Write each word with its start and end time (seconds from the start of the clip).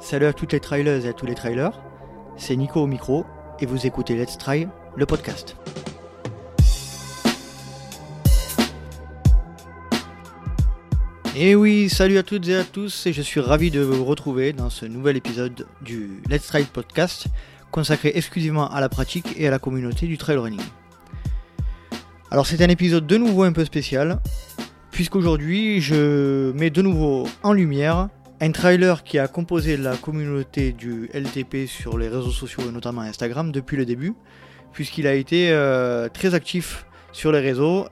Salut 0.00 0.26
à 0.26 0.32
toutes 0.32 0.52
les 0.52 0.60
trailers 0.60 1.04
et 1.04 1.08
à 1.08 1.12
tous 1.12 1.26
les 1.26 1.34
trailers, 1.34 1.80
c'est 2.36 2.56
Nico 2.56 2.80
au 2.80 2.86
micro 2.86 3.24
et 3.60 3.66
vous 3.66 3.86
écoutez 3.86 4.16
Let's 4.16 4.36
Try, 4.36 4.66
le 4.96 5.06
podcast. 5.06 5.56
Et 11.36 11.54
oui, 11.54 11.88
salut 11.88 12.18
à 12.18 12.22
toutes 12.22 12.48
et 12.48 12.56
à 12.56 12.64
tous 12.64 13.06
et 13.06 13.12
je 13.12 13.22
suis 13.22 13.40
ravi 13.40 13.70
de 13.70 13.80
vous 13.80 14.04
retrouver 14.04 14.52
dans 14.52 14.70
ce 14.70 14.86
nouvel 14.86 15.16
épisode 15.16 15.68
du 15.82 16.22
Let's 16.28 16.46
Try 16.46 16.64
podcast 16.64 17.26
consacré 17.70 18.12
exclusivement 18.14 18.70
à 18.70 18.80
la 18.80 18.88
pratique 18.88 19.34
et 19.36 19.46
à 19.46 19.50
la 19.50 19.58
communauté 19.58 20.06
du 20.06 20.18
trail 20.18 20.38
running. 20.38 20.62
Alors 22.30 22.46
c'est 22.46 22.60
un 22.62 22.68
épisode 22.68 23.06
de 23.06 23.16
nouveau 23.16 23.44
un 23.44 23.52
peu 23.52 23.64
spécial 23.64 24.20
puisqu'aujourd'hui 24.96 25.82
je 25.82 26.52
mets 26.52 26.70
de 26.70 26.80
nouveau 26.80 27.28
en 27.42 27.52
lumière 27.52 28.08
un 28.40 28.50
trailer 28.50 29.04
qui 29.04 29.18
a 29.18 29.28
composé 29.28 29.76
la 29.76 29.94
communauté 29.94 30.72
du 30.72 31.10
LTP 31.12 31.66
sur 31.66 31.98
les 31.98 32.08
réseaux 32.08 32.30
sociaux, 32.30 32.70
notamment 32.72 33.02
Instagram, 33.02 33.52
depuis 33.52 33.76
le 33.76 33.84
début, 33.84 34.14
puisqu'il 34.72 35.06
a 35.06 35.12
été 35.12 35.50
euh, 35.50 36.08
très 36.08 36.32
actif 36.32 36.86
sur 37.12 37.30
les 37.30 37.40
réseaux. 37.40 37.88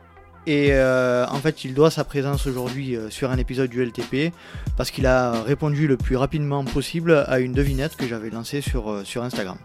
Et 0.47 0.69
euh, 0.71 1.27
en 1.29 1.37
fait, 1.41 1.65
il 1.65 1.75
doit 1.75 1.91
sa 1.91 2.05
présence 2.05 2.47
aujourd'hui 2.47 2.97
euh, 2.97 3.11
sur 3.11 3.31
un 3.31 3.37
épisode 3.37 3.69
du 3.69 3.85
LTP 3.85 4.33
parce 4.79 4.91
qu'il 4.91 5.05
a 5.05 5.43
répondu 5.43 5.87
le 5.87 5.99
plus 5.99 6.17
rapidement 6.17 6.65
possible 6.65 7.23
à 7.29 7.39
une 7.39 7.53
devinette 7.53 7.97
que 7.97 8.07
j'avais 8.07 8.31
lancée 8.31 8.63
sur, 8.63 9.03
sur 9.05 9.23
Instagram. 9.23 9.59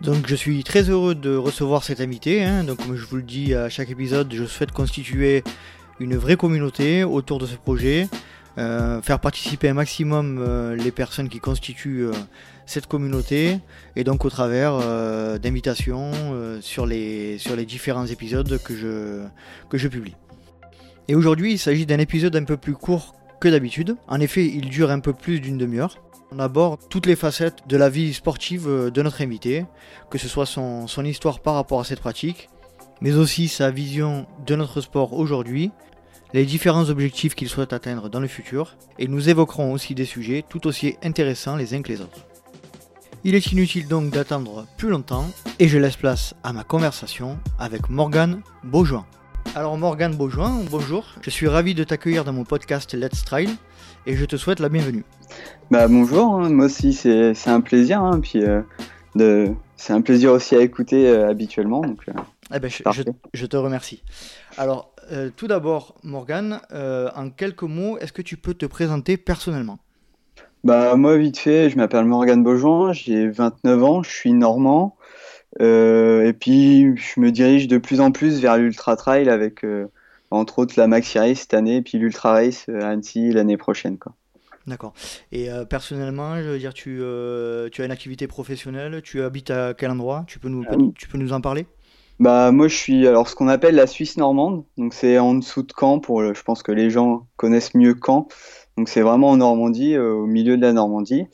Donc 0.00 0.26
je 0.26 0.34
suis 0.34 0.64
très 0.64 0.88
heureux 0.88 1.14
de 1.14 1.36
recevoir 1.36 1.84
cet 1.84 2.00
invité. 2.00 2.42
Hein. 2.42 2.64
Donc 2.64 2.78
comme 2.78 2.96
je 2.96 3.06
vous 3.06 3.16
le 3.16 3.22
dis 3.22 3.54
à 3.54 3.68
chaque 3.68 3.90
épisode, 3.90 4.32
je 4.34 4.46
souhaite 4.46 4.72
constituer 4.72 5.44
une 6.00 6.16
vraie 6.16 6.36
communauté 6.36 7.04
autour 7.04 7.38
de 7.38 7.46
ce 7.46 7.56
projet. 7.56 8.08
Euh, 8.58 9.00
faire 9.00 9.20
participer 9.20 9.68
un 9.68 9.74
maximum 9.74 10.38
euh, 10.40 10.74
les 10.74 10.90
personnes 10.90 11.28
qui 11.28 11.38
constituent 11.38 12.06
euh, 12.06 12.12
cette 12.66 12.86
communauté 12.86 13.58
et 13.94 14.02
donc 14.02 14.24
au 14.24 14.30
travers 14.30 14.78
d'invitations 15.38 16.12
sur, 16.60 16.86
les, 16.86 17.38
sur 17.38 17.56
les 17.56 17.64
différents 17.64 18.06
épisodes 18.06 18.60
que 18.62 18.76
je, 18.76 19.24
que 19.68 19.78
je 19.78 19.88
publie. 19.88 20.14
Et 21.08 21.14
aujourd'hui 21.14 21.52
il 21.52 21.58
s'agit 21.58 21.86
d'un 21.86 21.98
épisode 21.98 22.36
un 22.36 22.44
peu 22.44 22.56
plus 22.56 22.74
court 22.74 23.14
que 23.40 23.48
d'habitude. 23.48 23.96
En 24.06 24.20
effet 24.20 24.46
il 24.46 24.68
dure 24.68 24.90
un 24.90 25.00
peu 25.00 25.12
plus 25.12 25.40
d'une 25.40 25.58
demi-heure. 25.58 25.96
On 26.30 26.38
aborde 26.38 26.80
toutes 26.88 27.06
les 27.06 27.16
facettes 27.16 27.66
de 27.66 27.76
la 27.76 27.88
vie 27.88 28.14
sportive 28.14 28.68
de 28.68 29.02
notre 29.02 29.20
invité, 29.20 29.66
que 30.10 30.18
ce 30.18 30.28
soit 30.28 30.46
son, 30.46 30.86
son 30.86 31.04
histoire 31.04 31.40
par 31.40 31.54
rapport 31.54 31.80
à 31.80 31.84
cette 31.84 31.98
pratique, 31.98 32.50
mais 33.00 33.14
aussi 33.14 33.48
sa 33.48 33.72
vision 33.72 34.26
de 34.46 34.54
notre 34.54 34.80
sport 34.80 35.14
aujourd'hui 35.14 35.72
les 36.32 36.44
différents 36.44 36.88
objectifs 36.90 37.34
qu'il 37.34 37.48
souhaite 37.48 37.72
atteindre 37.72 38.08
dans 38.08 38.20
le 38.20 38.28
futur, 38.28 38.76
et 38.98 39.08
nous 39.08 39.28
évoquerons 39.28 39.72
aussi 39.72 39.94
des 39.94 40.04
sujets 40.04 40.44
tout 40.48 40.66
aussi 40.66 40.96
intéressants 41.02 41.56
les 41.56 41.74
uns 41.74 41.82
que 41.82 41.92
les 41.92 42.00
autres. 42.00 42.26
Il 43.24 43.34
est 43.34 43.52
inutile 43.52 43.86
donc 43.86 44.10
d'attendre 44.10 44.66
plus 44.78 44.88
longtemps, 44.88 45.26
et 45.58 45.68
je 45.68 45.78
laisse 45.78 45.96
place 45.96 46.34
à 46.42 46.52
ma 46.52 46.64
conversation 46.64 47.38
avec 47.58 47.90
Morgane 47.90 48.42
Beaujoin. 48.64 49.06
Alors 49.54 49.76
Morgane 49.76 50.14
Beaujoin, 50.14 50.62
bonjour, 50.70 51.04
je 51.20 51.30
suis 51.30 51.48
ravi 51.48 51.74
de 51.74 51.84
t'accueillir 51.84 52.24
dans 52.24 52.32
mon 52.32 52.44
podcast 52.44 52.94
Let's 52.94 53.24
Trail, 53.24 53.50
et 54.06 54.16
je 54.16 54.24
te 54.24 54.36
souhaite 54.36 54.60
la 54.60 54.68
bienvenue. 54.68 55.04
Bah 55.70 55.88
bonjour, 55.88 56.34
hein. 56.36 56.48
moi 56.50 56.66
aussi 56.66 56.92
c'est 56.92 57.48
un 57.48 57.60
plaisir, 57.60 58.00
hein, 58.02 58.20
puis 58.20 58.44
euh, 58.44 58.62
de... 59.16 59.52
c'est 59.76 59.92
un 59.92 60.00
plaisir 60.00 60.32
aussi 60.32 60.54
à 60.54 60.60
écouter 60.60 61.08
euh, 61.08 61.28
habituellement. 61.28 61.80
Donc, 61.80 62.02
euh, 62.08 62.12
eh 62.54 62.58
ben, 62.58 62.70
je, 62.70 63.02
je, 63.32 63.46
te 63.46 63.56
remercie. 63.56 64.02
Alors, 64.58 64.92
euh, 65.12 65.30
tout 65.34 65.48
d'abord, 65.48 65.96
Morgane, 66.02 66.60
euh, 66.72 67.10
en 67.16 67.30
quelques 67.30 67.62
mots, 67.62 67.98
est-ce 67.98 68.12
que 68.12 68.22
tu 68.22 68.36
peux 68.36 68.54
te 68.54 68.66
présenter 68.66 69.16
personnellement? 69.16 69.78
Bah, 70.62 70.94
Moi, 70.96 71.16
vite 71.16 71.38
fait, 71.38 71.70
je 71.70 71.76
m'appelle 71.76 72.04
Morgane 72.04 72.42
Beaujoin, 72.42 72.92
j'ai 72.92 73.28
29 73.28 73.82
ans, 73.82 74.02
je 74.02 74.10
suis 74.10 74.32
normand. 74.32 74.96
Euh, 75.60 76.26
et 76.26 76.32
puis, 76.32 76.96
je 76.96 77.20
me 77.20 77.32
dirige 77.32 77.66
de 77.66 77.78
plus 77.78 78.00
en 78.00 78.12
plus 78.12 78.40
vers 78.40 78.56
l'Ultra 78.56 78.94
Trail 78.96 79.28
avec, 79.28 79.64
entre 80.30 80.60
autres, 80.60 80.74
la 80.76 80.86
Maxi 80.86 81.18
Race 81.18 81.40
cette 81.40 81.54
année, 81.54 81.76
et 81.76 81.82
puis 81.82 81.98
l'Ultra 81.98 82.32
Race 82.32 82.68
à 82.68 82.88
Annecy 82.88 83.32
l'année 83.32 83.56
prochaine. 83.56 83.98
Quoi. 83.98 84.14
D'accord. 84.66 84.92
Et 85.32 85.48
personnellement, 85.68 86.36
je 86.36 86.48
veux 86.50 86.58
dire, 86.58 86.74
tu, 86.74 87.02
tu 87.72 87.82
as 87.82 87.84
une 87.84 87.90
activité 87.90 88.28
professionnelle, 88.28 89.00
tu 89.02 89.22
habites 89.22 89.50
à 89.50 89.74
quel 89.74 89.90
endroit? 89.90 90.24
Tu 90.28 90.38
peux, 90.38 90.48
nous, 90.48 90.64
tu 90.92 91.08
peux 91.08 91.18
nous 91.18 91.32
en 91.32 91.40
parler? 91.40 91.66
Bah 92.20 92.52
moi 92.52 92.68
je 92.68 92.76
suis 92.76 93.06
alors 93.06 93.28
ce 93.28 93.34
qu'on 93.34 93.48
appelle 93.48 93.74
la 93.74 93.86
Suisse 93.86 94.18
normande, 94.18 94.64
donc 94.76 94.92
c'est 94.94 95.18
en 95.18 95.34
dessous 95.34 95.62
de 95.62 95.72
Caen 95.76 95.98
pour 95.98 96.22
je 96.34 96.42
pense 96.42 96.62
que 96.62 96.70
les 96.70 96.90
gens 96.90 97.26
connaissent 97.36 97.74
mieux 97.74 97.96
Caen. 98.00 98.28
Donc 98.76 98.88
c'est 98.88 99.00
vraiment 99.00 99.30
en 99.30 99.38
Normandie, 99.38 99.94
euh, 99.94 100.12
au 100.12 100.26
milieu 100.26 100.56
de 100.56 100.62
la 100.62 100.72
Normandie. 100.72 101.26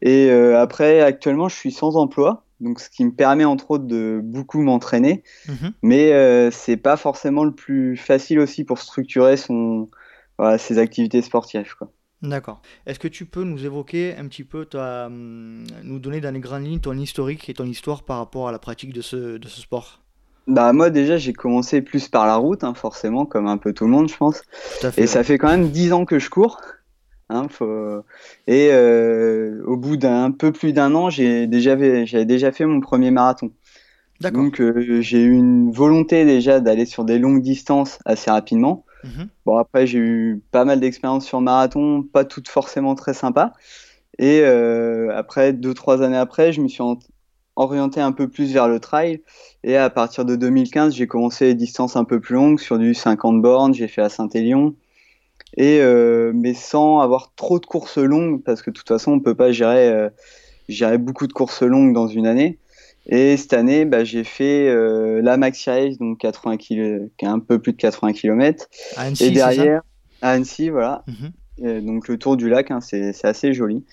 Et 0.00 0.30
euh, 0.30 0.60
après 0.60 1.00
actuellement 1.00 1.48
je 1.48 1.56
suis 1.56 1.70
sans 1.70 1.96
emploi, 1.96 2.44
donc 2.60 2.80
ce 2.80 2.90
qui 2.90 3.04
me 3.04 3.12
permet 3.12 3.44
entre 3.44 3.72
autres 3.72 3.86
de 3.86 4.20
beaucoup 4.22 4.62
m'entraîner, 4.62 5.22
mhm. 5.48 5.72
mais 5.82 6.12
euh, 6.12 6.50
c'est 6.50 6.76
pas 6.78 6.96
forcément 6.96 7.44
le 7.44 7.54
plus 7.54 7.96
facile 7.96 8.40
aussi 8.40 8.64
pour 8.64 8.78
structurer 8.78 9.36
son 9.36 9.88
voilà, 10.38 10.58
ses 10.58 10.78
activités 10.78 11.22
sportives 11.22 11.74
quoi. 11.76 11.92
D'accord. 12.22 12.62
Est-ce 12.86 13.00
que 13.00 13.08
tu 13.08 13.26
peux 13.26 13.42
nous 13.42 13.66
évoquer 13.66 14.14
un 14.16 14.28
petit 14.28 14.44
peu, 14.44 14.66
hum, 14.74 15.64
nous 15.82 15.98
donner 15.98 16.20
dans 16.20 16.30
les 16.32 16.40
grandes 16.40 16.64
lignes 16.64 16.78
ton 16.78 16.96
historique 16.96 17.48
et 17.48 17.54
ton 17.54 17.66
histoire 17.66 18.04
par 18.04 18.18
rapport 18.18 18.48
à 18.48 18.52
la 18.52 18.60
pratique 18.60 18.92
de 18.92 19.02
ce, 19.02 19.38
de 19.38 19.48
ce 19.48 19.60
sport? 19.60 20.01
Bah 20.46 20.72
moi 20.72 20.90
déjà 20.90 21.16
j'ai 21.16 21.32
commencé 21.32 21.82
plus 21.82 22.08
par 22.08 22.26
la 22.26 22.36
route, 22.36 22.64
hein, 22.64 22.74
forcément, 22.74 23.26
comme 23.26 23.46
un 23.46 23.58
peu 23.58 23.72
tout 23.72 23.84
le 23.84 23.90
monde 23.90 24.08
je 24.08 24.16
pense. 24.16 24.42
et 24.96 25.06
ça 25.06 25.22
fait 25.24 25.38
quand 25.38 25.48
même 25.48 25.68
10 25.68 25.92
ans 25.92 26.04
que 26.04 26.18
je 26.18 26.30
cours. 26.30 26.60
Hein, 27.28 27.46
Et 28.46 28.68
euh, 28.72 29.62
au 29.64 29.76
bout 29.76 29.96
d'un 29.96 30.30
peu 30.32 30.52
plus 30.52 30.72
d'un 30.72 30.94
an, 30.94 31.08
j'ai 31.08 31.46
déjà, 31.46 31.76
j'avais 32.04 32.26
déjà 32.26 32.52
fait 32.52 32.66
mon 32.66 32.80
premier 32.80 33.10
marathon. 33.10 33.52
Donc 34.30 34.60
euh, 34.60 35.00
j'ai 35.00 35.22
eu 35.22 35.32
une 35.32 35.72
volonté 35.72 36.24
déjà 36.24 36.60
d'aller 36.60 36.86
sur 36.86 37.04
des 37.04 37.18
longues 37.18 37.42
distances 37.42 37.98
assez 38.04 38.30
rapidement. 38.30 38.84
Mhm. 39.04 39.28
Bon 39.46 39.56
après 39.56 39.86
j'ai 39.86 39.98
eu 39.98 40.42
pas 40.52 40.64
mal 40.64 40.78
d'expériences 40.78 41.26
sur 41.26 41.40
marathon, 41.40 42.02
pas 42.04 42.24
toutes 42.24 42.48
forcément 42.48 42.94
très 42.94 43.14
sympas. 43.14 43.52
Et 44.18 44.42
euh, 44.42 45.08
après 45.16 45.52
deux 45.52 45.74
trois 45.74 46.02
années 46.02 46.18
après, 46.18 46.52
je 46.52 46.60
me 46.60 46.68
suis 46.68 46.82
orienté 47.56 48.00
un 48.00 48.12
peu 48.12 48.28
plus 48.28 48.52
vers 48.52 48.68
le 48.68 48.80
trail. 48.80 49.20
Et 49.64 49.76
à 49.76 49.90
partir 49.90 50.24
de 50.24 50.36
2015, 50.36 50.94
j'ai 50.94 51.06
commencé 51.06 51.46
les 51.46 51.54
distances 51.54 51.96
un 51.96 52.04
peu 52.04 52.20
plus 52.20 52.34
longues 52.34 52.58
sur 52.58 52.78
du 52.78 52.94
50 52.94 53.40
bornes. 53.42 53.74
J'ai 53.74 53.88
fait 53.88 54.02
à 54.02 54.08
Saint-Élion. 54.08 54.74
Et 55.56 55.80
euh, 55.80 56.32
mais 56.34 56.54
sans 56.54 57.00
avoir 57.00 57.32
trop 57.36 57.58
de 57.58 57.66
courses 57.66 57.98
longues, 57.98 58.42
parce 58.42 58.62
que 58.62 58.70
de 58.70 58.74
toute 58.74 58.88
façon, 58.88 59.12
on 59.12 59.20
peut 59.20 59.34
pas 59.34 59.52
gérer, 59.52 59.88
euh, 59.88 60.08
gérer 60.68 60.96
beaucoup 60.96 61.26
de 61.26 61.32
courses 61.32 61.62
longues 61.62 61.92
dans 61.92 62.08
une 62.08 62.26
année. 62.26 62.58
Et 63.06 63.36
cette 63.36 63.52
année, 63.52 63.84
bah, 63.84 64.04
j'ai 64.04 64.24
fait 64.24 64.68
euh, 64.68 65.20
la 65.22 65.36
Maxi 65.36 65.68
Race, 65.68 65.98
donc 65.98 66.18
80 66.18 66.56
km, 66.56 67.10
un 67.22 67.38
peu 67.40 67.58
plus 67.58 67.72
de 67.72 67.76
80 67.76 68.12
km. 68.14 68.66
À 68.96 69.02
Annecy, 69.02 69.24
et 69.24 69.30
derrière, 69.30 69.82
à 70.22 70.30
Annecy, 70.30 70.70
voilà. 70.70 71.04
Mhm 71.06 71.32
donc 71.62 72.08
le 72.08 72.18
tour 72.18 72.36
du 72.36 72.48
lac, 72.48 72.70
hein, 72.70 72.80
c'est 72.80 73.24
assez 73.24 73.52
joli. 73.52 73.84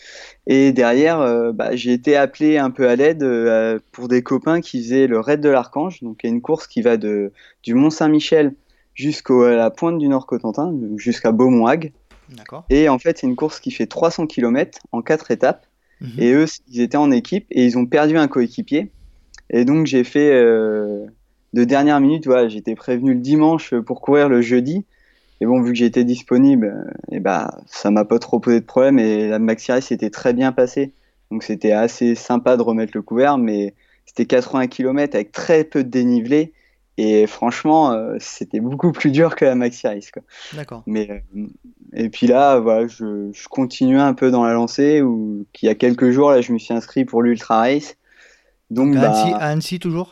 Et 0.48 0.72
derrière, 0.72 1.20
euh, 1.20 1.52
bah, 1.52 1.76
j'ai 1.76 1.94
été 1.94 2.16
appelé 2.16 2.58
un 2.58 2.72
peu 2.72 2.90
à 2.90 2.96
l'aide 2.96 3.24
euh, 3.24 3.80
pour 3.92 4.08
des 4.08 4.24
copains 4.24 4.62
qui 4.62 4.82
faisaient 4.82 5.08
le 5.08 5.20
raid 5.20 5.42
de 5.42 5.50
l'Archange, 5.50 6.02
donc 6.02 6.24
une 6.24 6.42
course 6.42 6.68
qui 6.68 6.82
va 6.82 6.98
de, 6.98 7.32
du 7.64 7.74
Mont 7.74 7.90
Saint-Michel 7.90 8.56
jusqu'à 8.96 9.56
la 9.56 9.70
pointe 9.70 9.98
du 9.98 10.08
Nord-Cotentin, 10.08 10.74
jusqu'à 10.98 11.32
Beaumont-Hague. 11.32 11.94
Et 12.70 12.90
en 12.90 13.00
fait, 13.00 13.18
c'est 13.18 13.28
une 13.28 13.36
course 13.36 13.60
qui 13.60 13.72
fait 13.72 13.88
300 13.88 14.28
km 14.28 14.80
en 14.92 15.02
quatre 15.02 15.32
étapes. 15.32 15.66
Mhm. 16.02 16.10
Et 16.18 16.34
eux, 16.34 16.46
ils 16.68 16.82
étaient 16.82 16.98
en 16.98 17.12
équipe 17.12 17.46
et 17.52 17.66
ils 17.66 17.78
ont 17.78 17.86
perdu 17.86 18.18
un 18.18 18.28
coéquipier. 18.28 18.92
Et 19.50 19.66
donc 19.66 19.88
j'ai 19.88 20.04
fait 20.04 20.32
euh, 20.32 21.06
de 21.54 21.64
dernière 21.64 22.00
minute, 22.00 22.28
j'étais 22.48 22.76
prévenu 22.76 23.14
le 23.14 23.20
dimanche 23.20 23.74
pour 23.76 24.02
courir 24.02 24.30
le 24.30 24.42
jeudi. 24.42 24.86
Et 25.42 25.46
bon, 25.46 25.62
vu 25.62 25.72
que 25.72 25.78
j'étais 25.78 26.04
disponible, 26.04 26.66
euh, 26.66 27.16
et 27.16 27.20
bah, 27.20 27.60
ça 27.66 27.92
m'a 27.92 28.06
pas 28.06 28.20
trop 28.20 28.40
posé 28.40 28.60
de 28.60 28.66
problème 28.66 29.00
et 29.00 29.28
la 29.30 29.40
Maxi 29.40 29.72
Race 29.72 29.92
était 29.92 30.10
très 30.10 30.34
bien 30.34 30.52
passée. 30.52 30.94
Donc 31.32 31.44
c'était 31.44 31.72
assez 31.72 32.16
sympa 32.16 32.58
de 32.58 32.62
remettre 32.62 32.92
le 32.96 33.02
couvert, 33.02 33.38
mais 33.38 33.76
c'était 34.06 34.26
80 34.26 34.68
km 34.68 35.16
avec 35.16 35.32
très 35.32 35.64
peu 35.64 35.84
de 35.84 35.90
dénivelé. 35.90 36.54
Et 36.98 37.28
franchement, 37.28 37.94
euh, 37.94 38.18
c'était 38.20 38.60
beaucoup 38.60 38.92
plus 38.92 39.12
dur 39.12 39.38
que 39.38 39.46
la 39.46 39.56
Maxi 39.56 39.88
Race. 39.88 40.12
D'accord. 40.54 40.84
Mais 40.86 41.24
euh, 41.38 41.48
et 41.94 42.10
puis 42.10 42.28
là, 42.28 42.60
voilà, 42.60 42.88
je, 42.88 43.30
je 43.32 43.48
continuais 43.48 44.02
un 44.02 44.14
peu 44.14 44.32
dans 44.32 44.44
la 44.44 44.54
lancée 44.54 45.02
où 45.02 45.46
il 45.62 45.66
y 45.66 45.70
a 45.70 45.76
quelques 45.76 46.12
jours 46.12 46.32
là, 46.32 46.42
je 46.42 46.52
me 46.52 46.58
suis 46.58 46.74
inscrit 46.74 47.06
pour 47.06 47.22
l'Ultra 47.22 47.60
Race. 47.60 47.96
Donc, 48.70 48.96
à, 48.96 49.12
Annecy, 49.12 49.32
bah, 49.32 49.38
à 49.38 49.48
Annecy 49.48 49.80
toujours? 49.80 50.12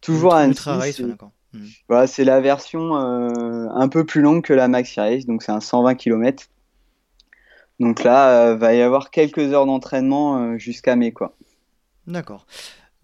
Toujours 0.00 0.34
à 0.34 0.40
Annecy. 0.40 0.60
Ultra 0.60 0.76
Race, 0.76 1.00
d'accord. 1.00 1.32
Hmm. 1.52 1.66
Voilà, 1.88 2.06
c'est 2.06 2.24
la 2.24 2.40
version 2.40 2.96
euh, 2.96 3.68
un 3.72 3.88
peu 3.88 4.04
plus 4.04 4.20
longue 4.20 4.42
que 4.42 4.52
la 4.52 4.68
Maxi 4.68 5.00
Race, 5.00 5.26
donc 5.26 5.42
c'est 5.42 5.52
un 5.52 5.60
120 5.60 5.94
km. 5.94 6.44
Donc 7.80 8.02
là, 8.02 8.48
euh, 8.48 8.56
va 8.56 8.74
y 8.74 8.82
avoir 8.82 9.10
quelques 9.10 9.52
heures 9.52 9.66
d'entraînement 9.66 10.38
euh, 10.38 10.58
jusqu'à 10.58 10.96
mai, 10.96 11.12
quoi. 11.12 11.34
D'accord. 12.06 12.46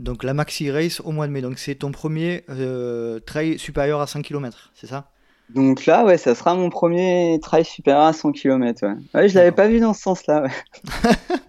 Donc 0.01 0.25
la 0.25 0.35
Maxi 0.35 0.71
Race 0.71 1.01
au 1.01 1.13
mois 1.13 1.27
de 1.27 1.33
mai, 1.33 1.41
donc 1.41 1.59
c'est 1.59 1.77
ton 1.77 1.93
premier 1.93 2.45
trail 3.27 3.59
supérieur 3.59 4.01
à 4.01 4.07
100 4.07 4.23
km, 4.23 4.73
c'est 4.75 4.89
ça? 4.89 5.11
Donc 5.51 5.87
là, 5.87 6.05
ouais, 6.05 6.19
ça 6.19 6.35
sera 6.35 6.55
mon 6.55 6.71
premier 6.71 7.39
trail 7.41 7.65
supérieur 7.65 8.03
à 8.03 8.13
100 8.13 8.33
km. 8.33 8.87
Ouais, 8.87 8.95
ouais 9.15 9.29
je 9.29 9.35
l'avais 9.35 9.53
pas 9.53 9.69
vu 9.69 9.79
dans 9.79 9.95
ce 9.95 10.03
sens-là. 10.03 10.49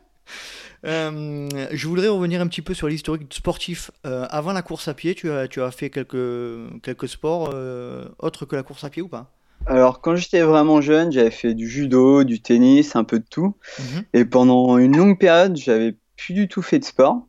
Euh, 0.86 1.48
je 1.72 1.88
voudrais 1.88 2.08
revenir 2.08 2.42
un 2.42 2.48
petit 2.48 2.62
peu 2.62 2.74
sur 2.74 2.88
l'historique 2.88 3.34
sportif. 3.34 3.92
Euh, 4.06 4.26
avant 4.30 4.54
la 4.54 4.62
course 4.62 4.88
à 4.88 4.94
pied, 4.94 5.16
tu 5.16 5.32
as, 5.32 5.48
tu 5.48 5.62
as 5.62 5.72
fait 5.72 5.90
quelques, 5.90 6.82
quelques 6.84 7.10
sports 7.10 7.52
euh, 7.54 8.06
autres 8.20 8.46
que 8.46 8.56
la 8.56 8.64
course 8.64 8.84
à 8.84 8.90
pied 8.90 9.02
ou 9.02 9.08
pas? 9.08 9.32
Alors, 9.66 10.02
quand 10.02 10.16
j'étais 10.16 10.42
vraiment 10.42 10.82
jeune, 10.82 11.12
j'avais 11.12 11.32
fait 11.32 11.56
du 11.56 11.68
judo, 11.68 12.24
du 12.24 12.40
tennis, 12.40 12.96
un 12.96 13.04
peu 13.04 13.20
de 13.20 13.26
tout. 13.28 13.56
Mhm. 13.80 14.04
Et 14.14 14.26
pendant 14.26 14.78
une 14.78 14.96
longue 14.96 15.18
période, 15.18 15.56
j'avais 15.58 15.96
plus 16.18 16.34
du 16.34 16.48
tout 16.48 16.62
fait 16.62 16.80
de 16.80 16.86
sport. 16.86 17.28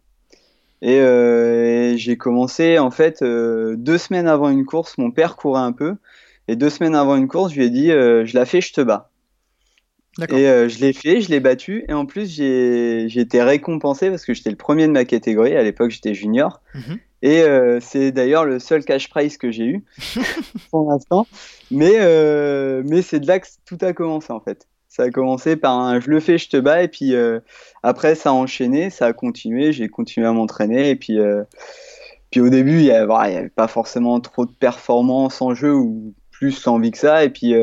Et, 0.82 0.97
et 0.97 1.97
j'ai 1.97 2.19
commencé, 2.19 2.79
en 2.79 2.91
fait, 2.91 3.25
deux 3.25 3.97
semaines 3.97 4.29
avant 4.29 4.50
une 4.50 4.67
course, 4.67 4.99
mon 4.99 5.11
père 5.11 5.37
courait 5.37 5.62
un 5.62 5.73
peu. 5.73 5.97
Et 6.49 6.56
deux 6.56 6.69
semaines 6.69 6.94
avant 6.94 7.17
une 7.17 7.26
course, 7.26 7.53
je 7.53 7.58
lui 7.58 7.67
ai 7.67 7.70
dit 7.70 7.88
Je 7.88 8.35
la 8.35 8.44
fais, 8.44 8.61
je 8.61 8.75
te 8.75 8.82
bats. 8.82 9.11
Et 10.30 10.48
euh, 10.48 10.68
je 10.68 10.78
l'ai 10.78 10.92
fait, 10.92 11.20
je 11.20 11.28
l'ai 11.28 11.40
battu. 11.40 11.84
Et 11.88 11.92
en 11.92 12.06
plus, 12.06 12.30
j'ai 12.30 13.20
été 13.20 13.42
récompensé 13.42 14.10
parce 14.10 14.24
que 14.24 14.32
j'étais 14.32 14.50
le 14.50 14.56
premier 14.56 14.86
de 14.86 14.92
ma 14.92 15.04
catégorie. 15.04 15.56
À 15.56 15.62
l'époque, 15.62 15.90
j'étais 15.90 16.14
junior. 16.14 16.62
Mhm. 16.74 16.98
Et 17.22 17.42
euh, 17.42 17.80
c'est 17.80 18.12
d'ailleurs 18.12 18.44
le 18.44 18.58
seul 18.58 18.84
cash 18.84 19.08
prize 19.08 19.36
que 19.36 19.50
j'ai 19.50 19.64
eu 19.64 19.84
pour 20.70 20.90
l'instant. 20.90 21.26
Mais, 21.70 21.94
euh, 21.96 22.82
mais 22.86 23.02
c'est 23.02 23.20
de 23.20 23.26
là 23.26 23.40
que 23.40 23.46
tout 23.64 23.78
a 23.80 23.92
commencé 23.92 24.32
en 24.32 24.40
fait. 24.40 24.66
Ça 24.88 25.04
a 25.04 25.10
commencé 25.10 25.56
par 25.56 25.78
un 25.78 25.98
je 26.00 26.10
le 26.10 26.20
fais, 26.20 26.38
je 26.38 26.48
te 26.48 26.56
bats. 26.56 26.82
Et 26.82 26.88
puis 26.88 27.14
après, 27.82 28.14
ça 28.14 28.30
a 28.30 28.32
enchaîné, 28.32 28.88
ça 28.90 29.06
a 29.06 29.12
continué. 29.12 29.72
J'ai 29.72 29.88
continué 29.88 30.26
à 30.26 30.32
m'entraîner. 30.32 30.90
Et 30.90 30.96
puis, 30.96 31.19
puis 32.30 32.40
au 32.40 32.48
début, 32.48 32.78
il 32.78 32.84
n'y 32.84 32.90
avait, 32.90 33.50
pas 33.50 33.69
forcément 33.69 34.20
trop 34.20 34.46
de 34.46 34.52
performance 34.52 35.42
en 35.42 35.54
jeu 35.54 35.74
ou 35.74 36.14
plus 36.30 36.66
envie 36.66 36.92
que 36.92 36.98
ça. 36.98 37.24
Et 37.24 37.28
puis 37.28 37.54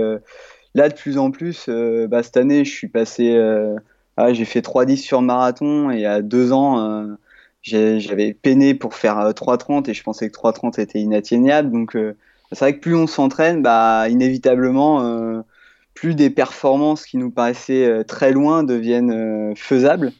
Là, 0.75 0.89
de 0.89 0.95
plus 0.95 1.17
en 1.17 1.31
plus, 1.31 1.65
euh, 1.69 2.07
bah, 2.07 2.23
cette 2.23 2.37
année, 2.37 2.65
je 2.65 2.71
suis 2.71 2.87
passé. 2.87 3.33
Euh, 3.35 3.75
ah, 4.17 4.33
j'ai 4.33 4.45
fait 4.45 4.61
3-10 4.61 4.97
sur 4.97 5.21
marathon 5.21 5.91
et 5.91 6.05
à 6.05 6.21
deux 6.21 6.51
ans, 6.51 6.79
euh, 6.79 7.15
j'avais 7.63 8.33
peiné 8.33 8.73
pour 8.73 8.95
faire 8.95 9.33
3-30 9.33 9.89
et 9.89 9.93
je 9.93 10.03
pensais 10.03 10.29
que 10.29 10.33
3-30 10.33 10.79
était 10.79 10.99
inatteignable. 10.99 11.71
Donc, 11.71 11.97
c'est 12.51 12.59
vrai 12.59 12.75
que 12.75 12.79
plus 12.79 12.95
on 12.95 13.07
s'entraîne, 13.07 13.61
bah, 13.61 14.07
inévitablement, 14.09 15.43
plus 15.95 16.13
des 16.15 16.29
performances 16.29 17.05
qui 17.05 17.17
nous 17.17 17.31
paraissaient 17.31 18.03
très 18.05 18.31
loin 18.31 18.63
deviennent 18.63 19.55
faisables. 19.55 20.11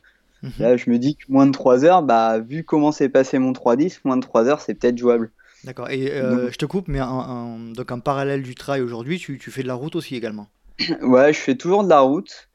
Mhm. 0.42 0.52
Là, 0.60 0.78
je 0.78 0.90
me 0.90 0.98
dis 0.98 1.16
que 1.16 1.26
moins 1.30 1.46
de 1.46 1.52
3 1.52 1.86
heures, 1.86 2.04
bah, 2.04 2.40
vu 2.40 2.64
comment 2.64 2.92
s'est 2.92 3.10
passé 3.10 3.40
mon 3.40 3.54
3-10, 3.54 4.02
moins 4.06 4.18
de 4.18 4.22
3 4.22 4.48
heures, 4.48 4.62
c'est 4.62 4.74
peut-être 4.74 4.98
jouable. 4.98 5.32
D'accord. 5.64 5.90
Et 5.90 6.12
euh, 6.12 6.52
je 6.52 6.58
te 6.58 6.66
coupe, 6.66 6.88
mais 6.88 7.02
en, 7.02 7.58
donc 7.58 7.92
en 7.92 8.00
parallèle 8.00 8.44
du 8.44 8.56
trail 8.56 8.82
aujourd'hui, 8.82 9.18
tu, 9.18 9.38
tu, 9.38 9.52
fais 9.52 9.64
de 9.64 9.68
la 9.68 9.76
route 9.76 9.96
aussi 9.96 10.16
également 10.16 10.48
Ouais, 11.02 11.32
je 11.32 11.40
fais 11.40 11.56
toujours 11.56 11.84
de 11.84 11.90
la 11.90 12.02
route. 12.02 12.50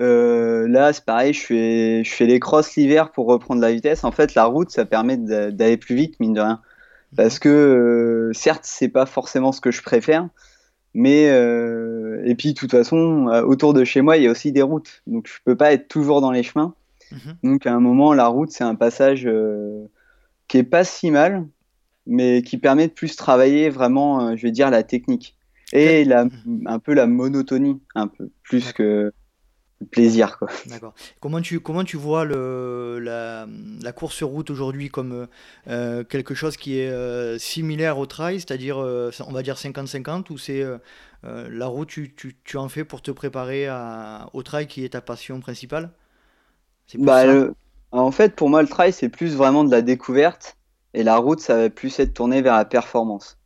Euh, 0.00 0.66
là, 0.66 0.92
c'est 0.92 1.04
pareil, 1.04 1.32
je 1.34 1.44
fais, 1.44 2.04
je 2.04 2.10
fais 2.10 2.26
les 2.26 2.40
crosses 2.40 2.74
l'hiver 2.76 3.10
pour 3.10 3.26
reprendre 3.26 3.60
la 3.60 3.72
vitesse. 3.72 4.02
En 4.02 4.12
fait, 4.12 4.34
la 4.34 4.46
route, 4.46 4.70
ça 4.70 4.84
permet 4.84 5.16
d'aller 5.16 5.76
plus 5.76 5.94
vite, 5.94 6.18
mine 6.20 6.32
de 6.32 6.40
rien. 6.40 6.60
Mhm. 7.12 7.16
Parce 7.16 7.38
que, 7.38 7.48
euh, 7.48 8.32
certes, 8.32 8.64
c'est 8.64 8.88
pas 8.88 9.06
forcément 9.06 9.52
ce 9.52 9.60
que 9.60 9.70
je 9.70 9.82
préfère, 9.82 10.28
mais 10.94 11.24
et 11.24 12.34
puis, 12.36 12.54
de 12.54 12.58
toute 12.58 12.70
façon, 12.70 13.26
autour 13.46 13.74
de 13.74 13.84
chez 13.84 14.00
moi, 14.00 14.16
il 14.16 14.22
y 14.22 14.26
a 14.26 14.30
aussi 14.30 14.52
des 14.52 14.62
routes. 14.62 15.02
Donc, 15.06 15.28
je 15.28 15.34
peux 15.44 15.56
pas 15.56 15.72
être 15.72 15.88
toujours 15.88 16.20
dans 16.20 16.30
les 16.30 16.42
chemins. 16.42 16.74
Mhm. 17.12 17.36
Donc, 17.42 17.66
à 17.66 17.74
un 17.74 17.80
moment, 17.80 18.14
la 18.14 18.26
route, 18.26 18.50
c'est 18.50 18.64
un 18.64 18.74
passage 18.74 19.28
qui 20.48 20.58
est 20.58 20.64
pas 20.64 20.84
si 20.84 21.10
mal 21.10 21.46
mais 22.06 22.42
qui 22.42 22.58
permet 22.58 22.88
de 22.88 22.92
plus 22.92 23.16
travailler 23.16 23.70
vraiment, 23.70 24.28
euh, 24.28 24.36
je 24.36 24.42
vais 24.42 24.50
dire, 24.50 24.70
la 24.70 24.82
technique 24.82 25.36
et 25.72 26.04
la, 26.04 26.26
un 26.66 26.78
peu 26.78 26.94
la 26.94 27.06
monotonie, 27.06 27.80
un 27.94 28.06
peu 28.06 28.30
plus 28.42 28.72
que 28.72 29.12
le 29.80 29.86
plaisir. 29.86 30.38
Quoi. 30.38 30.48
D'accord. 30.66 30.94
Comment 31.20 31.40
tu, 31.40 31.58
comment 31.60 31.82
tu 31.82 31.96
vois 31.96 32.24
le, 32.24 33.00
la, 33.00 33.46
la 33.82 33.92
course 33.92 34.14
sur 34.14 34.28
route 34.28 34.50
aujourd'hui 34.50 34.88
comme 34.88 35.26
euh, 35.66 36.04
quelque 36.04 36.34
chose 36.34 36.56
qui 36.56 36.78
est 36.78 36.90
euh, 36.90 37.38
similaire 37.38 37.98
au 37.98 38.06
trail, 38.06 38.38
c'est-à-dire, 38.38 38.76
on 38.76 39.32
va 39.32 39.42
dire 39.42 39.56
50-50, 39.56 40.30
ou 40.30 40.38
c'est 40.38 40.64
la 41.22 41.66
route, 41.66 41.88
tu, 41.88 42.14
tu, 42.14 42.36
tu, 42.44 42.56
en 42.58 42.68
fais 42.68 42.84
pour 42.84 43.02
te 43.02 43.10
préparer 43.10 43.66
à, 43.66 44.28
au 44.34 44.42
trail 44.42 44.66
qui 44.66 44.84
est 44.84 44.90
ta 44.90 45.00
passion 45.00 45.40
principale? 45.40 45.90
Bah, 46.98 47.24
En 47.90 48.10
fait, 48.10 48.36
pour 48.36 48.50
moi, 48.50 48.62
le 48.62 48.68
trail, 48.68 48.92
c'est 48.92 49.08
plus 49.08 49.34
vraiment 49.34 49.64
de 49.64 49.70
la 49.70 49.80
découverte 49.80 50.56
et 50.94 51.02
la 51.02 51.16
route, 51.16 51.40
ça 51.40 51.56
va 51.56 51.70
plus 51.70 51.98
être 51.98 52.14
tourné 52.14 52.40
vers 52.40 52.56
la 52.56 52.64
performance. 52.64 53.38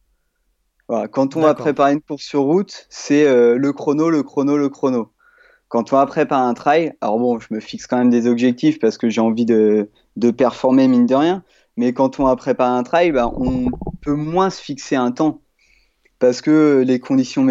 Voilà. 0.89 1.09
Quand 1.09 1.37
on 1.37 1.41
va 1.41 1.55
préparer 1.55 1.93
une 1.93 2.01
course 2.01 2.23
sur 2.23 2.43
route, 2.43 2.87
c'est 2.89 3.27
euh, 3.27 3.57
le 3.59 3.73
chrono, 3.73 4.09
le 4.11 4.23
chrono, 4.23 4.57
le 4.57 4.69
chrono. 4.69 5.11
Quand 5.69 5.93
on 5.93 5.97
va 5.97 6.07
préparer 6.07 6.47
un 6.47 6.55
trail, 6.55 6.95
alors 7.03 7.19
bon, 7.19 7.39
je 7.41 7.49
me 7.51 7.61
fixe 7.61 7.87
quand 7.87 7.99
même 7.99 8.09
des 8.09 8.27
objectifs 8.27 8.79
parce 8.79 8.97
que 8.97 9.11
j'ai 9.11 9.21
envie 9.21 9.45
de, 9.45 9.91
de, 10.17 10.31
performer 10.31 10.89
mine 10.89 11.05
de 11.05 11.15
rien. 11.15 11.43
Mais 11.77 11.93
quand 11.93 12.21
on 12.21 12.25
va 12.25 12.37
préparer 12.37 12.77
un 12.77 12.83
trail, 12.83 13.13
bah, 13.13 13.31
on 13.35 13.67
peut 14.01 14.15
moins 14.15 14.49
se 14.49 14.63
fixer 14.63 14.97
un 14.97 15.11
temps 15.11 15.43
parce 16.19 16.41
que 16.41 16.83
les 16.87 16.99
conditions 16.99 17.47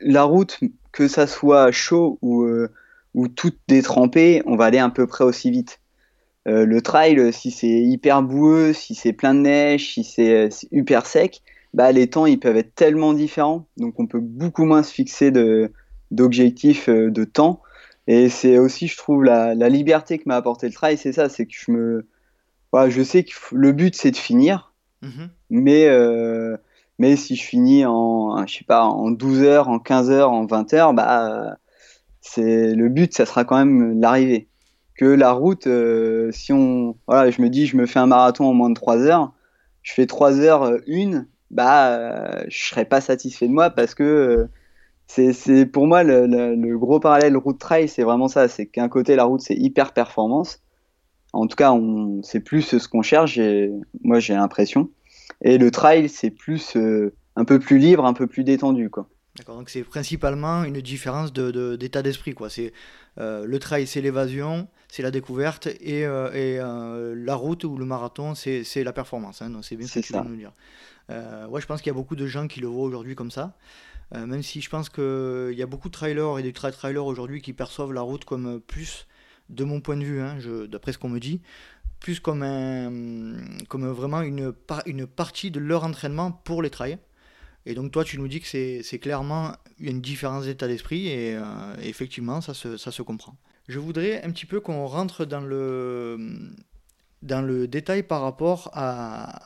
la 0.00 0.22
route, 0.24 0.58
que 0.92 1.08
ça 1.08 1.26
soit 1.26 1.70
chaud 1.70 2.18
ou, 2.22 2.42
euh, 2.42 2.70
ou 3.14 3.28
toute 3.28 3.58
détrempée, 3.68 4.42
on 4.46 4.56
va 4.56 4.66
aller 4.66 4.78
à 4.78 4.88
peu 4.90 5.06
près 5.06 5.24
aussi 5.24 5.50
vite. 5.50 5.79
Euh, 6.50 6.64
le 6.66 6.82
trail, 6.82 7.32
si 7.32 7.50
c'est 7.50 7.68
hyper 7.68 8.22
boueux, 8.22 8.72
si 8.72 8.94
c'est 8.94 9.12
plein 9.12 9.34
de 9.34 9.40
neige, 9.40 9.92
si 9.94 10.02
c'est 10.02 10.48
hyper 10.72 11.06
sec, 11.06 11.42
bah, 11.74 11.92
les 11.92 12.10
temps 12.10 12.26
ils 12.26 12.40
peuvent 12.40 12.56
être 12.56 12.74
tellement 12.74 13.12
différents. 13.12 13.66
Donc 13.76 14.00
on 14.00 14.06
peut 14.06 14.20
beaucoup 14.20 14.64
moins 14.64 14.82
se 14.82 14.92
fixer 14.92 15.30
d'objectifs 16.10 16.88
de, 16.88 17.08
de 17.08 17.24
temps. 17.24 17.62
Et 18.08 18.28
c'est 18.28 18.58
aussi, 18.58 18.88
je 18.88 18.96
trouve, 18.96 19.22
la, 19.22 19.54
liberté 19.68 20.18
que 20.18 20.24
m'a 20.26 20.36
apporté 20.36 20.66
le 20.66 20.72
trail, 20.72 20.96
c'est 20.98 21.12
ça, 21.12 21.28
c'est 21.28 21.46
que 21.46 21.54
je 21.54 21.70
me. 21.70 22.08
Voilà, 22.72 22.90
je 22.90 23.02
sais 23.02 23.24
que 23.24 23.32
le 23.52 23.72
but 23.72 23.94
c'est 23.94 24.10
de 24.10 24.16
finir, 24.16 24.72
mm-hmm. 25.02 25.28
mais, 25.50 25.86
euh, 25.86 26.56
mais 26.98 27.16
si 27.16 27.36
je 27.36 27.44
finis 27.44 27.84
en, 27.84 28.46
je 28.46 28.58
sais 28.58 28.64
pas, 28.64 28.84
en 28.84 29.10
12 29.10 29.42
heures, 29.42 29.68
en 29.68 29.78
15 29.78 30.10
heures, 30.10 30.32
en 30.32 30.46
20 30.46 30.74
heures, 30.74 30.94
bah, 30.94 31.56
c'est 32.20 32.74
le 32.74 32.88
but, 32.88 33.14
ça 33.14 33.26
sera 33.26 33.44
quand 33.44 33.56
même 33.56 34.00
l'arrivée 34.00 34.49
que 35.00 35.06
la 35.06 35.32
route, 35.32 35.66
euh, 35.66 36.30
si 36.30 36.52
on, 36.52 36.94
voilà, 37.06 37.30
je 37.30 37.40
me 37.40 37.48
dis, 37.48 37.66
je 37.66 37.74
me 37.78 37.86
fais 37.86 37.98
un 37.98 38.06
marathon 38.06 38.44
en 38.44 38.52
moins 38.52 38.68
de 38.68 38.74
3 38.74 38.98
heures, 38.98 39.32
je 39.80 39.94
fais 39.94 40.04
3 40.04 40.40
heures 40.40 40.64
euh, 40.64 40.78
une, 40.86 41.26
bah, 41.50 41.88
euh, 41.96 42.44
je 42.48 42.66
serais 42.66 42.84
pas 42.84 43.00
satisfait 43.00 43.48
de 43.48 43.52
moi 43.52 43.70
parce 43.70 43.94
que 43.94 44.46
c'est 45.06 45.64
pour 45.64 45.86
moi 45.86 46.02
le, 46.04 46.76
gros 46.76 47.00
parallèle 47.00 47.34
route 47.38 47.58
trail, 47.58 47.88
c'est 47.88 48.02
vraiment 48.02 48.28
ça, 48.28 48.46
c'est 48.48 48.66
qu'un 48.66 48.90
côté 48.90 49.16
la 49.16 49.24
route 49.24 49.40
c'est 49.40 49.56
hyper 49.56 49.94
performance. 49.94 50.62
En 51.32 51.46
tout 51.46 51.56
cas, 51.56 51.72
on 51.72 52.22
c'est 52.22 52.40
plus 52.40 52.76
ce 52.78 52.86
qu'on 52.86 53.02
cherche. 53.02 53.40
Moi, 54.02 54.20
j'ai 54.20 54.34
l'impression. 54.34 54.90
Et 55.42 55.56
le 55.56 55.70
trail, 55.70 56.10
c'est 56.10 56.30
plus 56.30 56.76
un 57.36 57.44
peu 57.46 57.58
plus 57.58 57.78
libre, 57.78 58.04
un 58.04 58.12
peu 58.12 58.26
plus 58.26 58.44
détendu, 58.44 58.90
quoi. 58.90 59.08
D'accord, 59.36 59.56
donc 59.56 59.70
c'est 59.70 59.84
principalement 59.84 60.64
une 60.64 60.80
différence 60.80 61.32
d'état 61.32 61.52
de, 61.52 61.76
d'état 61.76 62.02
d'esprit. 62.02 62.34
quoi. 62.34 62.50
C'est 62.50 62.72
le 63.16 63.58
trail, 63.58 63.86
c'est 63.86 64.00
l'évasion, 64.00 64.68
c'est 64.90 65.02
la 65.02 65.10
découverte 65.10 65.66
et, 65.66 66.04
euh, 66.04 66.30
euh, 66.34 67.14
la 67.16 67.34
route 67.34 67.64
ou 67.64 67.76
le 67.76 67.84
marathon, 67.84 68.34
c'est 68.34 68.84
la 68.84 68.92
performance. 68.92 69.40
Hein, 69.40 69.60
c'est 69.62 69.76
bien 69.76 69.86
ce 69.86 70.00
que 70.00 70.06
tu 70.06 70.12
veux 70.12 70.20
nous 70.20 70.36
dire. 70.36 70.52
Euh, 71.10 71.46
ouais, 71.46 71.60
je 71.60 71.66
pense 71.66 71.80
qu'il 71.80 71.88
y 71.88 71.94
a 71.94 71.94
beaucoup 71.94 72.16
de 72.16 72.26
gens 72.26 72.48
qui 72.48 72.60
le 72.60 72.66
voient 72.66 72.84
aujourd'hui 72.84 73.14
comme 73.14 73.30
ça. 73.30 73.56
même 74.12 74.42
si 74.42 74.60
je 74.60 74.68
pense 74.68 74.88
qu'il 74.88 75.54
y 75.56 75.62
a 75.62 75.66
beaucoup 75.66 75.88
de 75.88 75.92
trailers 75.92 76.38
et 76.38 76.42
de 76.42 76.50
trailers 76.50 77.06
aujourd'hui 77.06 77.40
qui 77.40 77.52
perçoivent 77.52 77.92
la 77.92 78.00
route 78.00 78.24
comme 78.24 78.60
plus, 78.60 79.06
de 79.48 79.64
mon 79.64 79.80
point 79.80 79.96
de 79.96 80.04
vue, 80.04 80.20
hein, 80.20 80.36
d'après 80.68 80.92
ce 80.92 80.98
qu'on 80.98 81.08
me 81.08 81.20
dit, 81.20 81.40
plus 82.00 82.18
comme, 82.18 82.42
un, 82.42 83.36
comme 83.68 83.86
vraiment 83.88 84.22
une, 84.22 84.52
une 84.86 85.06
partie 85.06 85.50
de 85.50 85.60
leur 85.60 85.84
entraînement 85.84 86.32
pour 86.32 86.62
les 86.62 86.70
trails. 86.70 86.98
Et 87.66 87.74
donc 87.74 87.92
toi, 87.92 88.04
tu 88.04 88.18
nous 88.18 88.28
dis 88.28 88.40
que 88.40 88.46
c'est 88.46 88.98
clairement 88.98 89.52
une 89.78 90.00
différence 90.00 90.44
d'état 90.44 90.66
d'esprit 90.66 91.08
et, 91.08 91.38
effectivement, 91.82 92.40
ça 92.40 92.54
se, 92.54 92.76
ça 92.76 92.90
se 92.90 93.02
comprend 93.02 93.36
je 93.70 93.78
voudrais 93.78 94.22
un 94.24 94.30
petit 94.30 94.46
peu 94.46 94.60
qu'on 94.60 94.84
rentre 94.86 95.24
dans 95.24 95.40
le, 95.40 96.18
dans 97.22 97.40
le 97.40 97.68
détail 97.68 98.02
par 98.02 98.20
rapport 98.20 98.70
à, 98.74 99.42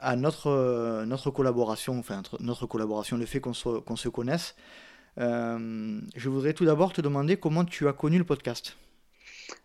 à 0.00 0.16
notre, 0.16 1.04
notre 1.06 1.30
collaboration, 1.30 1.98
enfin 1.98 2.22
notre 2.40 2.66
collaboration, 2.66 3.16
le 3.16 3.26
fait 3.26 3.40
qu'on 3.40 3.54
se, 3.54 3.78
qu'on 3.80 3.96
se 3.96 4.08
connaisse. 4.08 4.56
Euh, 5.18 6.00
je 6.16 6.28
voudrais 6.28 6.52
tout 6.52 6.64
d'abord 6.64 6.92
te 6.92 7.00
demander 7.00 7.36
comment 7.36 7.64
tu 7.64 7.88
as 7.88 7.92
connu 7.92 8.18
le 8.18 8.24
podcast. 8.24 8.76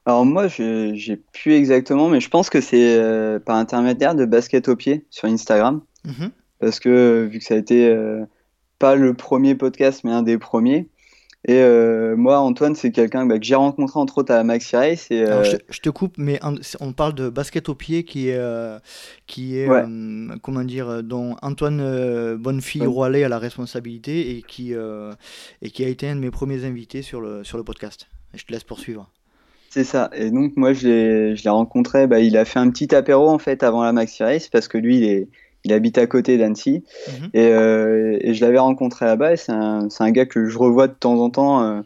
Alors 0.05 0.25
moi, 0.25 0.48
j'ai 0.48 1.17
plus 1.33 1.53
exactement, 1.53 2.07
mais 2.07 2.22
je 2.22 2.29
pense 2.29 2.50
que 2.50 2.62
c'est 2.62 2.98
euh, 2.98 3.39
par 3.39 3.57
intermédiaire 3.57 4.15
de 4.15 4.25
Basket 4.25 4.67
au 4.69 4.75
pied 4.75 5.05
sur 5.10 5.27
Instagram. 5.27 5.81
Mhm. 6.05 6.31
Parce 6.63 6.79
que 6.79 7.27
vu 7.29 7.39
que 7.39 7.43
ça 7.43 7.55
a 7.55 7.58
été 7.58 7.89
euh, 7.89 8.24
pas 8.79 8.96
le 8.96 9.13
premier 9.13 9.53
podcast, 9.53 10.05
mais 10.05 10.12
un 10.12 10.24
des 10.24 10.38
premiers, 10.38 10.88
Et 11.46 11.58
euh, 11.58 12.15
moi, 12.15 12.39
Antoine, 12.39 12.74
c'est 12.74 12.91
quelqu'un 12.91 13.25
bah, 13.25 13.38
que 13.38 13.43
j'ai 13.43 13.55
rencontré 13.55 14.00
entre 14.00 14.20
autres 14.20 14.34
à 14.34 14.46
Maxi 14.46 14.77
Race. 14.77 15.08
Et, 15.12 15.24
euh, 15.24 15.43
je, 15.43 15.82
te, 15.82 15.89
coupe, 15.89 16.13
mais 16.17 16.39
on 16.79 16.93
parle 16.93 17.15
de 17.15 17.27
basket 17.27 17.67
au 17.67 17.75
pied 17.75 18.05
qui 18.05 18.29
est, 18.29 18.38
euh, 18.38 18.79
qui 19.27 19.58
est 19.58 19.67
comment 20.41 20.63
dire, 20.63 21.03
dont 21.03 21.36
Antoine 21.41 22.38
Bonnefille 22.38 22.88
ouais. 22.88 23.24
a 23.24 23.27
la 23.27 23.39
responsabilité 23.39 24.38
et 24.38 24.41
qui, 24.41 24.72
et 24.72 25.70
qui 25.70 25.84
a 25.84 25.89
été 25.89 26.08
un 26.08 26.15
de 26.15 26.22
mes 26.22 26.32
premiers 26.32 26.63
invités 26.63 27.01
sur 27.01 27.20
le, 27.20 27.43
sur 27.43 27.58
le 27.58 27.65
podcast. 27.65 28.08
je 28.36 28.46
te 28.46 28.53
laisse 28.53 28.63
poursuivre. 28.63 29.10
C'est 29.70 29.84
ça. 29.84 30.10
Et 30.15 30.32
donc, 30.32 30.55
moi, 30.55 30.72
je 30.72 31.34
l'ai 31.43 31.50
rencontré. 31.50 32.08
Bah, 32.08 32.22
il 32.22 32.38
a 32.38 32.46
fait 32.46 32.60
un 32.60 32.70
petit 32.70 32.96
apéro 32.96 33.27
en 33.27 33.39
fait 33.39 33.63
avant 33.63 33.84
la 33.84 33.91
Maxi 33.91 34.24
Race 34.24 34.48
parce 34.48 34.70
que 34.70 34.77
lui, 34.77 35.00
il 35.00 35.03
est 35.03 35.27
il 35.63 35.74
habite 35.74 35.98
à 35.98 36.08
côté 36.08 36.38
d'Annecy. 36.38 36.84
Mhm. 37.08 37.29
Euh, 37.36 38.17
et, 38.22 38.34
je 38.34 38.46
l'avais 38.46 38.60
rencontré 38.60 39.05
là-bas. 39.05 39.34
Et 39.34 39.38
c'est 39.38 39.51
un, 39.51 39.88
un, 40.00 40.12
gars 40.12 40.25
que 40.25 40.48
je 40.48 40.58
revois 40.58 40.88
de 40.88 40.93
temps 40.93 41.20
en 41.20 41.29
temps 41.29 41.63
euh, 41.63 41.82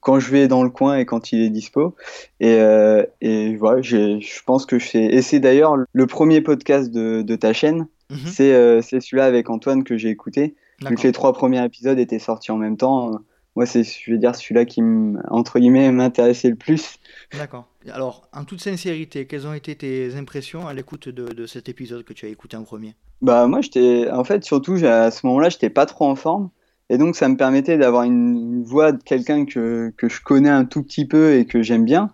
quand 0.00 0.20
je 0.20 0.30
vais 0.30 0.48
dans 0.48 0.62
le 0.62 0.70
coin 0.70 0.98
et 0.98 1.06
quand 1.06 1.32
il 1.32 1.42
est 1.42 1.50
dispo. 1.50 1.94
Et, 2.40 2.56
euh, 2.58 3.04
et 3.20 3.56
voilà, 3.56 3.80
je 3.82 4.42
pense 4.44 4.66
que 4.66 4.78
je 4.78 4.86
fais. 4.86 5.04
Et 5.14 5.22
c'est 5.22 5.40
d'ailleurs 5.40 5.76
le 5.92 6.06
premier 6.06 6.40
podcast 6.40 6.90
de, 6.90 7.22
de 7.22 7.36
ta 7.36 7.52
chaîne. 7.52 7.86
Mhm. 8.10 8.18
C'est 8.26 8.82
celui-là 9.00 9.24
avec 9.24 9.48
Antoine 9.50 9.84
que 9.84 9.96
j'ai 9.96 10.10
écouté. 10.10 10.54
Vu 10.86 10.96
que 10.96 11.02
les 11.02 11.12
trois 11.12 11.32
premiers 11.32 11.64
épisodes 11.64 11.98
étaient 11.98 12.18
sortis 12.18 12.52
en 12.52 12.58
même 12.58 12.76
temps 12.76 13.20
moi, 13.56 13.66
c'est, 13.66 13.84
je 13.84 14.10
vais 14.10 14.18
dire, 14.18 14.34
celui-là 14.34 14.64
qui, 14.64 14.82
entre 15.28 15.60
guillemets, 15.60 15.92
m'intéressait 15.92 16.50
le 16.50 16.56
plus. 16.56 16.98
D'accord. 17.32 17.68
Alors, 17.92 18.28
en 18.32 18.44
toute 18.44 18.60
sincérité, 18.60 19.26
quelles 19.26 19.46
ont 19.46 19.54
été 19.54 19.76
tes 19.76 20.16
impressions 20.16 20.66
à 20.66 20.74
l'écoute 20.74 21.08
de, 21.08 21.26
de, 21.26 21.46
cet 21.46 21.68
épisode 21.68 22.02
que 22.02 22.12
tu 22.12 22.26
as 22.26 22.30
écouté 22.30 22.56
en 22.56 22.64
premier? 22.64 22.94
Bah, 23.24 23.46
moi, 23.46 23.62
j'étais, 23.62 24.10
en 24.10 24.22
fait, 24.22 24.44
surtout, 24.44 24.74
à 24.84 25.10
ce 25.10 25.26
moment-là, 25.26 25.48
j'étais 25.48 25.70
pas 25.70 25.86
trop 25.86 26.04
en 26.04 26.14
forme. 26.14 26.50
Et 26.90 26.98
donc, 26.98 27.16
ça 27.16 27.26
me 27.26 27.38
permettait 27.38 27.78
d'avoir 27.78 28.02
une, 28.02 28.62
voix 28.62 28.92
de 28.92 29.02
quelqu'un 29.02 29.46
que, 29.46 29.94
que, 29.96 30.10
je 30.10 30.20
connais 30.20 30.50
un 30.50 30.66
tout 30.66 30.82
petit 30.82 31.06
peu 31.06 31.32
et 31.32 31.46
que 31.46 31.62
j'aime 31.62 31.86
bien. 31.86 32.10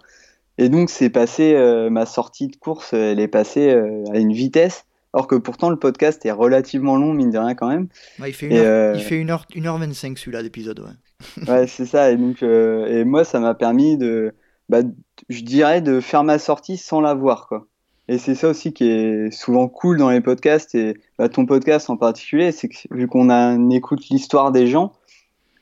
Et 0.56 0.68
donc, 0.68 0.88
c'est 0.88 1.10
passé, 1.10 1.54
euh, 1.56 1.90
ma 1.90 2.06
sortie 2.06 2.46
de 2.46 2.54
course, 2.54 2.92
elle 2.92 3.18
est 3.18 3.26
passée 3.26 3.70
euh, 3.70 4.04
à 4.12 4.18
une 4.18 4.32
vitesse. 4.32 4.84
Alors 5.12 5.26
que 5.26 5.34
pourtant, 5.34 5.68
le 5.70 5.76
podcast 5.76 6.24
est 6.24 6.30
relativement 6.30 6.96
long, 6.96 7.12
mine 7.12 7.32
de 7.32 7.38
rien, 7.38 7.56
quand 7.56 7.66
même. 7.66 7.88
il 8.20 8.32
fait 8.32 8.48
1h25 8.48 8.54
euh... 8.54 8.92
il 8.94 9.02
fait 9.02 9.16
une 9.16 9.30
heure, 9.30 9.46
une 9.52 9.66
heure 9.66 9.80
celui-là 9.80 10.44
d'épisode, 10.44 10.78
ouais 10.78 11.48
ouais, 11.48 11.66
c'est 11.66 11.86
ça. 11.86 12.12
Et 12.12 12.16
donc, 12.16 12.44
euh, 12.44 12.86
et 12.86 13.02
moi, 13.04 13.24
ça 13.24 13.40
m'a 13.40 13.56
permis 13.56 13.98
de, 13.98 14.32
bah, 14.68 14.82
je 15.28 15.42
dirais, 15.42 15.80
de 15.80 15.98
faire 15.98 16.22
ma 16.22 16.38
sortie 16.38 16.76
sans 16.76 17.00
la 17.00 17.14
voir, 17.14 17.48
quoi. 17.48 17.66
Et 18.10 18.18
c'est 18.18 18.34
ça 18.34 18.48
aussi 18.48 18.72
qui 18.72 18.90
est 18.90 19.30
souvent 19.30 19.68
cool 19.68 19.96
dans 19.96 20.10
les 20.10 20.20
podcasts 20.20 20.74
et 20.74 20.94
bah, 21.16 21.28
ton 21.28 21.46
podcast 21.46 21.90
en 21.90 21.96
particulier, 21.96 22.50
c'est 22.50 22.68
que 22.68 22.74
vu 22.90 23.06
qu'on 23.06 23.70
écoute 23.70 24.08
l'histoire 24.08 24.50
des 24.50 24.66
gens, 24.66 24.94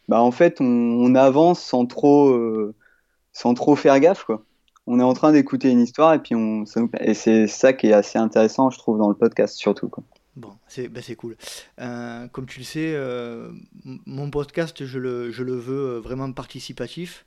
bah 0.09 0.23
en 0.23 0.31
fait 0.31 0.63
on, 0.63 1.15
avance 1.15 1.63
sans 1.63 1.85
trop, 1.85 2.31
euh, 2.31 2.75
sans 3.35 3.53
trop 3.53 3.77
faire 3.77 4.01
gaffe, 4.01 4.25
quoi. 4.25 4.47
On 4.87 4.99
est 4.99 5.03
en 5.03 5.13
train 5.13 5.33
d'écouter 5.33 5.69
une 5.69 5.81
histoire 5.81 6.15
et 6.15 6.21
puis 6.21 6.35
on, 6.35 6.65
et 7.01 7.13
c'est 7.13 7.49
ça 7.49 7.75
qui 7.75 7.89
est 7.89 7.93
assez 7.93 8.19
intéressant, 8.19 8.71
je 8.71 8.79
trouve, 8.79 8.97
dans 8.97 9.11
le 9.11 9.15
podcast 9.15 9.59
surtout, 9.59 9.91
quoi. 9.91 10.03
Bon, 10.35 10.53
c'est 10.69 10.89
bah 10.89 11.01
cool. 11.19 11.37
Euh, 11.81 12.29
comme 12.29 12.47
tu 12.47 12.61
le 12.61 12.65
sais, 12.65 12.95
euh, 12.95 13.51
mon 13.85 14.31
podcast, 14.31 14.87
je 14.87 14.99
le, 14.99 15.31
je 15.31 15.43
le 15.43 15.53
veux 15.55 15.99
vraiment 15.99 16.33
participatif 16.33 17.27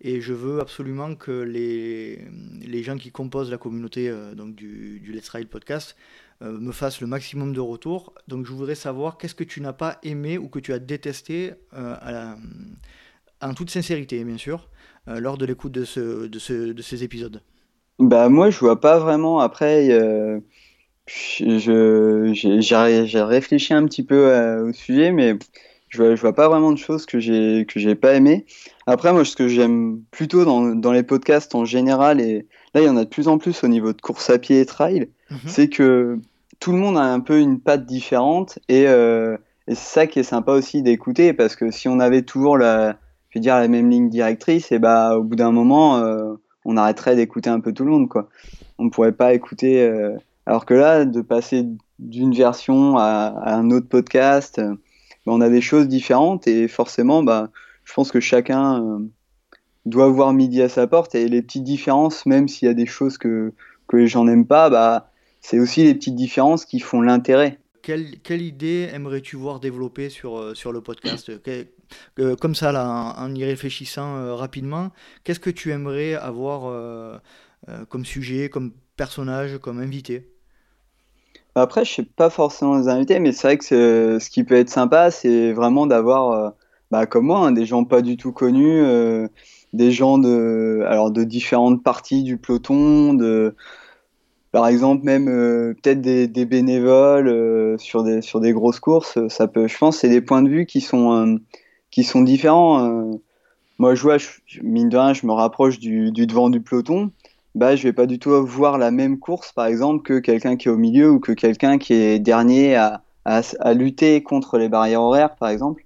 et 0.00 0.20
je 0.20 0.32
veux 0.32 0.60
absolument 0.60 1.14
que 1.14 1.30
les, 1.30 2.26
les 2.66 2.82
gens 2.82 2.96
qui 2.96 3.10
composent 3.10 3.50
la 3.50 3.58
communauté 3.58 4.12
donc 4.34 4.54
du, 4.54 5.00
du, 5.00 5.12
Let's 5.12 5.28
Ride 5.28 5.48
podcast 5.48 5.96
me 6.40 6.72
fassent 6.72 7.00
le 7.00 7.06
maximum 7.06 7.52
de 7.52 7.60
retours. 7.60 8.14
Donc 8.26 8.46
je 8.46 8.52
voudrais 8.52 8.74
savoir 8.74 9.18
qu'est-ce 9.18 9.34
que 9.34 9.44
tu 9.44 9.60
n'as 9.60 9.74
pas 9.74 9.98
aimé 10.02 10.38
ou 10.38 10.48
que 10.48 10.58
tu 10.58 10.72
as 10.72 10.78
détesté 10.78 11.52
en 13.42 13.54
toute 13.54 13.70
sincérité, 13.70 14.24
bien 14.24 14.38
sûr, 14.38 14.70
lors 15.06 15.36
de 15.36 15.44
l'écoute 15.44 15.72
de, 15.72 15.84
ce, 15.84 16.28
de, 16.28 16.38
ce, 16.38 16.72
de 16.72 16.82
ces 16.82 17.04
épisodes. 17.04 17.42
Bah 17.98 18.30
moi, 18.30 18.48
je 18.48 18.58
vois 18.58 18.80
pas 18.80 18.98
vraiment 18.98 19.40
après 19.40 19.90
j'ai 21.10 23.22
réfléchi 23.22 23.74
un 23.74 23.86
petit 23.86 24.02
peu 24.02 24.28
euh, 24.28 24.68
au 24.68 24.72
sujet, 24.72 25.12
mais 25.12 25.36
je 25.90 26.02
vois, 26.02 26.14
je 26.14 26.20
vois 26.20 26.32
pas 26.32 26.48
vraiment 26.48 26.72
de 26.72 26.78
choses 26.78 27.04
que 27.04 27.18
j'ai 27.18 27.66
que 27.68 27.78
j'ai 27.78 27.94
pas 27.94 28.14
aimé. 28.14 28.46
Après, 28.86 29.12
moi, 29.12 29.24
ce 29.24 29.36
que 29.36 29.48
j'aime 29.48 30.00
plutôt 30.10 30.44
dans, 30.44 30.74
dans, 30.74 30.92
les 30.92 31.02
podcasts 31.02 31.54
en 31.54 31.64
général, 31.64 32.20
et 32.20 32.46
là, 32.74 32.80
il 32.80 32.84
y 32.84 32.88
en 32.88 32.96
a 32.96 33.04
de 33.04 33.08
plus 33.08 33.28
en 33.28 33.38
plus 33.38 33.62
au 33.64 33.68
niveau 33.68 33.92
de 33.92 34.00
course 34.00 34.30
à 34.30 34.38
pied 34.38 34.60
et 34.60 34.66
trail, 34.66 35.08
mhm. 35.30 35.38
c'est 35.46 35.68
que 35.68 36.18
tout 36.60 36.72
le 36.72 36.78
monde 36.78 36.96
a 36.96 37.02
un 37.02 37.20
peu 37.20 37.38
une 37.38 37.60
patte 37.60 37.86
différente, 37.86 38.58
et, 38.68 38.86
euh, 38.86 39.36
et 39.66 39.74
c'est 39.74 40.00
ça 40.00 40.06
qui 40.06 40.20
est 40.20 40.24
sympa 40.24 40.52
aussi 40.52 40.82
d'écouter, 40.82 41.32
parce 41.32 41.56
que 41.56 41.70
si 41.70 41.88
on 41.88 42.00
avait 42.00 42.22
toujours 42.22 42.56
la, 42.56 42.96
je 43.30 43.38
veux 43.38 43.42
dire, 43.42 43.56
la 43.56 43.68
même 43.68 43.90
ligne 43.90 44.08
directrice, 44.08 44.70
et 44.72 44.78
bah, 44.78 45.18
au 45.18 45.24
bout 45.24 45.36
d'un 45.36 45.52
moment, 45.52 45.98
euh, 45.98 46.34
on 46.64 46.76
arrêterait 46.76 47.16
d'écouter 47.16 47.50
un 47.50 47.60
peu 47.60 47.72
tout 47.72 47.84
le 47.84 47.90
monde, 47.90 48.08
quoi. 48.08 48.28
On 48.78 48.90
pourrait 48.90 49.12
pas 49.12 49.34
écouter 49.34 49.90
alors 50.46 50.64
que 50.64 50.74
là, 50.74 51.04
de 51.04 51.20
passer 51.20 51.66
d'une 51.98 52.34
version 52.34 52.96
à, 52.96 53.34
un 53.44 53.70
autre 53.70 53.88
podcast, 53.88 54.60
euh, 55.26 55.32
on 55.32 55.40
a 55.40 55.48
des 55.48 55.60
choses 55.60 55.88
différentes 55.88 56.46
et 56.46 56.68
forcément, 56.68 57.22
bah, 57.22 57.50
je 57.84 57.92
pense 57.92 58.10
que 58.10 58.20
chacun 58.20 58.82
euh, 58.82 58.98
doit 59.86 60.08
voir 60.08 60.32
midi 60.32 60.62
à 60.62 60.68
sa 60.68 60.86
porte. 60.86 61.14
Et 61.14 61.28
les 61.28 61.42
petites 61.42 61.64
différences, 61.64 62.26
même 62.26 62.48
s'il 62.48 62.66
y 62.66 62.70
a 62.70 62.74
des 62.74 62.86
choses 62.86 63.18
que, 63.18 63.52
que 63.88 63.96
les 63.96 64.06
gens 64.06 64.24
n'aiment 64.24 64.46
pas, 64.46 64.70
bah, 64.70 65.10
c'est 65.40 65.58
aussi 65.58 65.84
les 65.84 65.94
petites 65.94 66.16
différences 66.16 66.64
qui 66.64 66.80
font 66.80 67.00
l'intérêt. 67.00 67.58
Quelle, 67.82 68.42
idée 68.42 68.90
aimerais-tu 68.92 69.36
voir 69.36 69.58
développer 69.58 70.10
sur, 70.10 70.38
euh, 70.38 70.54
le 70.72 70.80
podcast? 70.80 71.32
Comme 72.40 72.54
ça, 72.54 73.16
en, 73.18 73.34
y 73.34 73.44
réfléchissant 73.44 74.36
rapidement, 74.36 74.90
qu'est-ce 75.24 75.40
que 75.40 75.50
tu 75.50 75.70
aimerais 75.72 76.14
avoir 76.14 77.20
comme 77.88 78.04
sujet, 78.04 78.48
comme 78.48 78.72
personnage, 78.96 79.58
comme 79.58 79.80
invité? 79.80 80.28
Après, 81.54 81.84
je 81.84 81.92
sais 81.94 82.04
pas 82.04 82.30
forcément 82.30 82.76
les 82.78 82.88
invités, 82.88 83.18
mais 83.18 83.32
c'est 83.32 83.48
vrai 83.48 83.58
que 83.58 84.18
ce 84.18 84.30
qui 84.30 84.44
peut 84.44 84.54
être 84.54 84.70
sympa, 84.70 85.10
c'est 85.10 85.52
vraiment 85.52 85.86
d'avoir, 85.86 86.32
euh, 86.32 86.50
bah, 86.90 87.06
comme 87.06 87.26
moi, 87.26 87.40
hein, 87.40 87.52
des 87.52 87.66
gens 87.66 87.84
pas 87.84 88.02
du 88.02 88.16
tout 88.16 88.32
connus, 88.32 88.80
euh, 88.82 89.28
des 89.72 89.90
gens 89.90 90.18
de, 90.18 90.84
alors 90.86 91.10
de 91.10 91.24
différentes 91.24 91.82
parties 91.82 92.22
du 92.22 92.36
peloton, 92.38 93.14
de, 93.14 93.56
par 94.52 94.66
exemple 94.68 95.04
même 95.04 95.28
euh, 95.28 95.74
peut-être 95.74 96.00
des, 96.00 96.28
bénévoles 96.46 97.78
sur 97.78 98.02
des 98.04 98.22
sur 98.22 98.40
des 98.40 98.52
grosses 98.52 98.80
courses. 98.80 99.18
Ça 99.28 99.48
peut, 99.48 99.68
je 99.68 99.78
pense, 99.78 99.98
c'est 99.98 100.08
des 100.08 100.20
points 100.20 100.42
de 100.42 100.48
vue 100.50 100.66
qui 100.66 100.80
sont 100.80 101.38
qui 101.90 102.04
sont 102.04 102.22
différents. 102.22 103.10
moi, 103.78 103.94
je 103.94 104.02
vois, 104.02 104.16
mine 104.62 104.88
de 104.88 104.96
rien, 104.96 105.14
je 105.14 105.26
me 105.26 105.32
rapproche 105.32 105.78
du 105.78 106.12
devant 106.12 106.50
du 106.50 106.60
peloton 106.60 107.12
bah, 107.54 107.76
je 107.76 107.82
vais 107.82 107.92
pas 107.92 108.06
du 108.06 108.18
tout 108.18 108.30
voir 108.46 108.78
la 108.78 108.90
même 108.90 109.18
course, 109.18 109.52
par 109.52 109.66
exemple, 109.66 110.02
que 110.02 110.18
quelqu'un 110.18 110.56
qui 110.56 110.68
est 110.68 110.70
au 110.70 110.76
milieu 110.76 111.10
ou 111.10 111.20
que 111.20 111.32
quelqu'un 111.32 111.78
qui 111.78 111.94
est 111.94 112.18
dernier 112.18 112.76
à, 112.76 113.02
à, 113.24 113.42
à, 113.60 113.74
lutter 113.74 114.22
contre 114.22 114.58
les 114.58 114.68
barrières 114.68 115.02
horaires, 115.02 115.34
par 115.36 115.48
exemple. 115.48 115.84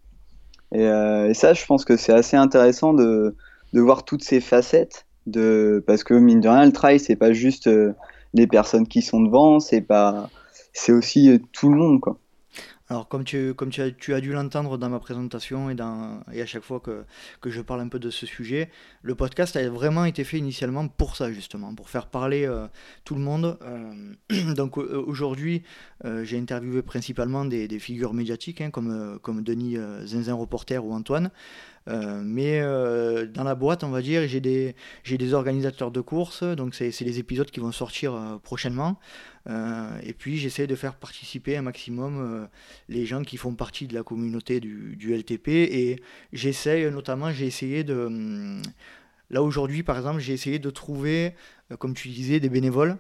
Et, 0.73 0.87
euh, 0.87 1.31
et 1.31 1.35
ça, 1.35 1.55
je 1.55 1.65
pense 1.65 1.85
que 1.85 1.97
c'est 1.97 2.13
assez 2.13 2.37
intéressant 2.37 2.93
de, 2.93 3.35
de, 3.73 3.81
voir 3.81 4.05
toutes 4.05 4.25
ces 4.25 4.41
facettes, 4.41 5.07
de, 5.27 5.83
parce 5.87 6.05
que 6.05 6.15
mine 6.15 6.41
de 6.41 6.49
rien, 6.49 6.67
le 6.67 6.73
trail, 6.73 7.01
c'est 7.01 7.17
pas 7.17 7.33
juste 7.33 7.67
euh, 7.69 7.95
les 8.35 8.47
personnes 8.47 8.87
qui 8.87 9.01
sont 9.01 9.23
devant, 9.23 9.61
c'est 9.61 9.81
pas, 9.81 10.29
c'est 10.73 10.93
aussi 10.93 11.31
euh, 11.31 11.39
tout 11.53 11.71
le 11.71 11.77
monde, 11.77 12.01
quoi. 12.01 12.19
Alors, 12.91 13.09
comme 13.09 13.25
tu, 13.25 13.55
comme 13.55 13.71
tu, 13.71 13.81
as, 13.81 13.91
tu 13.91 14.13
as 14.13 14.21
dû 14.21 14.33
l'entendre 14.33 14.77
dans 14.77 14.91
ma 14.91 15.01
présentation 15.01 15.71
et, 15.71 15.75
dans, 15.75 16.23
et 16.33 16.43
à 16.43 16.47
chaque 16.47 16.63
fois 16.63 16.81
que, 16.81 17.05
que, 17.41 17.49
je 17.49 17.63
parle 17.63 17.81
un 17.81 17.89
peu 17.89 17.99
de 17.99 18.11
ce 18.11 18.27
sujet, 18.27 18.71
le 19.01 19.15
podcast 19.15 19.57
a 19.57 19.67
vraiment 19.71 20.05
été 20.05 20.23
fait 20.23 20.37
initialement 20.37 20.87
pour 20.89 21.17
ça, 21.17 21.33
justement, 21.33 21.75
pour 21.75 21.89
faire 21.89 22.09
parler 22.09 22.45
euh, 22.45 22.67
tout 23.07 23.15
le 23.15 23.23
monde. 23.23 23.59
Euh, 23.63 24.55
donc, 24.55 24.77
aujourd'hui, 24.77 25.63
euh, 26.05 26.25
j'ai 26.25 26.39
interviewé 26.39 26.83
principalement 26.83 27.47
des, 27.47 27.69
des 27.69 27.79
figures 27.79 28.13
médiatiques, 28.13 28.61
hein, 28.61 28.71
comme, 28.71 29.19
comme 29.23 29.43
Denis 29.43 29.79
Zinzin 30.05 30.35
Reporter 30.35 30.85
ou 30.85 30.93
Antoine. 30.93 31.31
Euh, 31.89 32.23
mais 32.25 32.61
euh, 32.61 33.27
dans 33.27 33.45
la 33.45 33.55
boîte, 33.55 33.85
on 33.85 33.91
va 33.91 34.01
dire, 34.01 34.27
j'ai 34.27 34.41
des, 34.41 34.75
j'ai 35.03 35.19
des 35.19 35.35
organisateurs 35.35 35.91
de 35.91 36.01
courses, 36.01 36.43
donc 36.43 36.75
c'est, 36.75 36.99
les 37.01 37.19
épisodes 37.19 37.51
qui 37.51 37.61
vont 37.61 37.73
sortir 37.73 38.15
euh, 38.15 38.39
prochainement. 38.39 38.99
et 40.03 40.15
puis 40.15 40.39
j'essaie 40.39 40.67
de 40.67 40.75
faire 40.75 40.95
participer 40.97 41.57
un 41.57 41.63
maximum 41.63 42.49
les 42.89 43.05
gens 43.05 43.23
qui 43.23 43.37
font 43.37 43.55
partie 43.55 43.87
de 43.87 43.95
la 43.95 44.03
communauté 44.03 44.61
du, 44.61 44.97
du 44.97 45.15
LTP. 45.15 45.49
Et 45.49 46.01
j'essaie 46.33 46.91
notamment, 46.91 47.31
j'ai 47.31 47.47
essayé 47.47 47.85
de... 47.85 47.95
Hum, 47.95 48.63
là 49.31 49.43
aujourd'hui, 49.43 49.83
par 49.83 49.97
exemple, 49.99 50.21
j'ai 50.21 50.33
essayé 50.33 50.59
de 50.59 50.71
trouver, 50.71 51.35
comme 51.79 51.95
tu 51.95 52.09
disais, 52.09 52.41
des 52.41 52.49
bénévoles 52.49 52.97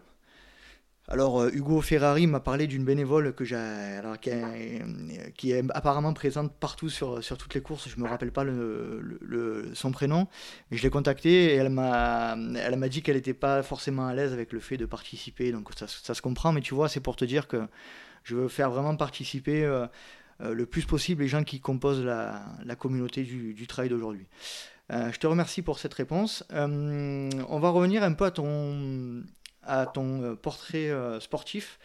alors, 1.06 1.42
euh, 1.42 1.50
Hugo 1.52 1.82
Ferrari 1.82 2.26
m'a 2.26 2.40
parlé 2.40 2.66
d'une 2.66 2.84
bénévole 2.84 3.34
alors, 3.52 4.18
qui, 4.18 4.30
est, 4.30 5.62
apparemment 5.74 6.14
présente 6.14 6.54
partout 6.54 6.88
sur, 6.88 7.22
sur 7.22 7.36
toutes 7.36 7.54
les 7.54 7.60
courses. 7.60 7.90
Je 7.90 7.98
ne 7.98 8.04
me 8.04 8.08
rappelle 8.08 8.32
pas 8.32 8.44
son 9.74 9.92
prénom. 9.92 10.28
Je 10.70 10.82
l'ai 10.82 10.90
contactée 10.90 11.52
et 11.52 11.54
elle 11.56 11.68
m'a, 11.68 12.36
dit 12.88 13.02
qu'elle 13.02 13.16
n'était 13.16 13.34
pas 13.34 13.62
forcément 13.62 14.06
à 14.06 14.14
l'aise 14.14 14.32
avec 14.32 14.52
le 14.54 14.60
fait 14.60 14.78
de 14.78 14.86
participer. 14.86 15.52
Donc, 15.52 15.68
ça, 15.76 16.14
se 16.14 16.22
comprend. 16.22 16.52
Mais 16.52 16.62
tu 16.62 16.74
vois, 16.74 16.88
c'est 16.88 17.00
pour 17.00 17.16
te 17.16 17.26
dire 17.26 17.48
que 17.48 17.66
je 18.22 18.34
veux 18.34 18.48
faire 18.48 18.70
vraiment 18.70 18.96
participer. 18.96 19.64
Euh, 19.64 19.86
le 20.40 20.66
plus 20.66 20.84
possible 20.84 21.22
les 21.22 21.28
gens 21.28 21.44
qui 21.44 21.60
composent 21.60 22.04
la, 22.04 22.76
communauté 22.76 23.22
du, 23.22 23.54
du 23.54 23.68
trail 23.68 23.88
d'aujourd'hui. 23.88 24.26
je 24.90 25.16
te 25.16 25.28
remercie 25.28 25.62
pour 25.62 25.78
cette 25.78 25.94
réponse. 25.94 26.44
on 26.50 27.58
va 27.60 27.68
revenir 27.68 28.02
un 28.02 28.14
peu 28.14 28.24
à 28.24 28.30
ton, 28.32 29.22
à 29.66 29.86
ton 29.86 30.36
portrait 30.36 30.90
sportif. 31.20 31.78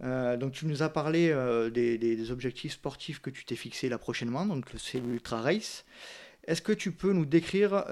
donc 0.00 0.52
tu 0.52 0.66
nous 0.66 0.82
as 0.82 0.88
parlé 0.88 1.34
des, 1.72 1.98
des, 1.98 2.30
objectifs 2.30 2.72
sportifs 2.72 3.20
que 3.20 3.30
tu 3.30 3.44
t'es 3.44 3.56
fixé 3.56 3.88
là 3.88 3.98
prochainement, 3.98 4.46
donc 4.46 4.66
c'est 4.78 5.00
l'Ultra 5.00 5.40
Race. 5.40 5.84
Est-ce 6.46 6.60
que 6.62 6.72
tu 6.72 6.92
peux 6.92 7.12
nous 7.12 7.26
décrire 7.26 7.84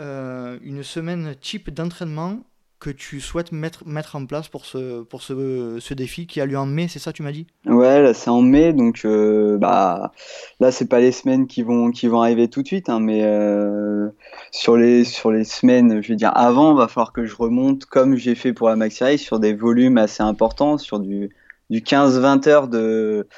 une 0.62 0.82
semaine 0.82 1.34
type 1.40 1.70
d'entraînement 1.70 2.44
que 2.82 2.90
tu 2.90 3.20
souhaites 3.20 3.52
mettre, 3.52 3.86
mettre 3.86 4.16
en 4.16 4.26
place 4.26 4.48
pour, 4.48 4.66
ce, 4.66 5.02
pour 5.04 5.22
ce, 5.22 5.76
ce 5.78 5.94
défi 5.94 6.26
qui 6.26 6.40
a 6.40 6.46
lieu 6.46 6.58
en 6.58 6.66
mai, 6.66 6.88
c'est 6.88 6.98
ça 6.98 7.12
tu 7.12 7.22
m'as 7.22 7.30
dit? 7.30 7.46
Ouais, 7.64 8.02
là 8.02 8.12
c'est 8.12 8.28
en 8.28 8.42
mai, 8.42 8.72
donc 8.72 9.02
euh, 9.04 9.56
bah, 9.56 10.10
là 10.58 10.72
c'est 10.72 10.88
pas 10.88 10.98
les 10.98 11.12
semaines 11.12 11.46
qui 11.46 11.62
vont, 11.62 11.92
qui 11.92 12.08
vont 12.08 12.22
arriver 12.22 12.48
tout 12.48 12.62
de 12.62 12.66
suite, 12.66 12.88
hein, 12.88 12.98
mais 12.98 13.22
euh, 13.22 14.08
sur, 14.50 14.76
les, 14.76 15.04
sur 15.04 15.30
les 15.30 15.44
semaines, 15.44 16.02
je 16.02 16.08
veux 16.08 16.16
dire 16.16 16.32
avant, 16.34 16.74
va 16.74 16.88
falloir 16.88 17.12
que 17.12 17.24
je 17.24 17.36
remonte 17.36 17.84
comme 17.84 18.16
j'ai 18.16 18.34
fait 18.34 18.52
pour 18.52 18.68
la 18.68 18.74
Maxi 18.74 19.16
sur 19.16 19.38
des 19.38 19.54
volumes 19.54 19.96
assez 19.96 20.24
importants, 20.24 20.76
sur 20.76 20.98
du, 20.98 21.30
du 21.70 21.82
15-20 21.82 22.48
heures 22.48 22.66
de... 22.66 23.28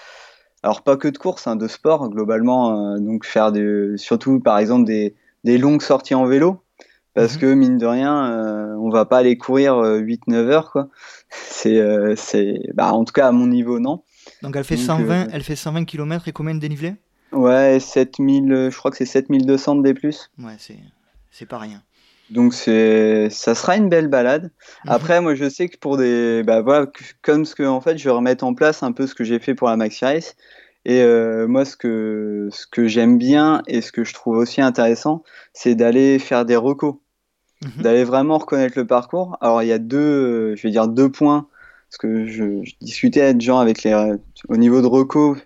Alors 0.62 0.80
pas 0.80 0.96
que 0.96 1.08
de 1.08 1.18
course, 1.18 1.46
hein, 1.46 1.56
de 1.56 1.68
sport 1.68 2.08
globalement, 2.08 2.94
euh, 2.94 2.98
donc 2.98 3.26
faire 3.26 3.52
de, 3.52 3.92
surtout 3.98 4.40
par 4.40 4.56
exemple 4.56 4.86
des, 4.86 5.14
des 5.44 5.58
longues 5.58 5.82
sorties 5.82 6.14
en 6.14 6.24
vélo, 6.24 6.63
parce 7.14 7.34
mhm. 7.34 7.40
que 7.40 7.54
mine 7.54 7.78
de 7.78 7.86
rien, 7.86 8.26
euh, 8.26 8.76
on 8.76 8.90
va 8.90 9.04
pas 9.04 9.18
aller 9.18 9.38
courir 9.38 9.76
8-9 9.76 10.34
euh, 10.34 10.48
heures 10.50 10.70
quoi. 10.70 10.88
C'est, 11.30 11.78
euh, 11.78 12.14
c'est, 12.16 12.60
bah, 12.74 12.92
en 12.92 13.04
tout 13.04 13.12
cas 13.12 13.28
à 13.28 13.32
mon 13.32 13.46
niveau 13.46 13.80
non. 13.80 14.02
Donc 14.42 14.54
elle 14.56 14.64
fait 14.64 14.76
120, 14.76 15.28
elle 15.32 15.42
fait 15.42 15.56
120 15.56 15.84
km 15.84 16.28
et 16.28 16.32
combien 16.32 16.54
de 16.54 16.60
dénivelé 16.60 16.94
Ouais, 17.32 17.80
7000, 17.80 18.68
je 18.70 18.76
crois 18.76 18.90
que 18.90 18.96
c'est 18.96 19.06
7200 19.06 19.76
de 19.76 19.90
D+. 19.90 19.94
Ouais, 20.38 20.54
c'est, 20.58 20.78
c'est 21.30 21.46
pas 21.46 21.58
rien. 21.58 21.82
Donc 22.30 22.54
c'est, 22.54 23.30
ça 23.30 23.54
sera 23.54 23.76
une 23.76 23.88
belle 23.88 24.08
balade. 24.08 24.44
Mhm. 24.84 24.92
Après, 24.92 25.20
moi 25.20 25.34
je 25.34 25.48
sais 25.48 25.68
que 25.68 25.78
pour 25.78 25.96
des, 25.96 26.42
bah 26.44 26.62
voilà, 26.62 26.86
comme 27.22 27.44
ce 27.44 27.54
que 27.54 27.64
en 27.64 27.80
fait, 27.80 27.98
je 27.98 28.04
vais 28.04 28.10
remettre 28.14 28.44
en 28.44 28.54
place 28.54 28.82
un 28.82 28.92
peu 28.92 29.06
ce 29.06 29.14
que 29.14 29.24
j'ai 29.24 29.38
fait 29.38 29.54
pour 29.54 29.68
la 29.68 29.76
Maxi 29.76 30.04
Race. 30.04 30.36
Et 30.86 31.02
moi, 31.46 31.64
ce 31.64 31.76
que, 31.76 32.50
ce 32.52 32.66
que 32.66 32.86
j'aime 32.86 33.16
bien 33.16 33.62
et 33.66 33.80
ce 33.80 33.90
que 33.90 34.04
je 34.04 34.12
trouve 34.12 34.36
aussi 34.36 34.60
intéressant, 34.60 35.22
c'est 35.54 35.74
d'aller 35.74 36.18
faire 36.18 36.44
des 36.44 36.56
recos. 36.56 36.96
Mhm. 37.64 37.82
d'aller 37.82 38.04
vraiment 38.04 38.38
reconnaître 38.38 38.78
le 38.78 38.86
parcours. 38.86 39.36
Alors 39.40 39.62
il 39.62 39.68
y 39.68 39.72
a 39.72 39.78
deux, 39.78 40.54
je 40.56 40.62
vais 40.62 40.70
dire 40.70 40.88
deux 40.88 41.10
points, 41.10 41.46
parce 41.88 41.98
que 41.98 42.26
je, 42.26 42.62
discutais 42.80 43.22
avec 43.22 43.40
gens 43.40 43.58
avec 43.58 43.82
les, 43.82 44.14
au 44.48 44.56
niveau 44.56 44.80
de 44.80 44.86
reco 44.86 45.36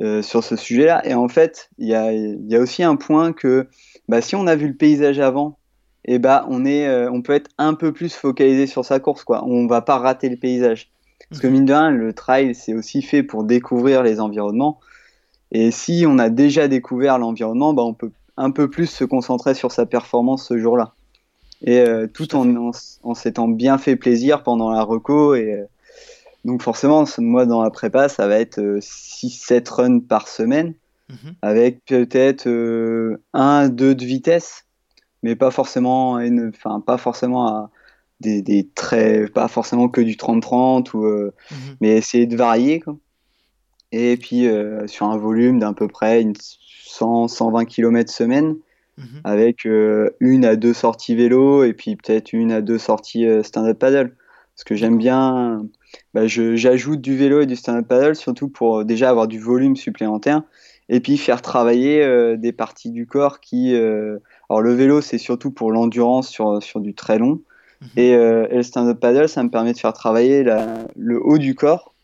euh, 0.00 0.22
sur 0.22 0.42
ce 0.42 0.56
sujet-là, 0.56 1.06
et 1.06 1.14
en 1.14 1.28
fait 1.28 1.70
il 1.78 1.88
y 1.88 1.94
a, 1.94 2.12
y 2.12 2.56
a, 2.56 2.60
aussi 2.60 2.82
un 2.82 2.96
point 2.96 3.32
que 3.32 3.68
bah, 4.08 4.20
si 4.20 4.34
on 4.34 4.46
a 4.46 4.56
vu 4.56 4.68
le 4.68 4.74
paysage 4.74 5.20
avant, 5.20 5.58
et 6.06 6.14
eh 6.14 6.18
bah 6.18 6.46
on 6.50 6.66
est, 6.66 6.86
euh, 6.86 7.10
on 7.10 7.22
peut 7.22 7.32
être 7.32 7.50
un 7.56 7.74
peu 7.74 7.92
plus 7.92 8.14
focalisé 8.14 8.66
sur 8.66 8.84
sa 8.84 9.00
course, 9.00 9.24
quoi. 9.24 9.42
On 9.46 9.66
va 9.66 9.80
pas 9.80 9.98
rater 9.98 10.28
le 10.28 10.36
paysage, 10.36 10.90
parce 11.30 11.40
que 11.40 11.46
mhm. 11.46 11.52
mine 11.52 11.64
de 11.64 11.72
rien, 11.72 11.90
le 11.90 12.12
trail 12.12 12.54
c'est 12.54 12.74
aussi 12.74 13.00
fait 13.02 13.22
pour 13.22 13.44
découvrir 13.44 14.02
les 14.02 14.20
environnements. 14.20 14.80
Et 15.52 15.70
si 15.70 16.04
on 16.06 16.18
a 16.18 16.30
déjà 16.30 16.66
découvert 16.68 17.18
l'environnement, 17.18 17.74
bah, 17.74 17.84
on 17.84 17.94
peut 17.94 18.10
un 18.36 18.50
peu 18.50 18.68
plus 18.68 18.86
se 18.86 19.04
concentrer 19.04 19.54
sur 19.54 19.70
sa 19.70 19.86
performance 19.86 20.48
ce 20.48 20.58
jour-là 20.58 20.94
et 21.64 21.80
euh, 21.80 22.06
tout 22.06 22.36
en, 22.36 22.72
en, 23.02 23.14
s'étant 23.14 23.48
bien 23.48 23.78
fait 23.78 23.96
plaisir 23.96 24.42
pendant 24.42 24.70
la 24.70 24.82
reco 24.82 25.34
et 25.34 25.54
euh, 25.54 25.64
donc 26.44 26.62
forcément 26.62 27.04
moi 27.18 27.46
dans 27.46 27.62
la 27.62 27.70
prépa 27.70 28.08
ça 28.08 28.28
va 28.28 28.38
être 28.38 28.60
6-7 28.60 29.52
euh, 29.52 29.74
runs 29.74 30.00
par 30.00 30.28
semaine 30.28 30.74
mhm. 31.08 31.34
avec 31.42 31.84
peut-être 31.86 32.46
1 33.32 33.68
2 33.70 33.94
de 33.94 34.04
vitesse 34.04 34.66
mais 35.22 35.36
pas 35.36 35.50
forcément 35.50 36.20
enfin 36.48 36.80
pas 36.80 36.98
forcément 36.98 37.48
à 37.48 37.70
des, 38.20 38.42
des 38.42 38.68
traits 38.74 39.32
pas 39.32 39.48
forcément 39.48 39.88
que 39.88 40.02
du 40.02 40.16
30-30 40.16 40.94
ou 40.94 41.06
mhm. 41.06 41.32
mais 41.80 41.96
essayer 41.96 42.26
de 42.26 42.36
varier 42.36 42.80
quoi. 42.80 42.96
et 43.90 44.18
puis 44.18 44.46
sur 44.86 45.06
un 45.06 45.16
volume 45.16 45.60
d'à 45.60 45.72
peu 45.72 45.88
près 45.88 46.20
une 46.20 46.34
100 46.84 47.28
120 47.28 47.64
km 47.64 48.12
semaine 48.12 48.56
Mhm. 48.96 49.20
avec 49.24 49.66
euh, 49.66 50.10
une 50.20 50.44
à 50.44 50.54
deux 50.54 50.72
sorties 50.72 51.16
vélo 51.16 51.64
et 51.64 51.72
puis 51.72 51.96
peut-être 51.96 52.32
une 52.32 52.52
à 52.52 52.60
deux 52.60 52.78
sorties 52.78 53.26
euh, 53.26 53.42
stand-up 53.42 53.78
paddle. 53.78 54.14
Parce 54.54 54.62
que 54.64 54.76
j'aime 54.76 54.98
bien, 54.98 55.66
bah, 56.12 56.28
j'ajoute 56.28 57.00
du 57.00 57.16
vélo 57.16 57.40
et 57.40 57.46
du 57.46 57.56
stand-up 57.56 57.88
paddle 57.88 58.14
surtout 58.14 58.48
pour 58.48 58.78
euh, 58.78 58.84
déjà 58.84 59.10
avoir 59.10 59.26
du 59.26 59.40
volume 59.40 59.74
supplémentaire 59.74 60.42
et 60.88 61.00
puis 61.00 61.16
faire 61.16 61.42
travailler 61.42 62.36
des 62.36 62.52
parties 62.52 62.90
du 62.90 63.06
corps 63.06 63.40
qui. 63.40 63.74
alors 63.74 64.60
le 64.60 64.74
vélo 64.74 65.00
c'est 65.00 65.16
surtout 65.16 65.50
pour 65.50 65.72
l'endurance 65.72 66.28
sur, 66.28 66.62
sur 66.62 66.80
du 66.80 66.92
très 66.92 67.18
long 67.18 67.40
mhm. 67.80 67.88
et, 67.96 68.14
le 68.14 68.62
stand-up 68.62 69.00
paddle 69.00 69.26
ça 69.26 69.42
me 69.42 69.48
permet 69.48 69.72
de 69.72 69.78
faire 69.78 69.94
travailler 69.94 70.44
le 70.44 71.20
haut 71.24 71.38
du 71.38 71.54
corps 71.54 71.94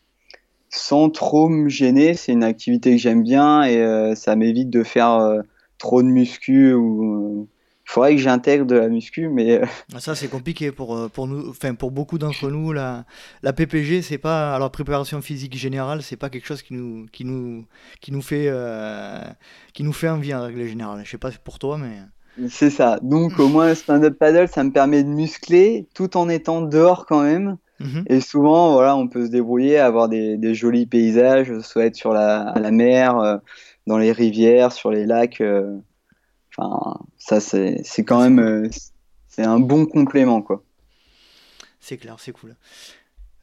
sans 0.69 1.11
trop 1.11 1.47
me 1.47 1.69
gêner. 1.69 2.15
C'est 2.15 2.31
une 2.31 2.43
activité 2.43 2.93
que 2.93 2.97
j'aime 2.97 3.21
bien 3.21 3.61
et 3.61 4.15
ça 4.15 4.35
m'évite 4.35 4.71
de 4.71 4.81
faire 4.81 5.43
trop 5.81 6.03
de 6.03 6.07
muscu 6.07 6.73
ou 6.73 7.47
il 7.85 7.91
faudrait 7.91 8.15
que 8.15 8.21
j'intègre 8.21 8.65
de 8.65 8.75
la 8.75 8.87
muscu, 8.87 9.27
mais 9.27 9.59
euh, 9.59 9.65
ah, 9.95 9.99
ça 9.99 10.15
c'est 10.15 10.29
compliqué 10.29 10.71
pour 10.71 10.95
euh, 10.95 11.09
pour 11.09 11.27
nous, 11.27 11.49
enfin 11.49 11.73
pour 11.73 11.91
beaucoup 11.91 12.19
d'entre 12.19 12.49
nous 12.49 12.71
la 12.71 13.03
la 13.41 13.51
PPG 13.51 14.03
c'est 14.03 14.19
pas 14.19 14.55
alors 14.55 14.71
préparation 14.71 15.21
physique 15.21 15.57
générale 15.57 16.01
c'est 16.03 16.15
pas 16.15 16.29
quelque 16.29 16.45
chose 16.45 16.61
qui 16.61 16.73
nous 16.75 17.07
qui 17.11 17.25
nous 17.25 17.65
qui 17.99 18.11
nous 18.11 18.21
fait 18.21 18.45
euh, 18.47 19.19
qui 19.73 19.83
nous 19.83 19.91
fait 19.91 20.07
envie 20.07 20.33
en 20.33 20.43
règle 20.43 20.65
générale. 20.67 21.01
Je 21.03 21.09
sais 21.09 21.17
pas 21.17 21.31
pour 21.43 21.57
toi 21.57 21.77
mais 21.77 22.47
c'est 22.47 22.69
ça. 22.69 22.99
Donc 23.01 23.39
au 23.39 23.49
moins 23.49 23.73
stand-up 23.73 24.17
paddle 24.17 24.47
ça 24.47 24.63
me 24.63 24.71
permet 24.71 25.03
de 25.03 25.09
muscler 25.09 25.87
tout 25.95 26.15
en 26.15 26.29
étant 26.29 26.61
dehors 26.61 27.07
quand 27.07 27.23
même. 27.23 27.57
Mhm. 27.79 28.03
Et 28.07 28.21
souvent 28.21 28.73
voilà 28.73 28.95
on 28.95 29.07
peut 29.07 29.25
se 29.25 29.31
débrouiller, 29.31 29.79
avoir 29.79 30.07
des, 30.07 30.37
des 30.37 30.53
jolis 30.53 30.85
paysages, 30.85 31.59
soit 31.61 31.85
être 31.85 31.95
sur 31.95 32.13
la, 32.13 32.53
la 32.55 32.71
mer 32.71 33.39
dans 33.91 33.97
les 33.97 34.13
rivières, 34.13 34.71
sur 34.71 34.89
les 34.89 35.05
lacs. 35.05 35.41
Euh, 35.41 35.77
enfin, 36.55 36.97
ça, 37.17 37.41
c'est 37.41 37.83
quand 38.05 38.21
même 38.21 38.39
euh, 38.39 38.69
c'est 39.27 39.43
un 39.43 39.59
bon 39.59 39.85
complément, 39.85 40.41
quoi. 40.41 40.63
C'est 41.81 41.97
clair, 41.97 42.15
c'est 42.19 42.31
cool. 42.31 42.55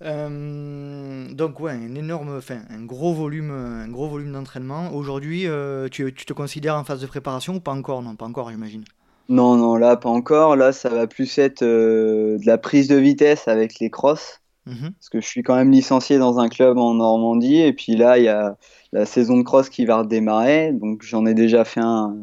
Euh, 0.00 1.34
donc 1.34 1.60
ouais, 1.60 1.72
un 1.72 1.94
énorme, 1.96 2.36
enfin 2.38 2.60
un 2.70 2.84
gros 2.84 3.12
volume, 3.12 3.50
un 3.50 3.88
gros 3.88 4.08
volume 4.08 4.32
d'entraînement. 4.32 4.94
Aujourd'hui, 4.94 5.46
tu, 5.90 6.14
tu, 6.14 6.24
te 6.24 6.32
considères 6.32 6.76
en 6.76 6.84
phase 6.84 7.00
de 7.02 7.06
préparation 7.06 7.56
ou 7.56 7.60
pas 7.60 7.72
encore? 7.72 8.00
Non, 8.00 8.16
pas 8.16 8.26
encore, 8.26 8.50
j'imagine. 8.50 8.84
Non, 9.28 9.56
non, 9.56 9.76
là 9.76 9.96
pas 9.96 10.08
encore. 10.08 10.56
Là, 10.56 10.72
ça 10.72 10.88
va 10.88 11.06
plus 11.06 11.36
être 11.36 11.62
de 11.62 12.38
la 12.46 12.56
prise 12.56 12.88
de 12.88 12.96
vitesse 12.96 13.48
avec 13.48 13.80
les 13.80 13.90
crosses. 13.90 14.37
Mhm. 14.68 14.92
Parce 14.92 15.08
que 15.08 15.20
je 15.20 15.26
suis 15.26 15.42
quand 15.42 15.56
même 15.56 15.70
licencié 15.70 16.18
dans 16.18 16.38
un 16.38 16.48
club 16.48 16.78
en 16.78 16.94
Normandie. 16.94 17.60
Et 17.60 17.72
puis 17.72 17.96
là, 17.96 18.18
il 18.18 18.24
y 18.24 18.28
a 18.28 18.56
la 18.92 19.06
saison 19.06 19.38
de 19.38 19.42
cross 19.42 19.70
qui 19.70 19.86
va 19.86 19.98
redémarrer. 19.98 20.72
Donc 20.72 21.02
j'en 21.02 21.24
ai 21.26 21.34
déjà 21.34 21.64
fait 21.64 21.80
un 21.80 22.16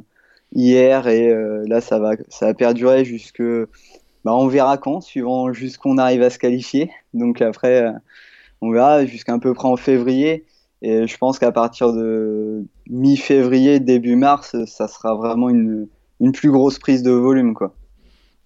hier. 0.54 1.08
Et 1.08 1.30
euh, 1.30 1.64
là, 1.68 1.82
ça 1.82 2.00
va, 2.00 2.12
ça 2.30 2.48
va 2.48 2.54
perdurer 2.54 3.04
jusque. 3.04 3.42
Bah, 4.24 4.34
on 4.36 4.48
verra 4.48 4.78
quand, 4.78 5.02
suivant 5.02 5.54
jusqu'on 5.54 5.98
arrive 5.98 6.22
à 6.24 6.30
se 6.30 6.40
qualifier. 6.40 6.92
Donc 7.14 7.42
après, 7.42 7.84
euh, 7.84 7.92
on 8.62 8.72
verra 8.72 9.06
jusqu'à 9.06 9.38
peu 9.40 9.54
près 9.54 9.68
en 9.68 9.78
février. 9.78 10.46
Et 10.82 11.08
je 11.08 11.18
pense 11.18 11.40
qu'à 11.40 11.52
partir 11.52 11.94
de 11.94 12.64
mi-février, 12.90 13.80
début 13.80 14.16
mars, 14.16 14.56
ça 14.66 14.88
sera 14.88 15.16
vraiment 15.16 15.50
une, 15.50 15.88
une 16.20 16.32
plus 16.32 16.52
grosse 16.52 16.80
prise 16.80 17.02
de 17.02 17.12
volume. 17.12 17.54
quoi. 17.54 17.74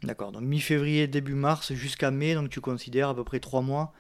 D'accord, 0.03 0.31
donc 0.31 0.43
mi-février, 0.43 1.07
début 1.07 1.33
mars 1.33 1.73
jusqu'à 1.73 2.09
mai, 2.09 2.33
donc 2.33 2.49
tu 2.49 2.61
considères 2.61 3.09
à 3.09 3.15
peu 3.15 3.25
près 3.25 3.39
trois 3.39 3.61
mois, 3.61 3.91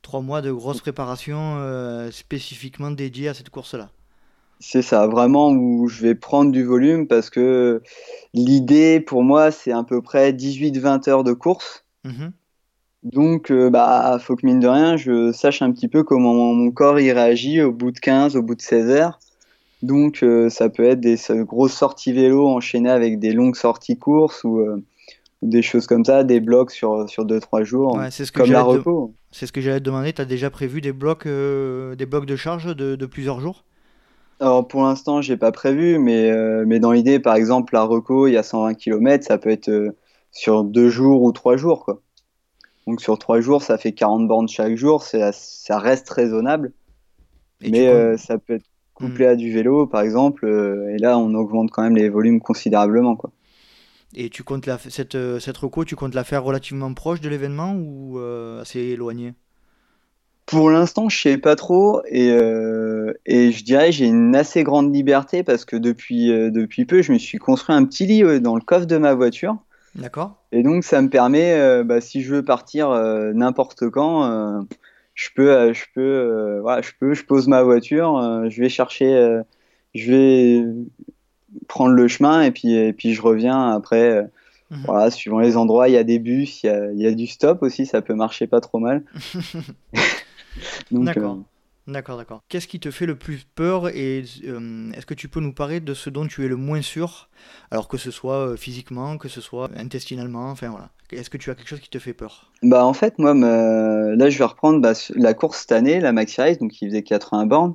trois 0.00 0.20
mois 0.20 0.42
de 0.42 0.52
grosse 0.52 0.80
préparation 0.80 1.56
euh, 1.58 2.10
spécifiquement 2.12 2.92
dédiée 2.92 3.28
à 3.28 3.34
cette 3.34 3.50
course-là. 3.50 3.90
C'est 4.60 4.82
ça, 4.82 5.08
vraiment 5.08 5.50
où 5.50 5.88
je 5.88 6.02
vais 6.02 6.14
prendre 6.14 6.52
du 6.52 6.62
volume 6.62 7.08
parce 7.08 7.30
que 7.30 7.82
l'idée 8.32 9.00
pour 9.00 9.24
moi 9.24 9.50
c'est 9.50 9.72
à 9.72 9.82
peu 9.82 10.02
près 10.02 10.32
18-20 10.32 11.08
heures 11.08 11.24
de 11.24 11.32
course. 11.32 11.84
Mhm. 12.04 12.32
Donc, 13.02 13.50
euh, 13.50 13.70
bah, 13.70 14.18
faut 14.20 14.36
que 14.36 14.44
mine 14.44 14.60
de 14.60 14.68
rien, 14.68 14.98
je 14.98 15.32
sache 15.32 15.62
un 15.62 15.72
petit 15.72 15.88
peu 15.88 16.04
comment 16.04 16.34
mon 16.34 16.70
corps 16.70 17.00
y 17.00 17.10
réagit 17.10 17.62
au 17.62 17.72
bout 17.72 17.92
de 17.92 17.98
15, 17.98 18.36
au 18.36 18.42
bout 18.42 18.54
de 18.54 18.60
16 18.60 18.90
heures. 18.90 19.18
Donc, 19.82 20.22
euh, 20.22 20.50
ça 20.50 20.68
peut 20.68 20.84
être 20.84 21.00
des 21.00 21.16
grosses 21.46 21.72
sorties 21.72 22.12
vélo 22.12 22.46
enchaînées 22.46 22.90
avec 22.90 23.18
des 23.18 23.32
longues 23.32 23.56
sorties 23.56 23.96
courses 23.96 24.44
ou, 24.44 24.60
des 25.42 25.62
choses 25.62 25.86
comme 25.86 26.04
ça, 26.04 26.22
des 26.24 26.40
blocs 26.40 26.70
sur, 26.70 27.08
sur 27.08 27.24
2-3 27.24 27.64
jours, 27.64 27.98
c'est 28.10 28.24
ce 28.24 28.32
que 28.32 28.42
comme 28.42 28.52
la 28.52 28.62
repos. 28.62 29.14
C'est 29.32 29.46
ce 29.46 29.52
que 29.52 29.60
j'allais 29.60 29.78
te 29.78 29.84
demander, 29.84 30.12
tu 30.12 30.20
as 30.20 30.26
déjà 30.26 30.50
prévu 30.50 30.80
des 30.80 30.92
blocs, 30.92 31.26
euh, 31.26 31.94
des 31.94 32.06
blocs 32.06 32.26
de 32.26 32.36
charge 32.36 32.74
de, 32.76 32.96
de 32.96 33.06
plusieurs 33.06 33.40
jours? 33.40 33.64
Alors 34.40 34.66
pour 34.66 34.82
l'instant, 34.82 35.22
j'ai 35.22 35.36
pas 35.36 35.52
prévu, 35.52 35.98
mais, 35.98 36.30
euh, 36.30 36.64
mais 36.66 36.78
dans 36.78 36.92
l'idée, 36.92 37.20
par 37.20 37.36
exemple, 37.36 37.74
la 37.74 37.84
reco, 37.84 38.26
il 38.26 38.32
y 38.32 38.36
a 38.36 38.42
120 38.42 38.74
km, 38.74 39.24
ça 39.24 39.38
peut 39.38 39.50
être 39.50 39.68
euh, 39.68 39.96
sur 40.30 40.64
deux 40.64 40.88
jours 40.88 41.22
ou 41.22 41.32
trois 41.32 41.56
jours. 41.56 41.84
Quoi. 41.84 42.00
Donc 42.86 43.00
sur 43.00 43.18
trois 43.18 43.40
jours, 43.40 43.62
ça 43.62 43.78
fait 43.78 43.92
40 43.92 44.26
bornes 44.26 44.48
chaque 44.48 44.76
jour, 44.76 45.02
ça 45.02 45.78
reste 45.78 46.10
raisonnable. 46.10 46.72
mais 47.62 48.16
ça 48.16 48.38
peut 48.38 48.54
être 48.54 48.66
couplé 48.94 49.26
à 49.26 49.36
du 49.36 49.52
vélo, 49.52 49.86
par 49.86 50.02
exemple. 50.02 50.46
et 50.46 50.98
là, 50.98 51.18
on 51.18 51.32
augmente 51.34 51.70
quand 51.70 51.82
même 51.82 51.96
les 51.96 52.08
volumes 52.08 52.40
considérablement, 52.40 53.16
quoi. 53.16 53.30
Et 54.14 54.28
tu 54.28 54.42
comptes 54.42 54.66
la, 54.66 54.78
cette, 54.78 55.16
cette 55.38 55.56
reco, 55.56 55.84
tu 55.84 55.96
comptes 55.96 56.14
la 56.14 56.24
faire 56.24 56.42
relativement 56.42 56.92
proche 56.94 57.20
de 57.20 57.28
l'événement 57.28 57.74
ou 57.74 58.18
assez 58.18 58.80
éloigné? 58.80 59.34
Pour 60.50 60.68
l'instant, 60.68 61.08
je 61.08 61.16
sais 61.16 61.38
pas 61.38 61.54
trop 61.54 62.02
et, 62.08 62.32
euh, 62.32 63.12
et 63.24 63.52
je 63.52 63.62
dirais 63.62 63.92
j'ai 63.92 64.06
une 64.06 64.34
assez 64.34 64.64
grande 64.64 64.92
liberté 64.92 65.44
parce 65.44 65.64
que 65.64 65.76
depuis, 65.76 66.32
euh, 66.32 66.50
depuis 66.50 66.86
peu, 66.86 67.02
je 67.02 67.12
me 67.12 67.18
suis 67.18 67.38
construit 67.38 67.72
un 67.72 67.84
petit 67.84 68.04
lit 68.04 68.24
euh, 68.24 68.40
dans 68.40 68.56
le 68.56 68.60
coffre 68.60 68.86
de 68.86 68.96
ma 68.96 69.14
voiture. 69.14 69.58
D'accord. 69.94 70.42
Et 70.50 70.64
donc, 70.64 70.82
ça 70.82 71.00
me 71.02 71.08
permet, 71.08 71.84
bah, 71.84 72.00
si 72.00 72.22
je 72.22 72.34
veux 72.34 72.44
partir 72.44 72.90
n'importe 73.34 73.90
quand, 73.90 74.64
je 75.14 75.28
peux, 75.34 75.72
je 75.72 75.84
peux, 75.94 76.58
voilà, 76.62 76.80
je 76.80 76.90
peux, 76.98 77.12
je 77.12 77.24
pose 77.24 77.48
ma 77.48 77.64
voiture, 77.64 78.44
je 78.48 78.60
vais 78.60 78.68
chercher, 78.68 79.40
je 79.96 80.10
vais 80.12 80.64
prendre 81.68 81.94
le 81.94 82.08
chemin 82.08 82.42
et 82.42 82.50
puis, 82.50 82.74
et 82.74 82.92
puis 82.92 83.14
je 83.14 83.22
reviens 83.22 83.70
après. 83.70 84.28
Mhm. 84.70 84.82
Voilà, 84.84 85.10
suivant 85.10 85.40
les 85.40 85.56
endroits, 85.56 85.88
il 85.88 85.94
y 85.94 85.96
a 85.96 86.04
des 86.04 86.20
bus, 86.20 86.62
il 86.62 86.66
y 86.66 86.70
a, 86.70 86.92
il 86.92 87.00
y 87.00 87.06
a 87.06 87.12
du 87.12 87.26
stop 87.26 87.60
aussi, 87.62 87.86
ça 87.86 88.02
peut 88.02 88.14
marcher 88.14 88.46
pas 88.46 88.60
trop 88.60 88.78
mal. 88.78 89.02
D'accord. 90.90 91.38
Euh, 91.38 91.92
d'accord, 91.92 92.16
d'accord. 92.16 92.42
Qu'est-ce 92.48 92.66
qui 92.66 92.80
te 92.80 92.90
fait 92.90 93.06
le 93.06 93.16
plus 93.16 93.44
peur 93.54 93.88
et 93.88 94.24
euh, 94.44 94.92
est-ce 94.92 95.06
que 95.06 95.14
tu 95.14 95.28
peux 95.28 95.40
nous 95.40 95.52
parler 95.52 95.80
de 95.80 95.94
ce 95.94 96.10
dont 96.10 96.26
tu 96.26 96.44
es 96.44 96.48
le 96.48 96.56
moins 96.56 96.82
sûr, 96.82 97.28
alors 97.70 97.88
que 97.88 97.96
ce 97.96 98.10
soit 98.10 98.50
euh, 98.50 98.56
physiquement, 98.56 99.18
que 99.18 99.28
ce 99.28 99.40
soit 99.40 99.70
intestinalement, 99.76 100.50
enfin 100.50 100.68
voilà. 100.68 100.90
Est-ce 101.12 101.30
que 101.30 101.38
tu 101.38 101.50
as 101.50 101.56
quelque 101.56 101.68
chose 101.68 101.80
qui 101.80 101.90
te 101.90 101.98
fait 101.98 102.14
peur? 102.14 102.52
Bah 102.62 102.84
en 102.84 102.92
fait, 102.92 103.18
moi, 103.18 103.34
là 103.34 104.30
je 104.30 104.38
vais 104.38 104.44
reprendre 104.44 104.80
bah, 104.80 104.92
la 105.16 105.34
course 105.34 105.60
cette 105.60 105.72
année, 105.72 105.98
la 105.98 106.12
Maxi 106.12 106.40
Race, 106.40 106.58
donc 106.58 106.70
qui 106.70 106.86
faisait 106.86 107.02
80 107.02 107.46
bornes. 107.46 107.74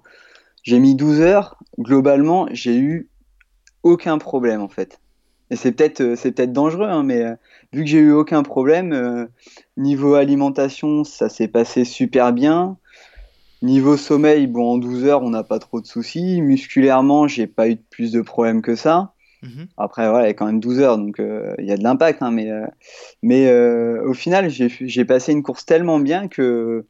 J'ai 0.63 0.79
mis 0.79 0.95
12 0.95 1.19
heures. 1.19 1.57
Globalement, 1.77 2.47
j'ai 2.51 2.77
eu 2.77 3.09
aucun 3.86 4.17
problème 4.17 4.62
en 4.62 4.67
fait. 4.67 5.00
Et 5.52 5.56
c'est 5.56 5.71
peut-être 5.71 6.15
c'est 6.15 6.32
peut-être 6.32 6.52
dangereux, 6.52 6.88
hein, 6.89 7.04
mais 7.04 7.24
vu 7.71 7.84
que 7.84 7.89
j'ai 7.89 8.00
eu 8.00 8.12
aucun 8.12 8.43
problème, 8.43 9.28
Niveau 9.78 10.13
alimentation, 10.15 11.04
ça 11.04 11.28
s'est 11.28 11.50
passé 11.50 11.84
super 11.84 12.32
bien. 12.32 12.78
Niveau 13.62 13.98
sommeil, 13.98 14.48
bon, 14.48 14.74
en 14.74 14.78
12 14.78 15.06
heures, 15.06 15.21
on 15.21 15.32
n'a 15.32 15.43
pas 15.43 15.60
trop 15.60 15.82
de 15.82 15.86
soucis. 15.86 16.41
Musculairement, 16.41 17.28
j'ai 17.28 17.48
pas 17.48 17.69
eu 17.69 17.76
plus 17.76 18.12
de 18.13 18.21
problèmes 18.21 18.62
que 18.62 18.76
ça. 18.76 19.13
Mhm. 19.43 19.67
Après, 19.78 20.10
voilà, 20.10 20.26
il 20.26 20.28
y 20.28 20.32
a 20.32 20.34
quand 20.34 20.45
même 20.45 20.62
12 20.62 20.80
heures, 20.80 20.98
donc 20.98 21.19
euh, 21.19 21.54
il 21.60 21.65
y 21.65 21.71
a 21.71 21.78
de 21.78 21.84
l'impact. 21.84 22.21
Hein, 22.21 22.32
mais 22.32 22.50
euh, 22.52 22.65
mais 23.21 23.48
euh, 23.50 24.02
au 24.08 24.13
final, 24.13 24.50
j'ai 24.50 25.06
passé 25.06 25.34
une 25.34 25.43
course 25.43 25.65
tellement 25.65 26.00
bien 26.00 26.30
que 26.30 26.86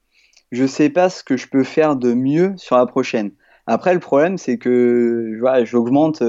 je 0.51 0.65
sais 0.65 0.89
pas 0.89 1.09
ce 1.09 1.23
que 1.23 1.37
je 1.37 1.47
peux 1.47 1.63
faire 1.63 1.95
de 1.95 2.13
mieux 2.13 2.53
sur 2.57 2.77
la 2.77 2.85
prochaine. 2.85 3.31
Après, 3.65 3.95
le 3.95 3.99
problème, 3.99 4.37
c'est 4.37 4.57
que 4.59 5.37
voilà, 5.39 5.65
j'augmente. 5.65 6.21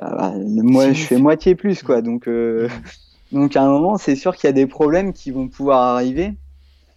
Moi, 0.00 0.92
je 0.92 1.02
fais 1.04 1.18
moitié 1.18 1.54
plus, 1.54 1.82
quoi. 1.82 2.02
Donc, 2.02 2.26
mhm. 2.26 2.68
Donc 3.32 3.56
à 3.56 3.62
un 3.62 3.68
moment, 3.68 3.98
c'est 3.98 4.16
sûr 4.16 4.36
qu'il 4.36 4.48
y 4.48 4.50
a 4.50 4.52
des 4.52 4.66
problèmes 4.66 5.12
qui 5.12 5.30
vont 5.30 5.48
pouvoir 5.48 5.80
arriver. 5.94 6.34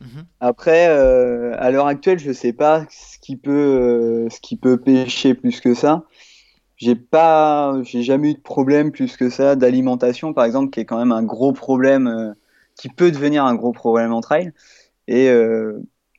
Mhm. 0.01 0.25
Après, 0.39 0.87
euh, 0.89 1.55
à 1.57 1.71
l'heure 1.71 1.87
actuelle, 1.87 2.19
je 2.19 2.31
sais 2.31 2.53
pas 2.53 2.85
ce 2.89 3.17
qui 3.19 3.35
peut, 3.35 3.51
euh, 3.51 4.29
ce 4.29 4.39
qui 4.39 4.55
peut 4.55 4.77
pêcher 4.77 5.33
plus 5.33 5.59
que 5.59 5.73
ça. 5.73 6.05
J'ai 6.77 6.95
pas, 6.95 7.77
j'ai 7.83 8.03
jamais 8.03 8.31
eu 8.31 8.33
de 8.35 8.41
problème 8.41 8.91
plus 8.91 9.17
que 9.17 9.29
ça 9.29 9.55
d'alimentation, 9.57 10.33
par 10.33 10.45
exemple, 10.45 10.69
qui 10.69 10.79
est 10.79 10.85
quand 10.85 10.97
même 10.97 11.11
un 11.11 11.23
gros 11.23 11.51
problème, 11.51 12.07
euh, 12.07 12.31
qui 12.75 12.87
peut 12.87 13.11
devenir 13.11 13.43
un 13.43 13.55
gros 13.55 13.73
problème 13.73 14.13
en 14.13 14.21
trail. 14.21 14.53
Et 15.09 15.29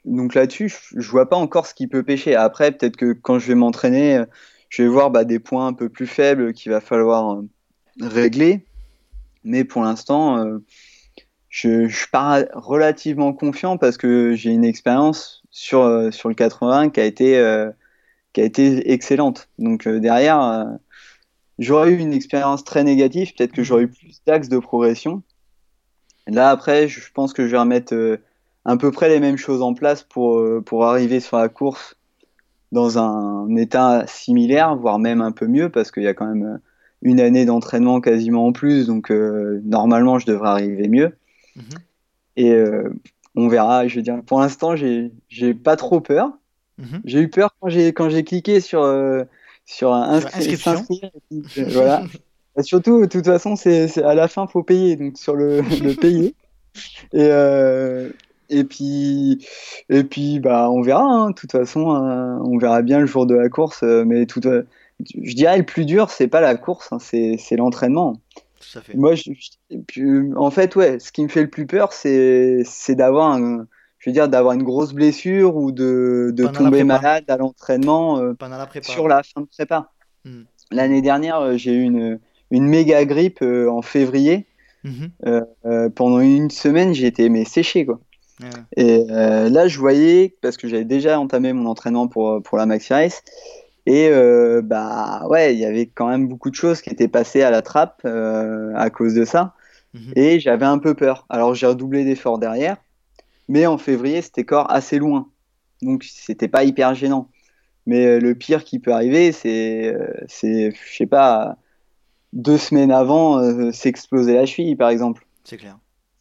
donc 0.04 0.35
là-dessus, 0.35 0.68
je, 0.68 1.00
je 1.00 1.11
vois 1.11 1.28
pas 1.28 1.37
encore 1.37 1.66
ce 1.66 1.74
qui 1.74 1.87
peut 1.87 2.02
pêcher. 2.02 2.35
Après, 2.35 2.72
peut-être 2.72 2.96
que 2.96 3.12
quand 3.12 3.38
je 3.38 3.46
vais 3.46 3.54
m'entraîner, 3.54 4.24
je 4.70 4.83
vais 4.83 4.88
voir 4.88 5.11
bah, 5.11 5.24
des 5.24 5.40
points 5.40 5.66
un 5.66 5.72
peu 5.74 5.90
plus 5.90 6.06
faibles 6.06 6.54
qu'il 6.54 6.72
va 6.72 6.80
falloir 6.80 7.42
régler. 8.00 8.64
Mais 9.44 9.64
pour 9.64 9.83
l'instant, 9.83 10.38
euh, 10.38 10.59
je, 11.48 11.88
je 11.88 12.06
pars 12.11 12.44
relativement 12.54 13.33
confiant 13.33 13.76
parce 13.76 13.96
que 13.96 14.35
j'ai 14.35 14.50
une 14.50 14.64
expérience 14.64 15.42
sur, 15.50 15.83
euh, 15.83 16.11
sur 16.12 16.28
le 16.28 16.35
80 16.35 16.90
qui 16.90 17.00
a 17.00 17.04
été, 17.04 17.37
euh, 17.38 17.70
qui 18.33 18.40
a 18.40 18.44
été 18.44 18.92
excellente. 18.92 19.48
Donc 19.59 19.88
derrière, 19.88 20.68
j'aurais 21.59 21.90
eu 21.90 21.98
une 21.98 22.12
expérience 22.12 22.62
très 22.62 22.85
négative, 22.85 23.35
peut-être 23.37 23.52
que 23.52 23.64
j'aurais 23.64 23.85
eu 23.85 23.88
plus 23.88 24.22
d'axes 24.24 24.48
de 24.48 24.59
progression. 24.59 25.22
Là, 26.28 26.50
après, 26.50 26.87
je 26.87 27.00
pense 27.12 27.33
que 27.33 27.46
je 27.46 27.52
vais 27.52 27.59
remettre 27.59 28.20
à 28.64 28.76
peu 28.76 28.92
près 28.92 29.09
les 29.09 29.18
mêmes 29.18 29.38
choses 29.38 29.62
en 29.62 29.74
place 29.74 30.04
pour, 30.04 30.40
pour 30.64 30.85
arriver 30.85 31.18
sur 31.18 31.38
la 31.38 31.48
course 31.48 31.96
dans 32.72 32.98
un 32.98 33.54
état 33.56 34.04
similaire, 34.06 34.76
voire 34.76 34.98
même 34.98 35.20
un 35.20 35.33
peu 35.33 35.46
mieux, 35.46 35.68
parce 35.68 35.90
qu'il 35.90 36.04
y 36.04 36.09
a 36.09 36.14
quand 36.14 36.26
même 36.26 36.61
une 37.02 37.20
année 37.20 37.44
d'entraînement 37.44 38.00
quasiment 38.00 38.46
en 38.46 38.52
plus, 38.52 38.87
donc 38.87 39.11
euh, 39.11 39.61
normalement 39.64 40.18
je 40.18 40.26
devrais 40.26 40.50
arriver 40.50 40.88
mieux. 40.88 41.16
Mhm. 41.56 41.64
Et 42.37 42.52
euh, 42.52 42.88
on 43.35 43.48
verra, 43.48 43.87
je 43.88 43.96
veux 43.96 44.02
dire, 44.02 44.20
pour 44.24 44.40
l'instant 44.40 44.76
j'ai 44.76 45.54
pas 45.54 45.76
trop 45.76 46.00
peur. 46.00 46.33
Mhm. 46.78 47.00
J'ai 47.04 47.20
eu 47.20 47.28
peur 47.28 47.54
quand 47.61 47.68
j'ai 47.68 47.92
quand 47.92 48.09
j'ai 48.11 48.24
cliqué 48.24 48.61
sur 48.61 48.83
euh, 48.83 49.24
sur 49.66 49.92
un 49.92 50.02
inscription. 50.14 50.85
voilà. 51.68 52.04
surtout, 52.62 53.02
de 53.02 53.06
toute 53.06 53.24
façon, 53.24 53.56
c'est 53.56 54.02
à 54.02 54.14
la 54.14 54.28
fin 54.28 54.46
faut 54.46 54.62
payer, 54.62 54.96
donc 54.96 55.16
sur 55.16 55.35
le, 55.35 55.61
le 55.61 55.94
payer. 55.94 56.35
Et 57.12 57.28
et 58.50 58.64
puis 58.64 59.46
et 59.88 60.04
puis 60.04 60.40
bah 60.40 60.70
on 60.70 60.82
verra. 60.82 61.02
Hein. 61.02 61.30
de 61.30 61.34
toute 61.34 61.52
façon, 61.52 61.80
on 61.82 62.58
verra 62.58 62.82
bien 62.82 63.00
le 63.00 63.06
jour 63.06 63.26
de 63.26 63.34
la 63.34 63.48
course, 63.48 63.82
mais 63.82 64.26
tout 64.26 64.40
je 64.42 65.34
dirais 65.34 65.56
le 65.56 65.64
plus 65.64 65.86
dur, 65.86 66.10
c'est 66.10 66.28
pas 66.28 66.40
la 66.40 66.56
course, 66.56 66.92
hein, 66.92 66.98
c'est 66.98 67.56
l'entraînement. 67.56 68.20
Moi, 68.94 69.14
en 70.36 70.50
fait, 70.50 70.76
ouais, 70.76 70.98
ce 70.98 71.10
qui 71.10 71.22
me 71.22 71.28
fait 71.28 71.42
le 71.42 71.48
plus 71.48 71.66
peur, 71.66 71.92
c'est 71.92 72.64
d'avoir 72.90 73.38
je 74.00 74.08
veux 74.08 74.14
dire, 74.14 74.28
d'avoir 74.28 74.54
une 74.54 74.62
grosse 74.62 74.92
blessure 74.94 75.56
ou 75.56 75.72
de, 75.72 76.32
de 76.34 76.46
tomber 76.46 76.84
malade 76.84 77.24
à 77.28 77.36
l'entraînement 77.36 78.18
euh, 78.18 78.34
sur 78.82 79.06
la 79.06 79.22
fin 79.22 79.42
de 79.42 79.46
prépa. 79.46 79.90
Hmm. 80.24 80.42
L'année 80.72 81.02
dernière, 81.02 81.38
euh, 81.38 81.56
j'ai 81.56 81.74
eu 81.74 81.82
une, 81.82 82.18
une 82.50 82.66
méga 82.66 83.04
grippe 83.04 83.42
euh, 83.42 83.70
en 83.70 83.82
février. 83.82 84.46
Mhm. 84.82 85.10
pendant 85.94 86.20
une 86.20 86.48
semaine, 86.48 86.94
j'ai 86.94 87.06
été 87.06 87.28
mais 87.28 87.44
séché 87.44 87.84
quoi. 87.84 88.00
Et 88.76 89.05
là, 89.09 89.68
je 89.68 89.79
voyais 89.79 90.37
parce 90.40 90.57
que 90.57 90.68
j'avais 90.68 90.85
déjà 90.85 91.18
entamé 91.20 91.53
mon 91.53 91.66
entraînement 91.66 92.09
pour 92.09 92.42
pour 92.42 92.59
la 92.59 92.66
Maxi 92.66 92.92
Race 92.92 93.22
et 93.87 94.09
euh, 94.09 94.62
bah 94.62 95.26
ouais, 95.29 95.55
il 95.55 95.59
y 95.59 95.64
avait 95.64 95.87
quand 95.87 96.09
même 96.09 96.29
beaucoup 96.29 96.50
de 96.50 96.55
choses 96.55 96.83
qui 96.83 96.90
étaient 96.90 97.09
passées 97.09 97.42
à 97.42 97.50
la 97.50 97.62
trappe 97.62 98.03
euh, 98.05 98.72
à 98.76 98.90
cause 98.90 99.14
de 99.14 99.24
ça. 99.24 99.55
Mhm. 99.94 100.12
Et 100.16 100.40
j'avais 100.40 100.66
un 100.66 100.79
peu 100.79 100.94
peur. 100.94 101.26
Alors 101.29 101.55
j'ai 101.55 101.66
redoublé 101.66 102.05
d'efforts 102.05 102.38
derrière, 102.38 102.76
mais 103.48 103.66
en 103.66 103.79
février 103.79 104.22
c'était 104.22 104.42
encore 104.42 104.70
assez 104.70 104.98
loin, 104.98 105.29
donc 105.83 106.05
c'était 106.05 106.48
pas 106.48 106.64
hyper 106.64 106.94
gênant. 106.94 107.29
Mais 107.87 108.07
euh, 108.07 108.20
le 108.20 108.35
pire 108.35 108.64
qui 108.64 108.79
peut 108.79 108.92
arriver, 108.92 109.33
c'est, 109.33 109.96
c'est, 110.29 110.70
je 110.70 110.96
sais 110.96 111.07
pas, 111.07 111.57
deux 112.33 112.59
semaines 112.59 112.92
avant, 112.92 113.72
s'exploser 113.72 114.35
la 114.35 114.46
cheville, 114.46 114.76
par 114.76 114.90
exemple. 114.90 115.26
C'est 115.42 115.57
clair. 115.57 115.79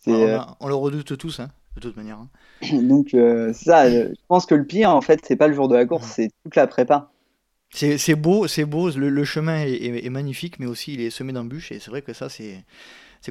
on, 0.08 0.68
le 0.68 0.74
redoute 0.74 1.18
tous, 1.18 1.42
hein, 1.42 1.50
de 1.76 1.82
toute 1.82 1.98
manière. 1.98 2.18
Hein. 2.18 2.30
Donc 2.82 3.16
ça, 3.54 3.90
je 3.90 4.14
pense 4.28 4.46
que 4.46 4.56
le 4.56 4.66
pire, 4.66 4.90
en 4.90 5.02
fait, 5.02 5.22
c'est 5.24 5.36
pas 5.36 5.48
le 5.48 5.54
jour 5.54 5.68
de 5.68 5.76
la 5.76 5.86
course, 5.86 6.08
c'est 6.08 6.32
toute 6.44 6.56
la 6.56 6.68
prépa. 6.68 7.12
C'est 7.72 8.16
beau, 8.16 8.48
c'est 8.48 8.66
beau, 8.66 8.90
le, 8.90 9.24
chemin 9.24 9.64
est, 9.64 10.10
magnifique, 10.10 10.60
mais 10.60 10.66
aussi 10.66 10.94
il 10.94 11.02
est 11.02 11.12
semé 11.12 11.34
d'embûches, 11.34 11.72
et 11.72 11.80
c'est 11.80 11.92
vrai 11.92 12.02
que 12.02 12.14
ça, 12.14 12.28
c'est 12.28 12.64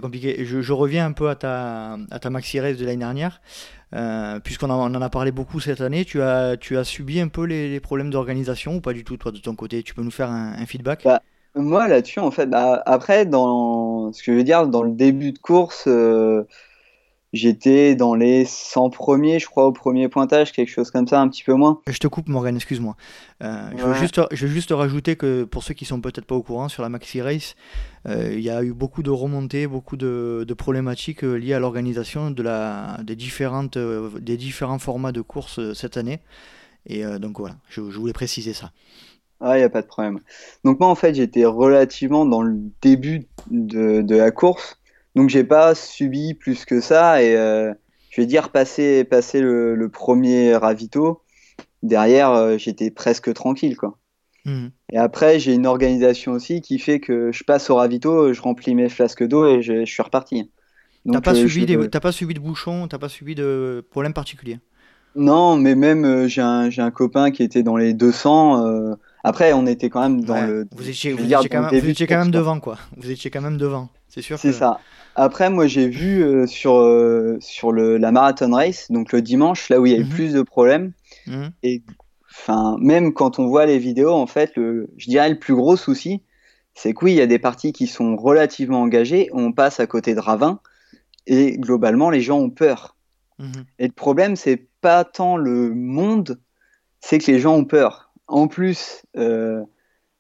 compliqué. 0.00 0.44
Je, 0.44 0.62
je, 0.62 0.72
reviens 0.72 1.06
un 1.06 1.12
peu 1.12 1.28
à 1.28 1.34
ta, 1.34 1.98
à 2.10 2.18
ta 2.20 2.30
maxi 2.30 2.60
race 2.60 2.76
de 2.76 2.84
l'année 2.84 2.98
dernière, 2.98 3.40
euh, 3.94 4.38
puisqu'on 4.38 4.70
en, 4.70 4.94
en, 4.94 5.02
a 5.02 5.08
parlé 5.08 5.32
beaucoup 5.32 5.58
cette 5.60 5.80
année. 5.80 6.04
Tu 6.04 6.22
as, 6.22 6.56
tu 6.56 6.76
as 6.76 6.84
subi 6.84 7.20
un 7.20 7.28
peu 7.28 7.44
les, 7.44 7.80
problèmes 7.80 8.10
d'organisation 8.10 8.76
ou 8.76 8.80
pas 8.80 8.92
du 8.92 9.02
tout, 9.02 9.16
toi, 9.16 9.32
de 9.32 9.38
ton 9.38 9.54
côté? 9.54 9.82
Tu 9.82 9.94
peux 9.94 10.02
nous 10.02 10.10
faire 10.10 10.30
un, 10.30 10.64
feedback? 10.66 11.02
Bah, 11.04 11.22
Moi, 11.56 11.88
là-dessus, 11.88 12.20
en 12.20 12.30
fait, 12.30 12.46
bah, 12.46 12.82
après, 12.86 13.26
dans 13.26 14.12
ce 14.12 14.22
que 14.22 14.32
je 14.32 14.36
veux 14.36 14.44
dire, 14.44 14.68
dans 14.68 14.82
le 14.82 14.92
début 14.92 15.32
de 15.32 15.38
course, 15.38 15.84
euh, 15.88 16.44
J'étais 17.34 17.94
dans 17.94 18.14
les 18.14 18.46
100 18.46 18.88
premiers, 18.88 19.38
je 19.38 19.46
crois, 19.46 19.66
au 19.66 19.72
premier 19.72 20.08
pointage, 20.08 20.52
quelque 20.52 20.70
chose 20.70 20.90
comme 20.90 21.06
ça, 21.06 21.20
un 21.20 21.28
petit 21.28 21.44
peu 21.44 21.52
moins. 21.52 21.82
Je 21.86 21.98
te 21.98 22.06
coupe, 22.06 22.26
Morgan, 22.28 22.56
excuse-moi. 22.56 22.96
Euh, 23.42 23.70
je, 23.76 23.84
veux 23.84 23.94
juste, 23.94 24.20
je 24.30 24.46
veux 24.46 24.52
juste 24.52 24.70
rajouter 24.70 25.14
que 25.16 25.44
pour 25.44 25.62
ceux 25.62 25.74
qui 25.74 25.84
sont 25.84 26.00
peut-être 26.00 26.24
pas 26.24 26.34
au 26.34 26.42
courant, 26.42 26.70
sur 26.70 26.82
la 26.82 26.88
Maxi 26.88 27.20
Race, 27.20 27.54
euh, 28.06 28.32
il 28.32 28.40
y 28.40 28.48
a 28.48 28.62
eu 28.62 28.72
beaucoup 28.72 29.02
de 29.02 29.10
remontées, 29.10 29.66
beaucoup 29.66 29.98
de, 29.98 30.46
de 30.48 30.54
problématiques 30.54 31.22
euh, 31.22 31.34
liées 31.34 31.52
à 31.52 31.58
l'organisation 31.58 32.30
de 32.30 32.42
la, 32.42 32.96
des, 33.04 33.14
différentes, 33.14 33.76
des 33.76 34.38
différents 34.38 34.78
formats 34.78 35.12
de 35.12 35.20
course 35.20 35.74
cette 35.74 35.98
année. 35.98 36.20
Et 36.86 37.04
donc 37.18 37.38
voilà, 37.38 37.56
je, 37.68 37.90
je, 37.90 37.98
voulais 37.98 38.14
préciser 38.14 38.54
ça. 38.54 38.70
Ah, 39.40 39.56
il 39.56 39.60
n'y 39.60 39.64
a 39.64 39.68
pas 39.68 39.82
de 39.82 39.86
problème. 39.86 40.20
Donc 40.64 40.80
moi, 40.80 40.88
en 40.88 40.94
fait, 40.94 41.14
j'étais 41.14 41.44
relativement 41.44 42.24
dans 42.24 42.40
le 42.40 42.56
début 42.80 43.26
de, 43.50 44.00
de 44.00 44.16
la 44.16 44.30
course. 44.30 44.78
Donc 45.18 45.30
j'ai 45.30 45.42
pas 45.42 45.74
subi 45.74 46.34
plus 46.34 46.64
que 46.64 46.80
ça 46.80 47.20
et 47.20 47.34
euh, 47.34 47.74
je 48.08 48.20
vais 48.20 48.26
dire 48.26 48.50
passer, 48.50 49.02
passer 49.02 49.40
le, 49.40 49.88
premier 49.92 50.54
ravito. 50.54 51.22
Derrière, 51.82 52.30
euh, 52.30 52.56
j'étais 52.56 52.92
presque 52.92 53.34
tranquille 53.34 53.76
quoi. 53.76 53.98
Mhm. 54.44 54.70
Et 54.92 54.96
après, 54.96 55.40
j'ai 55.40 55.54
une 55.54 55.66
organisation 55.66 56.30
aussi 56.30 56.60
qui 56.60 56.78
fait 56.78 57.00
que 57.00 57.32
je 57.32 57.42
passe 57.42 57.68
au 57.68 57.74
ravito, 57.74 58.32
je 58.32 58.40
remplis 58.40 58.76
mes 58.76 58.88
flasques 58.88 59.26
d'eau 59.26 59.44
et 59.44 59.60
je, 59.60 59.84
suis 59.84 60.02
reparti. 60.04 60.52
T'as 61.10 61.20
pas, 61.20 61.34
subi 61.34 61.66
pas 62.00 62.12
subi 62.12 62.34
de 62.34 62.38
bouchons, 62.38 62.86
t'as 62.86 62.98
pas 62.98 63.08
subi 63.08 63.34
de 63.34 63.84
problèmes 63.90 64.14
particuliers? 64.14 64.60
Non, 65.16 65.56
mais 65.56 65.74
même 65.74 66.28
j'ai 66.28 66.42
un, 66.42 66.70
un, 66.78 66.90
copain 66.92 67.32
qui 67.32 67.42
était 67.42 67.64
dans 67.64 67.76
les 67.76 67.92
200. 67.92 68.94
Après, 69.24 69.52
on 69.52 69.66
était 69.66 69.90
quand 69.90 70.00
même 70.00 70.24
dans 70.24 70.46
le. 70.46 70.68
Vous 70.70 70.88
étiez, 70.88 71.12
vous 71.12 71.24
étiez 71.24 71.48
quand, 71.48 71.62
même, 71.62 71.80
vous 71.80 71.88
étiez 71.88 72.06
quand 72.06 72.18
même 72.18 72.30
devant, 72.30 72.60
quoi. 72.60 72.78
Vous 72.96 73.10
étiez 73.10 73.30
quand 73.30 73.40
même 73.40 73.56
devant, 73.56 73.88
c'est 74.08 74.22
sûr. 74.22 74.38
C'est 74.38 74.52
ça. 74.52 74.80
Après, 75.14 75.50
moi, 75.50 75.66
j'ai 75.66 75.88
vu 75.88 76.22
euh, 76.22 76.46
sur, 76.46 76.78
euh, 76.78 77.38
sur 77.40 77.72
le, 77.72 77.98
la 77.98 78.12
marathon 78.12 78.52
race, 78.54 78.90
donc 78.90 79.12
le 79.12 79.20
dimanche, 79.20 79.68
là 79.68 79.80
où 79.80 79.86
il 79.86 79.92
y 79.92 79.94
a 79.96 79.98
eu 79.98 80.04
mhm. 80.04 80.10
plus 80.10 80.32
de 80.32 80.42
problèmes. 80.42 80.92
Mhm. 81.26 81.50
Et 81.62 81.82
enfin, 82.30 82.76
même 82.80 83.12
quand 83.12 83.38
on 83.38 83.48
voit 83.48 83.66
les 83.66 83.78
vidéos, 83.78 84.12
en 84.12 84.26
fait, 84.26 84.54
le, 84.56 84.88
je 84.96 85.10
dirais 85.10 85.28
le 85.28 85.38
plus 85.38 85.54
gros 85.54 85.76
souci, 85.76 86.22
c'est 86.74 86.94
que 86.94 87.04
oui, 87.04 87.12
il 87.12 87.16
y 87.16 87.20
a 87.20 87.26
des 87.26 87.40
parties 87.40 87.72
qui 87.72 87.88
sont 87.88 88.16
relativement 88.16 88.82
engagées, 88.82 89.28
on 89.32 89.52
passe 89.52 89.80
à 89.80 89.88
côté 89.88 90.14
de 90.14 90.20
ravins, 90.20 90.60
et 91.26 91.58
globalement, 91.58 92.10
les 92.10 92.20
gens 92.20 92.38
ont 92.38 92.50
peur. 92.50 92.96
Mhm. 93.40 93.64
Et 93.80 93.86
le 93.86 93.92
problème, 93.92 94.36
c'est 94.36 94.68
pas 94.80 95.04
tant 95.04 95.36
le 95.36 95.74
monde, 95.74 96.38
c'est 97.00 97.18
que 97.18 97.30
les 97.30 97.40
gens 97.40 97.56
ont 97.56 97.64
peur. 97.64 98.12
En 98.28 98.46
plus, 98.46 99.02
euh, 99.16 99.64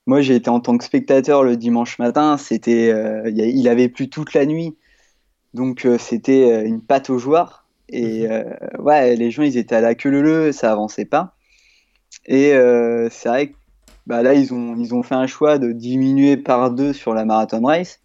moi, 0.08 0.20
j'ai 0.22 0.34
été 0.34 0.50
en 0.50 0.58
tant 0.58 0.76
que 0.76 0.84
spectateur 0.84 1.44
le 1.44 1.56
dimanche 1.56 1.98
matin. 1.98 2.36
C'était, 2.36 2.92
il 3.30 3.68
avait 3.68 3.88
plu 3.88 4.08
toute 4.08 4.34
la 4.34 4.44
nuit. 4.44 4.74
Donc 5.54 5.84
euh, 5.84 5.98
c'était 5.98 6.50
euh, 6.50 6.66
une 6.66 6.80
pâte 6.80 7.10
aux 7.10 7.18
joueurs. 7.18 7.66
Et 7.88 8.26
mhm. 8.26 8.32
euh, 8.32 8.78
ouais, 8.78 9.16
les 9.16 9.30
gens, 9.30 9.42
ils 9.42 9.56
étaient 9.56 9.74
à 9.74 9.80
la 9.80 9.94
queue 9.94 10.10
leu 10.10 10.52
ça 10.52 10.72
avançait 10.72 11.04
pas. 11.04 11.34
Et 12.26 12.52
c'est 13.10 13.28
vrai 13.28 13.48
que 13.48 13.56
bah, 14.06 14.22
là, 14.22 14.34
ils 14.34 14.52
ont, 14.52 14.76
ils 14.76 14.94
ont 14.94 15.02
fait 15.02 15.14
un 15.14 15.26
choix 15.26 15.58
de 15.58 15.72
diminuer 15.72 16.36
par 16.36 16.70
deux 16.70 16.92
sur 16.92 17.14
la 17.14 17.24
marathon 17.24 17.62
race. 17.62 18.00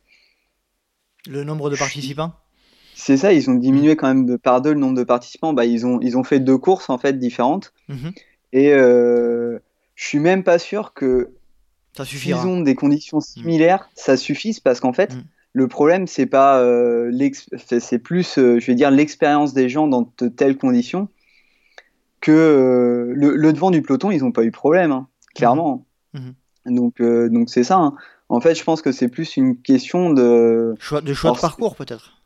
Le 1.27 1.43
nombre 1.43 1.69
de 1.69 1.75
participants? 1.75 2.33
C'est 2.95 3.17
ça, 3.17 3.33
ils 3.33 3.49
ont 3.49 3.55
diminué 3.55 3.95
quand 3.95 4.07
même 4.07 4.25
de 4.25 4.35
par 4.35 4.61
deux 4.61 4.73
le 4.73 4.79
nombre 4.79 4.97
de 4.97 5.03
participants. 5.03 5.53
Bah, 5.53 5.65
ils, 5.65 5.85
ont, 5.85 5.99
ils 6.01 6.17
ont 6.17 6.23
fait 6.23 6.39
deux 6.39 6.57
courses 6.57 6.89
en 6.89 6.97
fait 6.97 7.17
différentes. 7.17 7.73
Mhm. 7.89 8.13
Et 8.53 8.69
je 8.71 9.59
suis 9.95 10.19
même 10.19 10.43
pas 10.43 10.59
sûr 10.59 10.93
que 10.93 11.31
ça 11.95 12.05
suffira. 12.05 12.41
Ils 12.41 12.47
ont 12.47 12.61
des 12.61 12.75
conditions 12.75 13.19
similaires, 13.21 13.89
ça 13.95 14.17
suffise 14.17 14.59
parce 14.59 14.79
qu'en 14.79 14.93
fait, 14.93 15.13
mhm. 15.13 15.23
Le 15.55 15.67
problème, 15.67 16.07
c'est 16.07 16.25
pas 16.25 16.59
euh, 16.61 17.11
c'est 17.79 17.99
plus, 17.99 18.39
euh, 18.39 18.59
je 18.59 18.65
vais 18.65 18.75
dire, 18.75 18.89
l'expérience 18.89 19.53
des 19.53 19.69
gens 19.69 19.87
dans 19.87 20.11
de 20.17 20.27
telles 20.27 20.57
conditions 20.57 21.09
que 22.21 22.31
euh, 22.31 23.13
le, 23.15 23.53
devant 23.53 23.69
du 23.69 23.83
peloton, 23.83 24.09
ils 24.09 24.23
n'ont 24.23 24.31
pas 24.31 24.43
eu 24.43 24.47
de 24.47 24.55
problème, 24.55 24.91
hein, 24.91 25.07
clairement. 25.35 25.85
Mhm. 26.13 26.33
Donc, 26.65 27.01
donc 27.01 27.49
c'est 27.49 27.63
ça. 27.63 27.77
Hein. 27.77 27.93
En 28.29 28.41
fait, 28.41 28.55
je 28.55 28.63
pense 28.63 28.81
que 28.81 28.91
c'est 28.91 29.09
plus 29.09 29.37
une 29.37 29.61
question 29.61 30.11
de 30.11 30.75
choix 30.79 31.01
de, 31.01 31.13
choix 31.13 31.33
de 31.33 31.39
parcours 31.39 31.75
peut-être, 31.75 32.23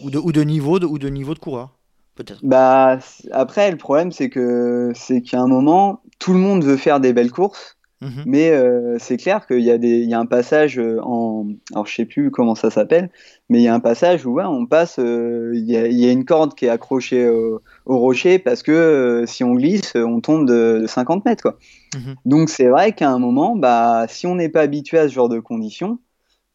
ou 0.00 0.10
de, 0.10 0.16
ou 0.16 0.32
de 0.32 0.42
niveau 0.42 0.78
de, 0.78 0.86
ou 0.86 0.98
de 0.98 1.08
niveau 1.08 1.34
de 1.34 1.38
coureur 1.38 1.76
peut-être. 2.14 2.40
Bah 2.42 2.98
après, 3.32 3.70
le 3.70 3.76
problème, 3.76 4.10
c'est 4.10 4.30
que 4.30 4.92
c'est 4.94 5.20
qu'à 5.20 5.40
un 5.40 5.48
moment, 5.48 6.00
tout 6.18 6.32
le 6.32 6.38
monde 6.38 6.64
veut 6.64 6.76
faire 6.76 7.00
des 7.00 7.12
belles 7.12 7.32
courses 7.32 7.76
Mhm. 8.02 8.22
Mais 8.24 8.50
euh, 8.50 8.96
c'est 8.98 9.18
clair 9.18 9.46
qu'il 9.46 9.60
y, 9.60 9.70
a 9.70 9.76
des, 9.76 9.98
il 9.98 10.08
y 10.08 10.14
a 10.14 10.18
un 10.18 10.26
passage 10.26 10.78
euh, 10.78 10.98
en. 11.02 11.48
Alors 11.72 11.86
je 11.86 11.94
sais 11.94 12.06
plus 12.06 12.30
comment 12.30 12.54
ça 12.54 12.70
s'appelle, 12.70 13.10
mais 13.50 13.58
il 13.58 13.62
y 13.62 13.68
a 13.68 13.74
un 13.74 13.80
passage 13.80 14.24
où 14.24 14.32
ouais, 14.32 14.44
on 14.44 14.64
passe. 14.64 14.98
Euh, 14.98 15.52
il, 15.54 15.70
y 15.70 15.76
a, 15.76 15.86
il, 15.86 15.98
y 15.98 16.08
a, 16.08 16.12
une 16.12 16.24
corde 16.24 16.54
qui 16.54 16.64
est 16.64 16.70
accrochée 16.70 17.28
au, 17.28 17.60
rocher 17.84 18.38
parce 18.38 18.62
que 18.62 19.24
si 19.26 19.44
on 19.44 19.54
glisse, 19.54 19.92
on 19.96 20.20
tombe 20.20 20.46
de, 20.46 20.86
50 20.88 21.26
mètres. 21.26 21.42
Quoi. 21.42 21.58
Mhm. 21.94 22.14
Donc 22.24 22.48
c'est 22.48 22.68
vrai 22.68 22.92
qu'à 22.92 23.10
un 23.10 23.18
moment, 23.18 23.54
bah, 23.54 24.06
si 24.08 24.26
on 24.26 24.34
n'est 24.34 24.48
pas 24.48 24.62
habitué 24.62 24.98
à 24.98 25.06
ce 25.06 25.12
genre 25.12 25.28
de 25.28 25.38
conditions, 25.38 25.98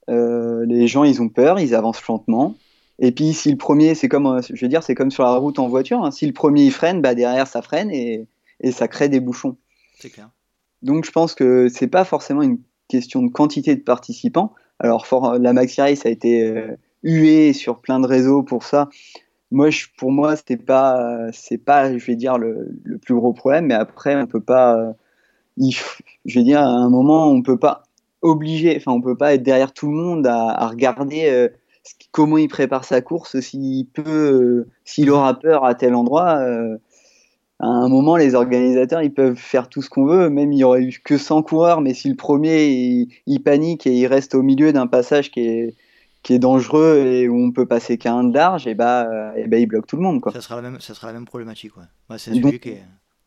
les 0.08 0.88
gens 0.88 1.04
ils 1.04 1.22
ont 1.22 1.30
peur, 1.30 1.60
ils 1.60 1.76
avancent 1.76 2.06
lentement. 2.08 2.56
Et 2.98 3.12
puis 3.12 3.34
si 3.34 3.52
le 3.52 3.58
premier, 3.58 3.94
c'est 3.94 4.08
comme, 4.08 4.42
je 4.42 4.66
veux 4.66 4.70
dire, 4.70 4.82
c'est 4.82 4.96
comme 4.96 5.12
sur 5.12 5.24
la 5.24 5.36
route 5.36 5.60
en 5.60 5.68
voiture. 5.68 6.04
Hein. 6.04 6.10
si 6.10 6.26
le 6.26 6.34
premier 6.34 6.64
il 6.64 6.72
freine, 6.72 7.02
bah 7.02 7.14
derrière 7.14 7.46
ça 7.46 7.62
freine 7.62 7.92
et, 7.92 8.26
et 8.62 8.72
ça 8.72 8.88
crée 8.88 9.10
des 9.10 9.20
bouchons. 9.20 9.58
C'est 10.00 10.10
clair. 10.10 10.30
Donc 10.86 11.04
je 11.04 11.12
pense 11.12 11.34
que 11.34 11.68
c'est 11.68 11.88
pas 11.88 12.06
forcément 12.06 12.44
une 12.44 12.60
question 12.88 13.24
de 13.24 13.32
quantité 13.32 13.76
de 13.76 13.82
participants. 13.82 14.54
Alors 14.80 15.08
la 15.40 15.52
Maxi 15.52 15.82
Race 15.82 16.06
a 16.06 16.10
été 16.10 16.48
euh, 16.48 16.78
huée 17.02 17.54
sur 17.54 17.80
plein 17.80 18.00
de 18.00 18.06
réseaux 18.06 18.44
pour 18.44 18.64
ça. 18.64 18.90
Moi, 19.50 19.70
pour 19.98 20.12
moi, 20.12 20.36
c'était 20.36 20.58
pas, 20.58 21.32
c'est 21.32 21.58
pas, 21.58 21.98
je 21.98 22.06
vais 22.06 22.16
dire 22.16 22.38
le, 22.38 22.76
plus 23.02 23.16
gros 23.16 23.34
problème. 23.34 23.68
Mais 23.68 23.74
après, 23.74 24.16
on 24.16 24.28
peut 24.28 24.42
pas, 24.42 24.94
je 25.58 26.40
vais 26.40 26.44
dire, 26.44 26.60
à 26.60 26.68
un 26.68 26.90
moment, 26.90 27.30
on 27.30 27.42
peut 27.42 27.58
pas 27.58 27.84
obliger, 28.22 28.76
enfin, 28.78 28.92
on 28.92 29.02
peut 29.02 29.18
pas 29.18 29.34
être 29.34 29.44
derrière 29.44 29.74
tout 29.74 29.88
le 29.88 29.96
monde 29.96 30.28
à, 30.28 30.68
regarder 30.68 31.30
euh, 31.30 31.48
comment 32.12 32.38
il 32.38 32.48
prépare 32.48 32.86
sa 32.86 33.02
course, 33.02 33.40
s'il 33.40 33.88
peut, 33.88 34.04
euh, 34.06 34.68
s'il 34.84 35.10
aura 35.10 35.40
peur 35.40 35.64
à 35.66 35.76
tel 35.76 35.96
endroit 35.96 36.40
à 37.60 37.68
un 37.68 37.88
moment, 37.88 38.18
les 38.18 38.36
organisateurs, 38.36 39.02
ils 39.02 39.14
peuvent 39.14 39.38
faire 39.38 39.70
tout 39.70 39.82
ce 39.82 39.90
qu'on 39.90 40.06
veut. 40.06 40.30
Même 40.30 40.52
il 40.52 40.60
y 40.60 40.64
aurait 40.64 40.84
eu 40.84 41.00
que 41.04 41.18
100 41.18 41.44
coureurs, 41.44 41.82
mais 41.82 41.94
si 41.94 42.10
le 42.10 42.16
premier, 42.16 43.08
il, 43.26 43.44
panique 43.44 43.88
et 43.88 43.94
il 43.94 44.08
reste 44.08 44.36
au 44.36 44.44
milieu 44.44 44.74
d'un 44.74 44.88
passage 44.88 45.32
qui 45.32 45.42
est, 45.42 45.76
qui 46.22 46.34
est 46.34 46.40
dangereux 46.40 46.98
et 47.06 47.30
où 47.30 47.38
on 47.38 47.52
peut 47.52 47.66
passer 47.66 47.98
qu'un 47.98 48.24
de 48.26 48.34
large, 48.34 48.68
et 48.68 48.76
bah, 48.76 49.08
et 49.38 49.48
bah, 49.48 49.58
il 49.58 49.68
bloque 49.68 49.88
tout 49.88 49.96
le 49.96 50.02
monde. 50.02 50.20
Quoi. 50.20 50.34
Ça 50.34 50.42
sera 50.42 50.56
la 50.58 50.64
même, 50.64 50.82
ça 50.82 50.94
sera 50.94 51.08
la 51.08 51.14
même 51.14 51.26
problématique. 51.26 51.72
c'est 52.18 52.32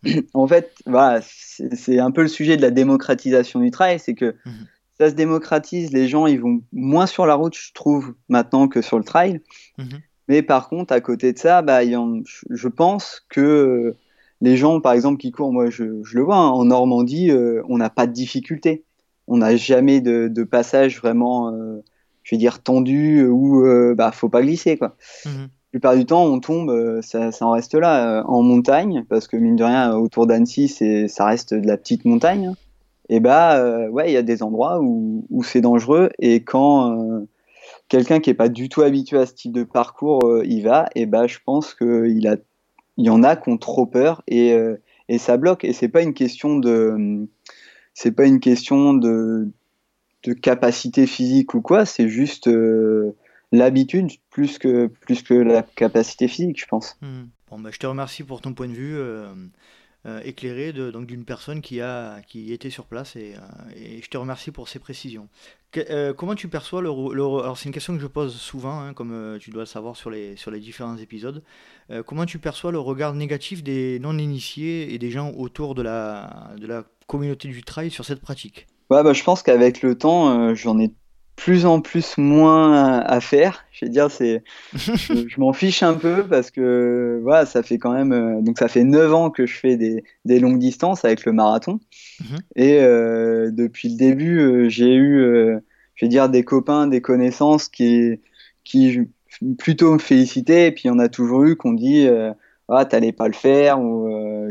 En 0.34 0.46
fait, 0.46 0.72
voilà, 0.86 1.20
c'est 1.22 1.98
un 1.98 2.10
peu 2.10 2.22
le 2.22 2.28
sujet 2.28 2.56
de 2.56 2.62
la 2.62 2.70
démocratisation 2.70 3.60
du 3.60 3.70
trail, 3.70 3.98
c'est 3.98 4.14
que 4.14 4.36
mhm. 4.44 4.66
ça 4.98 5.10
se 5.10 5.14
démocratise, 5.14 5.90
les 5.92 6.06
gens, 6.06 6.26
ils 6.26 6.40
vont 6.40 6.60
moins 6.72 7.06
sur 7.06 7.26
la 7.26 7.34
route, 7.34 7.56
je 7.56 7.72
trouve, 7.72 8.14
maintenant 8.28 8.68
que 8.68 8.82
sur 8.82 8.98
le 8.98 9.04
trail. 9.04 9.40
Mhm. 9.78 10.00
Mais 10.28 10.42
par 10.42 10.68
contre, 10.68 10.92
à 10.92 11.00
côté 11.00 11.32
de 11.32 11.38
ça, 11.38 11.62
bah, 11.62 11.80
je 11.84 12.68
pense 12.68 13.24
que 13.30 13.96
les 14.40 14.56
gens, 14.56 14.80
par 14.80 14.92
exemple, 14.92 15.18
qui 15.18 15.30
courent, 15.30 15.52
moi 15.52 15.70
je, 15.70 15.84
le 15.84 16.22
vois, 16.22 16.36
hein, 16.36 16.48
en 16.48 16.66
Normandie, 16.66 17.30
euh, 17.30 17.62
on 17.68 17.78
n'a 17.78 17.90
pas 17.90 18.06
de 18.06 18.12
difficulté. 18.12 18.84
On 19.26 19.38
n'a 19.38 19.56
jamais 19.56 20.00
de, 20.00 20.44
passage 20.44 20.98
vraiment, 20.98 21.52
euh, 21.52 21.82
je 22.22 22.34
vais 22.34 22.38
dire, 22.38 22.62
tendu 22.62 23.26
où 23.26 23.66
euh, 23.66 23.94
bah 23.94 24.12
faut 24.12 24.28
pas 24.28 24.42
glisser. 24.42 24.78
Quoi. 24.78 24.96
Mhm. 25.26 25.42
La 25.42 25.70
plupart 25.70 25.96
du 25.96 26.06
temps, 26.06 26.24
on 26.24 26.40
tombe, 26.40 27.00
ça, 27.02 27.30
en 27.42 27.50
reste 27.50 27.74
là, 27.74 28.24
en 28.26 28.42
montagne, 28.42 29.04
parce 29.08 29.28
que 29.28 29.36
mine 29.36 29.56
de 29.56 29.64
rien, 29.64 29.94
autour 29.96 30.26
d'Annecy, 30.26 30.68
ça 31.08 31.26
reste 31.26 31.52
de 31.52 31.66
la 31.66 31.76
petite 31.76 32.06
montagne. 32.06 32.46
Hein. 32.46 32.54
Et 33.10 33.20
bah, 33.20 33.88
ouais, 33.90 34.10
il 34.10 34.14
y 34.14 34.16
a 34.16 34.22
des 34.22 34.42
endroits 34.42 34.80
où, 34.80 35.42
c'est 35.42 35.60
dangereux. 35.60 36.08
Et 36.18 36.42
quand 36.42 37.26
quelqu'un 37.88 38.20
qui 38.20 38.30
n'est 38.30 38.34
pas 38.34 38.48
du 38.48 38.70
tout 38.70 38.80
habitué 38.80 39.18
à 39.18 39.26
ce 39.26 39.34
type 39.34 39.52
de 39.52 39.62
parcours 39.62 40.42
y 40.42 40.62
va, 40.62 40.88
et 40.94 41.04
bah, 41.04 41.26
je 41.26 41.36
pense 41.44 41.74
qu'il 41.74 42.26
a 42.28 42.36
il 42.98 43.06
y 43.06 43.10
en 43.10 43.22
a 43.22 43.36
qui 43.36 43.48
ont 43.48 43.56
trop 43.56 43.86
peur 43.86 44.22
et, 44.26 44.52
euh, 44.52 44.76
et 45.08 45.18
ça 45.18 45.36
bloque. 45.38 45.64
Et 45.64 45.72
c'est 45.72 45.88
pas 45.88 46.02
une 46.02 46.12
question 46.12 46.58
de, 46.58 47.26
c'est 47.94 48.12
pas 48.12 48.26
une 48.26 48.40
question 48.40 48.92
de, 48.92 49.48
de 50.24 50.32
capacité 50.34 51.06
physique 51.06 51.54
ou 51.54 51.62
quoi. 51.62 51.86
C'est 51.86 52.08
juste 52.08 52.48
euh, 52.48 53.16
l'habitude 53.52 54.10
plus 54.30 54.58
que 54.58 54.88
plus 54.88 55.22
que 55.22 55.34
la 55.34 55.62
capacité 55.62 56.28
physique, 56.28 56.60
je 56.60 56.66
pense. 56.66 56.98
Hmm. 57.00 57.26
Bon, 57.50 57.58
bah, 57.58 57.70
je 57.72 57.78
te 57.78 57.86
remercie 57.86 58.24
pour 58.24 58.40
ton 58.42 58.52
point 58.52 58.68
de 58.68 58.74
vue. 58.74 58.96
Euh, 58.96 59.32
euh, 60.08 60.20
éclairé 60.24 60.72
donc 60.72 61.06
d'une 61.06 61.24
personne 61.24 61.60
qui 61.60 61.80
a 61.80 62.20
qui 62.22 62.52
était 62.52 62.70
sur 62.70 62.86
place 62.86 63.14
et, 63.16 63.34
euh, 63.34 64.00
je 64.02 64.08
te 64.08 64.16
remercie 64.16 64.50
pour 64.50 64.68
ces 64.68 64.78
précisions. 64.78 65.28
Euh, 65.76 66.14
comment 66.14 66.34
tu 66.34 66.48
perçois 66.48 66.80
le, 66.80 66.88
alors 66.88 67.58
c'est 67.58 67.66
une 67.66 67.74
question 67.74 67.94
que 67.94 68.00
je 68.00 68.06
pose 68.06 68.34
souvent, 68.34 68.80
hein, 68.80 68.94
comme 68.94 69.36
tu 69.38 69.50
dois 69.50 69.62
le 69.62 69.66
savoir 69.66 69.96
sur 69.96 70.08
les 70.08 70.34
sur 70.36 70.50
les 70.50 70.60
différents 70.60 70.96
épisodes. 70.96 71.42
comment 72.06 72.24
tu 72.24 72.38
perçois 72.38 72.72
le 72.72 72.78
regard 72.78 73.12
négatif 73.14 73.62
des 73.62 73.98
non 73.98 74.16
initiés 74.16 74.94
et 74.94 74.98
des 74.98 75.10
gens 75.10 75.32
autour 75.32 75.74
de 75.74 75.82
la 75.82 76.52
de 76.58 76.66
la 76.66 76.84
communauté 77.06 77.48
du 77.48 77.62
trail 77.62 77.90
sur 77.90 78.04
cette 78.04 78.20
pratique? 78.20 78.66
Ouais, 78.90 79.02
bah, 79.02 79.12
je 79.12 79.22
pense 79.22 79.42
qu'avec 79.42 79.82
le 79.82 79.98
temps, 79.98 80.54
j'en 80.54 80.78
ai 80.78 80.90
plus 81.38 81.66
en 81.66 81.80
plus 81.80 82.18
moins 82.18 82.98
à 82.98 83.20
faire. 83.20 83.64
Je 83.70 83.84
vais 83.84 83.90
dire, 83.90 84.10
c'est, 84.10 84.42
je, 84.74 85.40
m'en 85.40 85.52
fiche 85.52 85.84
un 85.84 85.94
peu 85.94 86.24
parce 86.24 86.50
que 86.50 87.20
voilà, 87.22 87.46
ça 87.46 87.62
fait 87.62 87.78
quand 87.78 87.92
même, 87.92 88.12
euh, 88.12 88.40
donc 88.42 88.58
ça 88.58 88.66
fait 88.66 88.82
9 88.82 89.14
ans 89.14 89.30
que 89.30 89.46
je 89.46 89.54
fais 89.54 89.76
des, 89.76 90.02
des 90.24 90.40
longues 90.40 90.58
distances 90.58 91.04
avec 91.04 91.24
le 91.24 91.32
marathon. 91.32 91.78
Mhm. 92.20 92.38
Et 92.56 92.80
euh, 92.80 93.50
depuis 93.52 93.88
le 93.88 93.96
début, 93.96 94.40
euh, 94.40 94.68
j'ai 94.68 94.92
eu, 94.94 95.60
je 95.94 96.04
vais 96.04 96.08
dire, 96.08 96.28
des 96.28 96.42
copains, 96.42 96.88
des 96.88 97.00
connaissances 97.00 97.68
qui, 97.68 98.20
qui 98.64 98.98
plutôt 99.58 99.94
me 99.94 99.98
félicitaient. 99.98 100.66
Et 100.66 100.72
puis 100.72 100.82
il 100.84 100.88
y 100.88 100.90
en 100.90 100.98
a 100.98 101.08
toujours 101.08 101.44
eu 101.44 101.54
qu'on 101.54 101.72
dit, 101.72 102.08
ah, 102.68 102.84
t'allais 102.84 103.12
pas 103.12 103.28
le 103.28 103.34
faire 103.34 103.80
ou 103.80 104.08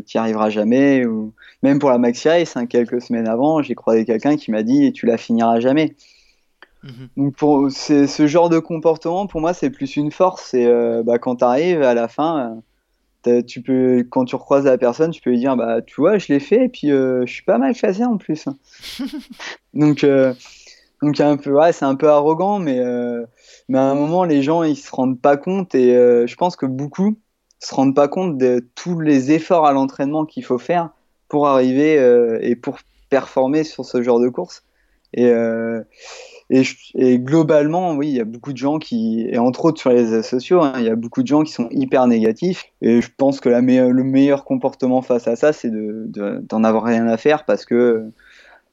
tu 0.07 0.17
n'y 0.17 0.21
arriveras 0.21 0.49
jamais. 0.49 1.05
Ou 1.05 1.33
même 1.63 1.79
pour 1.79 1.89
la 1.89 1.97
Maxi 1.97 2.29
Race, 2.29 2.55
hein, 2.55 2.65
quelques 2.65 3.01
semaines 3.01 3.27
avant, 3.27 3.61
j'ai 3.61 3.75
croisé 3.75 4.05
quelqu'un 4.05 4.37
qui 4.37 4.51
m'a 4.51 4.63
dit, 4.63 4.93
tu 4.93 5.05
la 5.05 5.17
finiras 5.17 5.59
jamais. 5.59 5.95
Mhm. 6.83 7.09
Donc 7.17 7.35
pour 7.35 7.71
ce 7.71 8.27
genre 8.27 8.49
de 8.49 8.59
comportement, 8.59 9.27
pour 9.27 9.41
moi, 9.41 9.53
c'est 9.53 9.69
plus 9.69 9.95
une 9.95 10.11
force. 10.11 10.53
Et 10.53 10.65
euh, 10.65 11.03
bah, 11.03 11.17
quand 11.19 11.37
tu 11.37 11.43
arrives 11.43 11.81
à 11.81 11.93
la 11.93 12.07
fin, 12.07 12.61
tu 13.45 13.61
peux, 13.61 14.05
quand 14.09 14.25
tu 14.25 14.35
recroises 14.35 14.65
la 14.65 14.77
personne, 14.77 15.11
tu 15.11 15.21
peux 15.21 15.31
lui 15.31 15.39
dire, 15.39 15.57
bah, 15.57 15.81
tu 15.81 15.95
vois, 15.99 16.17
je 16.17 16.31
l'ai 16.31 16.39
fait 16.39 16.65
et 16.65 16.69
puis 16.69 16.89
je 16.89 17.25
suis 17.25 17.43
pas 17.43 17.57
mal 17.57 17.73
classé 17.75 18.05
en 18.05 18.17
plus. 18.17 18.47
donc, 19.73 20.05
donc 21.01 21.19
un 21.19 21.37
peu, 21.37 21.51
ouais, 21.51 21.73
c'est 21.73 21.85
un 21.85 21.95
peu 21.95 22.09
arrogant, 22.09 22.59
mais, 22.59 22.79
mais 23.67 23.77
à 23.79 23.83
un 23.83 23.95
moment, 23.95 24.23
les 24.23 24.41
gens, 24.41 24.63
ils 24.63 24.77
se 24.77 24.89
rendent 24.95 25.19
pas 25.19 25.35
compte 25.35 25.75
et 25.75 25.93
je 25.93 26.35
pense 26.35 26.55
que 26.55 26.65
beaucoup 26.65 27.17
se 27.59 27.75
rendent 27.75 27.95
pas 27.95 28.07
compte 28.07 28.37
de 28.37 28.65
tous 28.75 29.01
les 29.01 29.31
efforts 29.31 29.65
à 29.65 29.73
l'entraînement 29.73 30.25
qu'il 30.25 30.45
faut 30.45 30.59
faire 30.59 30.91
pour 31.27 31.47
arriver 31.47 31.95
et 32.41 32.55
pour 32.55 32.77
performer 33.09 33.65
sur 33.65 33.83
ce 33.83 34.01
genre 34.01 34.21
de 34.21 34.29
course. 34.29 34.63
Et, 35.13 35.29
et, 36.49 37.19
globalement, 37.19 37.95
oui, 37.95 38.07
il 38.07 38.15
y 38.15 38.21
a 38.21 38.25
beaucoup 38.25 38.53
de 38.53 38.57
gens 38.57 38.79
qui, 38.79 39.27
et 39.29 39.37
entre 39.37 39.65
autres 39.65 39.81
sur 39.81 39.89
les 39.89 39.97
réseaux 39.97 40.23
sociaux, 40.23 40.61
hein, 40.61 40.73
il 40.77 40.85
y 40.85 40.89
a 40.89 40.95
beaucoup 40.95 41.21
de 41.21 41.27
gens 41.27 41.43
qui 41.43 41.51
sont 41.51 41.67
hyper 41.71 42.07
négatifs. 42.07 42.65
Et 42.81 43.01
je 43.01 43.09
pense 43.15 43.41
que 43.41 43.49
la 43.49 43.59
le 43.59 44.03
meilleur 44.03 44.45
comportement 44.45 45.01
face 45.01 45.27
à 45.27 45.35
ça, 45.35 45.51
c'est 45.51 45.69
d'en 45.69 46.59
de, 46.59 46.65
avoir 46.65 46.83
rien 46.83 47.07
à 47.07 47.17
faire 47.17 47.43
parce 47.43 47.65
que, 47.65 48.09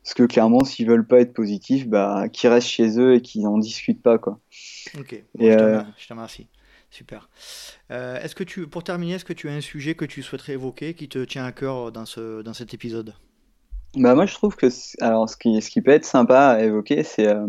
parce 0.05 0.15
que 0.15 0.23
clairement, 0.23 0.63
s'ils 0.63 0.87
veulent 0.87 1.07
pas 1.07 1.21
être 1.21 1.33
positifs, 1.33 1.89
bah, 1.89 2.29
qu'ils 2.29 2.51
restent 2.51 2.69
chez 2.69 3.01
eux 3.01 3.15
et 3.15 3.21
qu'ils 3.21 3.43
n'en 3.43 3.59
discutent 3.59 4.03
pas, 4.03 4.19
quoi. 4.19 4.39
Ok, 4.99 5.13
et 5.13 5.53
euh, 5.53 5.81
je 5.99 6.07
te 6.07 6.13
remercie. 6.13 6.47
Super. 6.91 7.29
Euh, 7.91 8.21
est-ce 8.21 8.37
que 8.37 8.45
tu, 8.45 8.69
pour 8.69 8.85
terminer, 8.85 9.15
est-ce 9.15 9.25
que 9.25 9.33
tu 9.33 9.49
as 9.49 9.53
un 9.53 9.61
sujet 9.61 9.97
que 9.97 10.05
tu 10.05 10.23
souhaiterais 10.23 10.53
évoquer 10.53 10.95
qui 10.95 11.09
te 11.09 11.25
tient 11.25 11.45
à 11.45 11.51
cœur 11.51 11.91
dans, 11.91 12.07
ce, 12.07 12.43
dans 12.43 12.55
cet 12.55 12.73
épisode? 12.73 13.15
Bah 13.97 14.15
moi 14.15 14.27
je 14.27 14.35
trouve 14.35 14.57
que 14.57 14.67
alors 15.01 15.29
ce 15.29 15.37
qui 15.37 15.61
ce 15.63 15.71
qui 15.71 15.81
peut 15.81 15.93
être 15.93 16.05
sympa 16.05 16.39
à 16.41 16.63
évoquer 16.63 17.03
c'est 17.05 17.29
euh, 17.29 17.47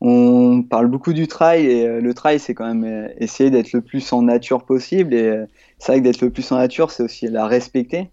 on 0.00 0.62
parle 0.62 0.88
beaucoup 0.88 1.12
du 1.12 1.26
trail 1.26 1.66
et 1.66 1.86
euh, 1.86 2.00
le 2.00 2.14
trail 2.14 2.38
c'est 2.38 2.54
quand 2.54 2.66
même 2.66 2.84
euh, 2.84 3.08
essayer 3.18 3.50
d'être 3.50 3.72
le 3.72 3.82
plus 3.82 4.12
en 4.12 4.22
nature 4.22 4.64
possible 4.64 5.14
et 5.14 5.44
c'est 5.78 5.92
vrai 5.92 6.00
que 6.00 6.04
d'être 6.04 6.22
le 6.22 6.30
plus 6.30 6.50
en 6.52 6.56
nature 6.56 6.90
c'est 6.90 7.02
aussi 7.02 7.28
la 7.28 7.46
respecter 7.46 8.10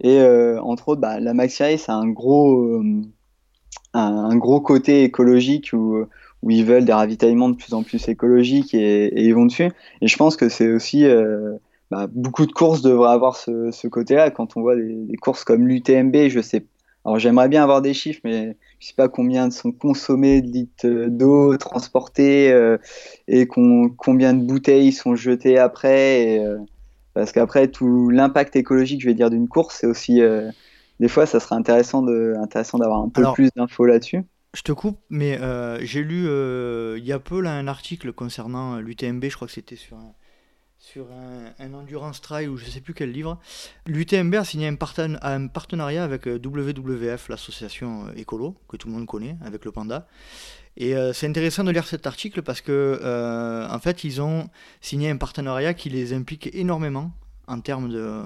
et 0.00 0.22
entre 0.60 0.90
autres 0.90 1.00
bah, 1.00 1.18
la 1.18 1.34
maxi 1.34 1.62
race 1.62 1.82
c'est 1.86 1.92
un 1.92 2.06
gros 2.06 2.80
un, 3.94 4.36
gros 4.36 4.60
côté 4.60 5.02
écologique 5.02 5.72
où 5.72 6.06
ils 6.48 6.64
veulent 6.64 6.84
des 6.84 6.92
ravitaillements 6.92 7.48
de 7.48 7.56
plus 7.56 7.74
en 7.74 7.82
plus 7.82 8.08
écologiques 8.08 8.74
et, 8.74 9.20
ils 9.20 9.34
vont 9.34 9.46
dessus 9.46 9.72
et 10.00 10.06
je 10.06 10.16
pense 10.16 10.36
que 10.36 10.48
c'est 10.48 10.70
aussi 10.70 11.04
bah, 11.90 12.06
beaucoup 12.08 12.46
de 12.46 12.52
courses 12.52 12.82
devraient 12.82 13.10
avoir 13.10 13.34
ce, 13.34 13.70
ce 13.70 13.88
côté-là. 13.88 14.30
Quand 14.30 14.56
on 14.56 14.60
voit 14.60 14.76
des, 14.76 15.16
courses 15.16 15.44
comme 15.44 15.66
l'UTMB, 15.66 16.28
je 16.28 16.40
sais 16.40 16.64
alors 17.08 17.18
j'aimerais 17.18 17.48
bien 17.48 17.62
avoir 17.62 17.80
des 17.80 17.94
chiffres, 17.94 18.20
mais 18.22 18.54
je 18.80 18.88
sais 18.88 18.94
pas 18.94 19.08
combien 19.08 19.50
sont 19.50 19.72
consommés 19.72 20.42
de 20.42 20.48
litres 20.48 21.06
d'eau 21.08 21.56
transportés 21.56 22.52
euh, 22.52 22.76
et 23.28 23.46
combien 23.46 24.34
de 24.34 24.44
bouteilles 24.44 24.92
sont 24.92 25.16
jetées 25.16 25.58
après. 25.58 26.38
Euh, 26.38 26.58
parce 27.14 27.32
qu'après 27.32 27.68
tout 27.68 28.10
l'impact 28.10 28.56
écologique, 28.56 29.00
je 29.00 29.06
vais 29.06 29.14
dire, 29.14 29.30
d'une 29.30 29.48
course, 29.48 29.78
c'est 29.80 29.86
aussi 29.86 30.20
euh, 30.20 30.50
des 31.00 31.08
fois, 31.08 31.24
ça 31.24 31.40
serait 31.40 31.56
intéressant 31.56 32.02
de 32.02 32.34
intéressant 32.42 32.76
d'avoir 32.76 33.00
un 33.00 33.08
peu 33.08 33.24
plus 33.32 33.48
d'infos 33.56 33.86
là-dessus. 33.86 34.24
Je 34.54 34.60
te 34.60 34.72
coupe, 34.72 34.98
mais 35.08 35.38
j'ai 35.80 36.02
lu 36.02 36.28
il 36.98 37.04
y 37.06 37.12
a 37.12 37.18
peu 37.18 37.40
là 37.40 37.52
un 37.52 37.68
article 37.68 38.12
concernant 38.12 38.80
l'UTMB. 38.80 39.24
Je 39.24 39.34
crois 39.34 39.46
que 39.46 39.54
c'était 39.54 39.76
sur 39.76 39.96
un 39.96 40.12
sur 40.92 41.06
un, 41.58 41.74
endurance 41.74 42.22
trail 42.22 42.48
ou 42.48 42.56
je 42.56 42.64
sais 42.64 42.80
plus 42.80 42.94
quel 42.94 43.12
livre. 43.12 43.38
L'UTMB 43.86 44.34
a 44.36 44.44
signé 44.44 44.66
un, 44.68 44.76
partenariat 44.76 46.02
avec 46.02 46.26
euh, 46.26 46.38
WWF, 46.42 47.28
l'association 47.28 48.06
euh, 48.06 48.12
écolo, 48.16 48.56
que 48.68 48.78
tout 48.78 48.88
le 48.88 48.94
monde 48.94 49.06
connaît, 49.06 49.36
avec 49.44 49.66
le 49.66 49.72
panda. 49.72 50.06
Et 50.78 50.96
euh, 50.96 51.12
c'est 51.12 51.26
intéressant 51.26 51.62
de 51.64 51.72
lire 51.72 51.86
cet 51.86 52.06
article 52.06 52.40
parce 52.40 52.62
que, 52.62 52.98
en 53.70 53.78
fait, 53.80 54.02
ils 54.04 54.22
ont 54.22 54.48
signé 54.80 55.10
un 55.10 55.18
partenariat 55.18 55.74
qui 55.74 55.90
les 55.90 56.14
implique 56.14 56.48
énormément 56.54 57.12
en 57.48 57.60
termes 57.60 57.90
de, 57.90 58.22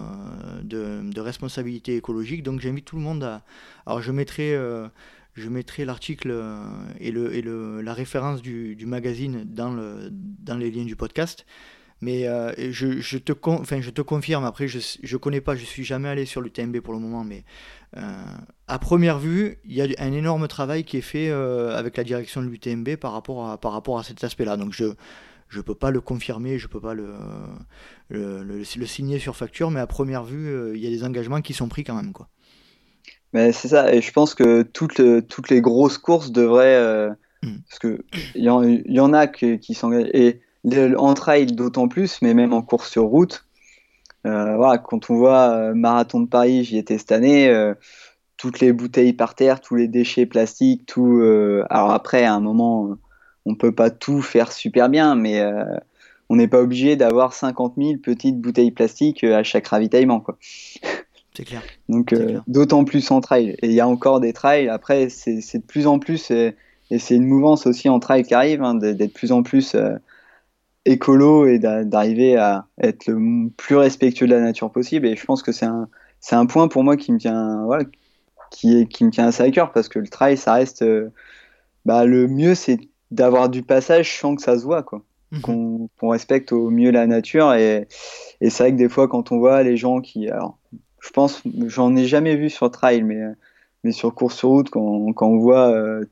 de, 0.63 1.21
responsabilité 1.21 1.97
écologique. 1.97 2.45
Donc 2.45 2.61
j'invite 2.61 2.85
tout 2.85 2.97
le 2.97 3.03
monde 3.03 3.25
à... 3.25 3.43
Alors 3.87 4.03
je 4.03 4.13
mettrai... 4.13 4.57
je 5.35 5.49
mettrai 5.49 5.85
l'article 5.85 6.31
et, 7.01 7.11
le, 7.11 7.35
et 7.35 7.43
le, 7.43 7.81
la 7.81 7.95
référence 7.95 8.43
du, 8.43 8.77
du 8.77 8.87
magazine 8.87 9.45
dans, 9.47 9.73
le, 9.73 10.11
dans 10.11 10.59
les 10.59 10.71
liens 10.71 10.85
du 10.85 10.95
podcast. 10.95 11.47
Mais 12.03 12.27
euh, 12.27 12.53
je, 12.73 13.01
je, 13.01 13.17
te 13.17 13.33
enfin, 13.47 13.81
je 13.81 13.91
te 13.91 14.03
confirme, 14.03 14.45
après 14.45 14.67
je 14.67 14.79
ne 14.79 15.17
connais 15.19 15.41
pas, 15.41 15.55
je 15.55 15.65
suis 15.65 15.85
jamais 15.85 16.09
allé 16.09 16.27
sur 16.27 16.41
l'UTMB 16.41 16.81
pour 16.81 16.93
le 16.93 16.99
moment, 16.99 17.23
mais 17.23 17.45
euh, 17.97 18.01
à 18.67 18.81
première 18.81 19.21
vue, 19.21 19.59
il 19.65 19.77
y 19.77 19.83
a 19.83 19.87
un 19.99 20.13
énorme 20.13 20.49
travail 20.49 20.83
qui 20.83 20.97
est 20.97 21.03
fait 21.03 21.31
euh, 21.31 21.79
avec 21.79 21.97
la 21.97 22.03
direction 22.03 22.43
de 22.43 22.49
l'UTMB 22.49 22.97
par, 22.97 23.13
rapport 23.13 23.49
à, 23.49 23.57
par 23.57 23.71
rapport 23.71 24.01
à 24.01 24.03
cet 24.03 24.25
aspect-là. 24.25 24.57
Donc 24.57 24.73
je 24.73 24.87
ne 25.55 25.63
peux 25.63 25.77
pas 25.77 25.93
le 25.93 26.01
confirmer, 26.01 26.59
je 26.59 26.67
ne 26.67 26.73
peux 26.73 26.81
pas 26.81 26.95
le, 26.95 27.15
le, 28.09 28.43
le, 28.43 28.65
signer 28.65 29.21
sur 29.21 29.37
facture, 29.37 29.71
mais 29.71 29.79
à 29.79 29.87
première 29.87 30.25
vue, 30.25 30.73
il 30.75 30.83
y 30.83 30.89
a 30.89 30.91
des 30.91 31.05
engagements 31.05 31.41
qui 31.41 31.55
sont 31.55 31.69
pris 31.69 31.85
quand 31.85 31.95
même. 31.95 32.13
Quoi. 32.13 32.27
Mais 33.33 33.53
c'est 33.53 33.69
ça, 33.69 33.95
et 33.95 34.01
je 34.01 34.11
pense 34.11 34.35
que 34.35 34.63
toutes, 34.63 35.01
toutes 35.29 35.51
les 35.51 35.61
grosses 35.61 35.99
courses 35.99 36.33
devraient... 36.33 37.11
Hmm. 37.45 37.59
Parce 37.69 37.81
qu'il 37.81 38.43
y, 38.43 38.49
en, 38.49 38.63
y 38.63 39.01
en 39.01 39.13
a 39.13 39.27
qui, 39.27 39.59
qui 39.59 39.75
s'engagent 39.75 40.11
en 40.65 41.15
trail 41.15 41.47
d'autant 41.47 41.89
plus, 41.89 42.23
mais 42.23 42.35
même 42.35 42.53
en 42.53 42.63
course 42.63 42.91
sur 42.91 43.05
route. 43.05 43.45
Euh, 44.27 44.57
voilà, 44.57 44.79
quand 44.79 45.11
on 45.11 45.17
voit 45.17 45.51
euh, 45.51 45.75
Marathon 45.75 46.21
de 46.21 46.29
Paris, 46.29 46.65
j'y 46.65 46.79
étais 46.79 46.99
cette 46.99 47.13
année, 47.13 47.49
euh, 47.49 47.75
toutes 48.37 48.61
les 48.61 48.73
bouteilles 48.73 49.13
par 49.13 49.35
terre, 49.35 49.61
tous 49.61 49.75
les 49.75 49.89
déchets 49.89 50.27
plastiques, 50.27 50.87
tout. 50.87 51.21
alors 51.71 51.91
après, 51.91 52.25
à 52.25 52.35
un 52.35 52.41
moment, 52.41 52.97
on 53.47 53.55
peut 53.55 53.73
pas 53.73 53.91
tout 53.91 54.21
faire 54.21 54.51
super 54.51 54.89
bien, 54.89 55.15
mais 55.15 55.41
on 56.29 56.35
n'est 56.35 56.49
pas 56.49 56.61
obligé 56.61 56.97
d'avoir 56.97 57.35
50 57.35 57.75
000 57.77 57.99
petites 57.99 58.41
bouteilles 58.41 58.73
plastiques 58.73 59.23
à 59.23 59.45
chaque 59.45 59.69
ravitaillement, 59.69 60.21
quoi. 60.21 60.39
C'est 61.35 61.45
clair. 61.45 61.63
Donc, 61.89 62.15
d'autant 62.47 62.85
plus 62.85 63.11
en 63.11 63.23
trail. 63.23 63.57
Et 63.63 63.69
il 63.69 63.73
y 63.73 63.81
a 63.81 63.89
encore 63.89 64.21
des 64.21 64.35
trails. 64.35 64.69
Après, 64.69 65.09
c'est 65.09 65.59
de 65.59 65.65
plus 65.65 65.87
en 65.87 65.99
plus, 65.99 66.31
et, 66.31 66.57
c'est 66.99 67.15
une 67.15 67.27
mouvance 67.27 67.67
aussi 67.67 67.89
en 67.89 68.01
trail 68.01 68.25
qui 68.25 68.35
arrive, 68.35 68.63
hein, 68.63 68.75
d'être 68.75 68.99
de 68.99 69.07
plus 69.07 69.33
en 69.33 69.43
plus 69.43 69.77
écolo 70.85 71.47
et 71.47 71.59
d'arriver 71.59 72.37
à 72.37 72.67
être 72.81 73.07
le 73.07 73.49
plus 73.51 73.77
respectueux 73.77 74.27
de 74.27 74.35
la 74.35 74.41
nature 74.41 74.71
possible. 74.71 75.07
Et 75.07 75.17
je 75.17 75.25
pense 75.25 75.43
que 75.43 75.53
c'est 75.53 75.67
un, 75.67 75.89
c'est 76.21 76.37
un 76.37 76.47
point 76.47 76.69
pour 76.69 76.85
moi 76.85 76.97
qui 76.97 77.13
me 77.13 77.19
tient, 77.19 77.65
voilà, 77.65 77.85
qui, 78.51 78.79
est, 78.79 78.87
qui 78.87 79.05
me 79.05 79.11
tient 79.11 79.27
assez 79.27 79.43
à 79.43 79.51
cœur 79.51 79.73
parce 79.73 79.89
que 79.89 79.99
le 79.99 80.09
trail, 80.09 80.37
ça 80.37 80.55
reste, 80.55 80.83
euh, 80.83 81.11
bah, 81.85 82.05
le 82.05 82.29
mieux, 82.29 82.55
c'est 82.55 82.79
d'avoir 83.11 83.49
du 83.49 83.63
passage 83.63 84.19
sans 84.19 84.37
que 84.37 84.43
ça 84.43 84.59
se 84.59 84.65
voit, 84.65 84.83
quoi. 84.83 85.03
Mhm. 85.33 85.89
Qu'on 85.99 86.09
respecte 86.09 86.53
au 86.53 86.69
mieux 86.71 86.91
la 86.91 87.07
nature. 87.07 87.55
Et, 87.55 87.89
et 88.41 88.51
c'est 88.51 88.65
vrai 88.65 88.73
que 88.73 88.77
des 88.77 88.89
fois, 88.89 89.09
quand 89.09 89.33
on 89.33 89.39
voit 89.39 89.63
les 89.63 89.77
gens 89.77 90.01
qui, 90.01 90.29
alors, 90.29 90.59
je 91.01 91.11
pense, 91.11 91.43
j'en 91.67 91.97
ai 91.97 92.05
jamais 92.05 92.37
vu 92.37 92.51
sur 92.51 92.71
trail, 92.71 93.03
mais, 93.03 93.23
mais 93.83 93.93
sur 93.93 94.15
course 94.15 94.37
sur 94.37 94.51
route, 94.51 94.69
quand, 94.71 95.13
quand 95.15 95.27
on 95.27 95.39
voit 95.39 95.71
euh, 95.71 96.05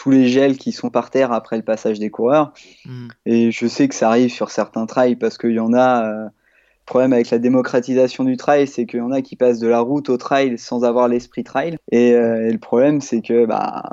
tous 0.00 0.10
les 0.10 0.28
gels 0.28 0.56
qui 0.56 0.72
sont 0.72 0.88
par 0.88 1.10
terre 1.10 1.30
après 1.30 1.58
le 1.58 1.62
passage 1.62 1.98
des 1.98 2.08
coureurs. 2.08 2.54
Hmm. 2.86 3.08
Et 3.26 3.50
je 3.50 3.66
sais 3.66 3.86
que 3.86 3.94
ça 3.94 4.08
arrive 4.08 4.30
sur 4.30 4.50
certains 4.50 4.86
trails 4.86 5.16
parce 5.16 5.36
qu'il 5.36 5.52
y 5.52 5.60
en 5.60 5.74
a. 5.74 6.06
Euh, 6.06 6.24
le 6.24 6.92
problème 6.92 7.12
avec 7.12 7.30
la 7.30 7.38
démocratisation 7.38 8.24
du 8.24 8.36
trail, 8.36 8.66
c'est 8.66 8.84
qu'il 8.84 8.98
y 8.98 9.02
en 9.02 9.12
a 9.12 9.20
qui 9.22 9.36
passent 9.36 9.60
de 9.60 9.68
la 9.68 9.78
route 9.78 10.08
au 10.08 10.16
trail 10.16 10.58
sans 10.58 10.82
avoir 10.82 11.06
l'esprit 11.06 11.44
trail. 11.44 11.76
Et, 11.92 12.14
euh, 12.14 12.50
le 12.50 12.58
problème, 12.58 13.00
c'est 13.00 13.20
que 13.20 13.44
bah, 13.44 13.84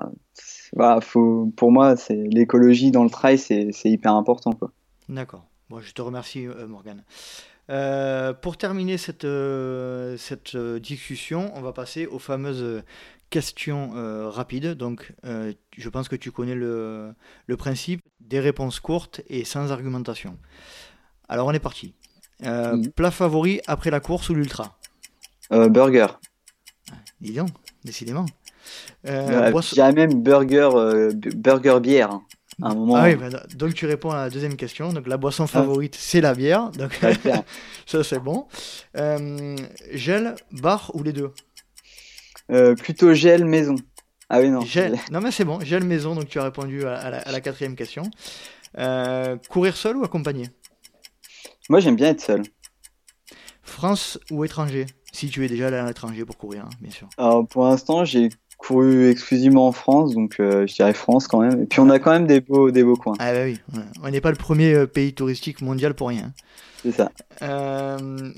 voilà, 0.74 1.02
faut, 1.02 1.52
pour 1.58 1.72
moi, 1.72 1.96
c'est 1.98 2.15
l'écologie 2.15 2.89
dans 2.89 3.04
le 3.04 3.10
trail, 3.12 3.38
c'est 3.38 3.70
hyper 3.84 4.13
important. 4.13 4.52
D'accord. 5.10 5.46
Bon, 5.70 5.80
je 5.80 5.93
te 5.93 6.02
remercie, 6.02 6.48
euh, 6.48 6.65
Morgane. 6.67 7.04
pour 8.41 8.58
terminer 8.58 8.98
cette, 8.98 9.28
cette 10.17 10.58
discussion, 10.82 11.52
on 11.54 11.62
va 11.62 11.74
passer 11.74 12.08
aux 12.08 12.20
fameuses 12.20 12.82
questions 13.30 13.92
euh, 13.96 14.30
rapides. 14.30 14.74
Donc, 14.74 15.13
euh, 15.26 15.54
je 15.78 15.90
pense 15.90 16.08
que 16.08 16.16
tu 16.16 16.32
connais 16.32 16.56
le, 16.56 17.13
le, 17.46 17.58
principe 17.58 18.02
des 18.20 18.40
réponses 18.40 18.80
courtes 18.80 19.22
et 19.28 19.46
sans 19.46 19.72
argumentation. 19.72 20.38
Alors, 21.28 21.48
on 21.48 21.52
est 21.52 21.60
parti. 21.60 21.94
Euh, 22.44 22.82
plat 22.96 23.12
favori 23.12 23.62
après 23.68 23.90
la 23.90 24.00
course 24.00 24.30
ou 24.30 24.36
l'ultra? 24.36 24.78
Burger. 25.50 26.08
Dis 27.22 27.34
donc, 27.34 27.50
décidément. 27.84 28.26
J'ai 29.04 29.92
même 29.94 30.22
burger, 30.22 30.70
burger 31.36 31.80
bière. 31.80 32.12
Hein, 32.12 32.24
à 32.62 32.72
un 32.72 32.76
moment. 32.76 32.96
Ah 32.96 33.06
oui, 33.06 33.16
bah, 33.16 33.30
donc 33.56 33.74
tu 33.76 33.86
réponds 33.86 34.12
à 34.12 34.18
la 34.18 34.30
deuxième 34.30 34.56
question. 34.56 34.92
Donc 34.92 35.08
la 35.08 35.18
boisson 35.18 35.48
favorite, 35.48 35.96
c'est 35.98 36.22
la 36.22 36.34
bière. 36.34 36.70
Donc 36.72 37.00
ça 37.86 38.04
c'est 38.04 38.20
bon. 38.20 38.46
gel, 39.94 40.36
bar 40.52 40.92
ou 40.94 41.02
les 41.02 41.13
deux? 41.13 41.32
Euh, 42.52 42.75
plutôt 42.75 43.13
gel 43.13 43.45
maison. 43.45 43.75
Ah 44.29 44.39
oui, 44.39 44.50
non. 44.50 44.62
Gel. 44.62 44.98
Non, 45.12 45.21
mais 45.21 45.31
c'est 45.31 45.45
bon, 45.45 45.60
gel 45.60 45.83
maison, 45.83 46.15
donc 46.15 46.27
tu 46.27 46.39
as 46.39 46.43
répondu 46.43 46.85
à, 46.85 47.10
la, 47.10 47.41
quatrième 47.41 47.75
question. 47.75 48.04
Euh, 48.77 49.37
courir 49.50 49.75
seul 49.75 49.98
ou 49.98 50.04
accompagné? 50.04 50.50
Moi, 51.69 51.79
j'aime 51.79 51.95
bien 51.95 52.10
être 52.10 52.21
seul. 52.21 52.43
France 53.63 54.19
ou 54.31 54.45
étranger? 54.45 54.85
Si 55.12 55.29
tu 55.29 55.43
es 55.43 55.48
déjà 55.48 55.67
allé 55.67 55.77
à 55.77 55.85
l'étranger 55.85 56.25
pour 56.25 56.37
courir, 56.37 56.65
hein, 56.65 56.69
bien 56.81 56.91
sûr. 56.91 57.10
Alors, 57.17 57.48
pour 57.48 57.65
l'instant, 57.65 58.06
j'ai 58.06 58.29
couru 58.58 59.10
exclusivement 59.10 59.67
en 59.67 59.71
France, 59.71 60.13
donc 60.13 60.35
je 60.39 60.73
dirais 60.73 60.93
France 60.93 61.27
quand 61.27 61.39
même. 61.39 61.63
Et 61.63 61.65
puis 61.65 61.79
on 61.79 61.89
a 61.89 62.00
quand 62.00 62.12
même 62.12 62.27
des 62.27 62.41
beaux, 62.41 62.71
des 62.71 62.83
beaux 62.83 62.95
coins. 62.95 63.13
Ah 63.19 63.31
bah 63.31 63.43
oui, 63.43 63.60
on 64.04 64.10
n'est 64.10 64.21
pas 64.21 64.31
le 64.31 64.35
premier 64.35 64.87
pays 64.87 65.13
touristique 65.13 65.62
mondial 65.62 65.93
pour 65.93 66.10
rien. 66.10 66.33
C'est 66.81 66.91
ça. 66.91 67.12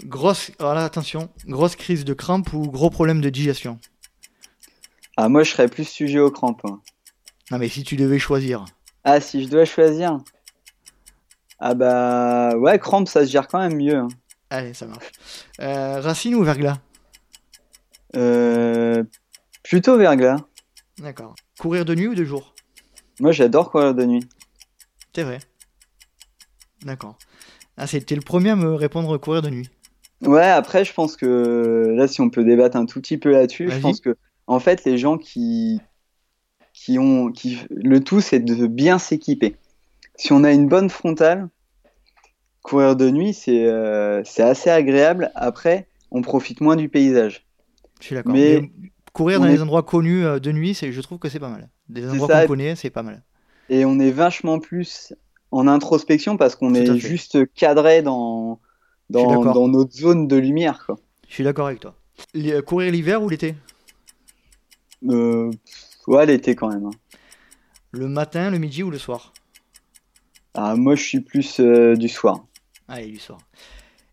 grosse, 0.05 0.51
alors 0.60 0.78
attention, 0.78 1.30
grosse 1.47 1.76
crise 1.76 2.05
de 2.05 2.14
crampes 2.14 2.53
ou 2.53 2.70
gros 2.70 2.89
problème 2.89 3.22
de 3.22 3.30
digestion? 3.30 3.80
Ah, 5.22 5.28
moi, 5.28 5.43
je 5.43 5.51
serais 5.51 5.67
plus 5.67 5.84
sujet 5.84 6.20
aux 6.20 6.32
crampes. 6.32 6.63
Non, 7.51 7.57
mais 7.57 7.67
si 7.67 7.84
tu 7.84 7.97
devais 7.97 8.20
choisir. 8.20 8.63
Ah, 9.03 9.20
si 9.20 9.43
je 9.43 9.49
dois 9.49 9.65
choisir 9.65 10.20
Ah, 11.59 11.74
bah, 11.74 12.55
ouais, 12.55 12.80
crampes, 12.80 13.09
ça 13.09 13.26
se 13.26 13.30
gère 13.30 13.49
quand 13.49 13.59
même 13.59 13.76
mieux. 13.76 13.97
Hein. 13.97 14.07
Allez, 14.49 14.74
ça 14.74 14.88
marche. 14.88 15.11
Euh, 15.59 15.99
racine 15.99 16.36
ou 16.36 16.43
verglas? 16.43 16.78
Euh, 18.15 19.03
Plutôt 19.61 19.97
verglas. 19.97 20.38
D'accord. 20.99 21.36
Courir 21.59 21.84
de 21.84 21.95
nuit 21.95 22.07
ou 22.07 22.15
de 22.15 22.24
jour? 22.24 22.55
Moi, 23.20 23.34
j'adore 23.34 23.72
courir 23.72 23.93
de 23.93 24.05
nuit. 24.05 24.24
C'est 25.13 25.24
vrai. 25.24 25.39
D'accord. 26.84 27.17
Ah, 27.76 27.88
c'était 27.88 28.15
le 28.15 28.22
premier 28.22 28.51
à 28.51 28.55
me 28.55 28.74
répondre 28.74 29.17
courir 29.17 29.41
de 29.41 29.49
nuit. 29.49 29.70
Ouais, 30.22 30.47
après, 30.47 30.86
je 30.86 30.93
pense 30.93 31.17
que 31.17 31.93
là, 31.93 32.07
si 32.07 32.22
on 32.22 32.30
peut 32.30 32.45
débattre 32.45 32.78
un 32.78 32.86
tout 32.86 33.01
petit 33.01 33.17
peu 33.17 33.32
là-dessus, 33.32 33.70
je 33.70 33.80
pense 33.80 33.99
que 33.99 34.15
en 34.50 34.60
fait, 34.60 34.84
les 34.84 34.97
gens 34.97 35.18
qui, 35.18 35.80
qui 36.74 36.97
ont. 36.97 37.32
Qui, 37.32 37.60
le 37.70 38.04
tout, 38.04 38.20
c'est 38.20 38.39
de 38.39 38.68
bien 38.68 38.97
s'équiper. 38.97 39.56
Si 40.16 40.34
on 40.34 40.43
a 40.43 40.52
une 40.52 40.68
bonne 40.68 40.89
frontale, 40.89 41.47
courir 42.64 42.95
de 42.95 43.10
nuit, 43.12 43.34
c'est 43.34 43.68
euh, 43.68 44.24
assez 44.39 44.70
agréable. 44.72 45.32
Après, 45.36 45.88
on 46.10 46.24
profite 46.24 46.62
moins 46.62 46.76
du 46.76 46.89
paysage. 46.89 47.45
Je 48.02 48.08
suis 48.08 48.16
d'accord. 48.16 48.34
Mais, 48.34 48.72
courir 49.14 49.39
dans 49.39 49.45
des 49.45 49.62
endroits 49.62 49.84
connus 49.84 50.26
euh, 50.26 50.39
de 50.39 50.52
nuit, 50.52 50.74
je 50.74 51.02
trouve 51.02 51.20
que 51.20 51.30
c'est 51.30 51.39
pas 51.39 51.50
mal. 51.50 51.70
Des 51.88 52.10
endroits 52.10 52.41
qu'on 52.41 52.47
connaît, 52.47 52.76
c'est 52.76 52.89
pas 52.89 53.04
mal. 53.04 53.22
Et 53.70 53.86
on 53.86 54.00
est 54.00 54.12
vachement 54.12 54.60
plus 54.60 55.14
en 55.52 55.68
introspection 55.68 56.38
parce 56.38 56.56
qu'on 56.56 56.74
est 56.74 56.97
juste 56.97 57.54
cadré 57.54 58.02
dans, 58.02 58.60
dans, 59.12 59.43
dans, 59.43 59.68
notre 59.68 59.93
zone 59.93 60.28
de 60.28 60.38
lumière. 60.38 60.84
Quoi. 60.88 60.97
Je 61.28 61.36
suis 61.36 61.43
d'accord 61.43 61.68
avec 61.68 61.82
toi. 61.82 61.93
Euh, 62.36 62.64
courir 62.64 62.91
l'hiver 62.91 63.22
ou 63.22 63.30
l'été? 63.30 63.54
Euh, 65.08 65.52
ouais, 66.08 66.26
l'été 66.26 66.56
quand 66.56 66.70
même. 66.70 66.86
Hein. 66.86 66.91
Le 67.91 68.08
matin, 68.08 68.52
le 68.52 68.58
midi 68.60 68.84
ou 68.84 68.91
le 68.91 68.97
soir? 68.97 69.34
Ah, 70.54 70.76
Moi, 70.76 70.95
je 70.95 71.04
suis 71.04 71.22
plus 71.22 71.60
euh, 71.60 71.95
du 71.95 72.08
soir. 72.08 72.45
Allez, 72.88 73.08
du 73.08 73.18
soir. 73.20 73.39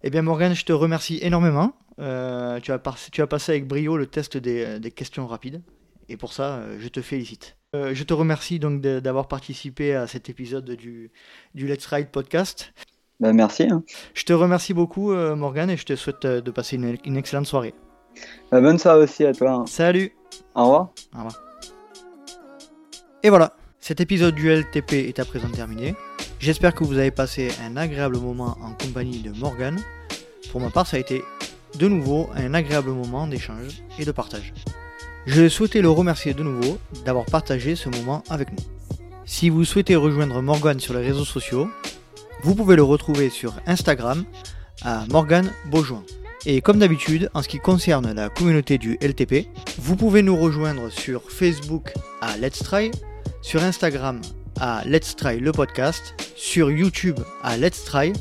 Eh 0.02 0.10
bien, 0.10 0.22
Morgane, 0.22 0.54
je 0.54 0.64
te 0.64 0.72
remercie 0.72 1.18
énormément. 1.22 1.74
Euh, 1.98 2.60
tu, 2.60 2.72
as 2.72 2.80
tu 3.10 3.22
as 3.22 3.26
passé 3.26 3.52
avec 3.52 3.66
brio 3.66 3.96
le 3.96 4.06
test 4.06 4.36
des, 4.36 4.78
des 4.78 4.90
questions 4.90 5.26
rapides. 5.26 5.62
Et 6.08 6.16
pour 6.16 6.32
ça, 6.32 6.56
euh, 6.56 6.76
je 6.78 6.88
te 6.88 7.02
félicite. 7.02 7.56
je 7.74 8.02
te 8.04 8.14
remercie 8.14 8.58
donc 8.58 8.80
d'avoir 8.80 9.28
participé 9.28 9.94
à 9.94 10.06
cet 10.06 10.30
épisode 10.30 10.70
du, 10.70 11.10
du 11.54 11.66
Let's 11.66 11.86
Ride 11.86 12.08
podcast. 12.08 12.72
Ben, 13.20 13.32
merci. 13.34 13.64
Hein. 13.64 13.82
Je 14.14 14.24
te 14.24 14.32
remercie 14.32 14.72
beaucoup, 14.72 15.12
Morgane, 15.12 15.70
et 15.70 15.76
je 15.76 15.84
te 15.84 15.96
souhaite 15.96 16.26
de 16.26 16.50
passer 16.50 16.76
une, 16.76 16.96
une 17.04 17.16
excellente 17.16 17.46
soirée. 17.46 17.74
Ben, 18.50 18.62
bonne 18.62 18.78
soirée 18.78 19.02
aussi 19.02 19.26
à 19.26 19.34
toi. 19.34 19.50
Hein. 19.52 19.66
Salut 19.66 20.15
au 20.56 20.64
revoir. 20.64 20.92
Et 23.22 23.28
voilà, 23.28 23.52
cet 23.80 24.00
épisode 24.00 24.34
du 24.34 24.50
LTP 24.50 24.92
est 24.94 25.18
à 25.18 25.24
présent 25.24 25.48
terminé. 25.48 25.94
J'espère 26.38 26.74
que 26.74 26.84
vous 26.84 26.98
avez 26.98 27.10
passé 27.10 27.50
un 27.64 27.76
agréable 27.76 28.18
moment 28.18 28.56
en 28.62 28.72
compagnie 28.72 29.20
de 29.20 29.30
Morgan. 29.38 29.78
Pour 30.50 30.60
ma 30.60 30.70
part, 30.70 30.86
ça 30.86 30.96
a 30.96 31.00
été 31.00 31.22
de 31.78 31.88
nouveau 31.88 32.30
un 32.34 32.54
agréable 32.54 32.90
moment 32.90 33.26
d'échange 33.26 33.82
et 33.98 34.04
de 34.04 34.12
partage. 34.12 34.52
Je 35.26 35.48
souhaitais 35.48 35.82
le 35.82 35.90
remercier 35.90 36.34
de 36.34 36.42
nouveau 36.42 36.78
d'avoir 37.04 37.26
partagé 37.26 37.74
ce 37.74 37.88
moment 37.88 38.22
avec 38.30 38.50
nous. 38.52 38.64
Si 39.24 39.50
vous 39.50 39.64
souhaitez 39.64 39.96
rejoindre 39.96 40.40
Morgan 40.40 40.78
sur 40.78 40.94
les 40.94 41.04
réseaux 41.04 41.24
sociaux, 41.24 41.68
vous 42.42 42.54
pouvez 42.54 42.76
le 42.76 42.82
retrouver 42.82 43.28
sur 43.28 43.54
Instagram 43.66 44.24
à 44.82 45.04
Morgan 45.10 45.50
Beaujoin. 45.66 46.04
Et 46.48 46.60
comme 46.60 46.78
d'habitude, 46.78 47.28
en 47.34 47.42
ce 47.42 47.48
qui 47.48 47.58
concerne 47.58 48.12
la 48.12 48.28
communauté 48.28 48.78
du 48.78 48.96
LTP, 49.02 49.48
vous 49.78 49.96
pouvez 49.96 50.22
nous 50.22 50.36
rejoindre 50.36 50.90
sur 50.90 51.28
Facebook 51.28 51.92
à 52.20 52.36
Let's 52.36 52.60
Try, 52.60 52.92
sur 53.42 53.64
Instagram 53.64 54.20
à 54.60 54.84
Let's 54.86 55.16
Try 55.16 55.40
le 55.40 55.50
podcast, 55.50 56.14
sur 56.36 56.70
YouTube 56.70 57.18
à 57.42 57.56
Let's 57.56 57.82
Try, 57.82 58.12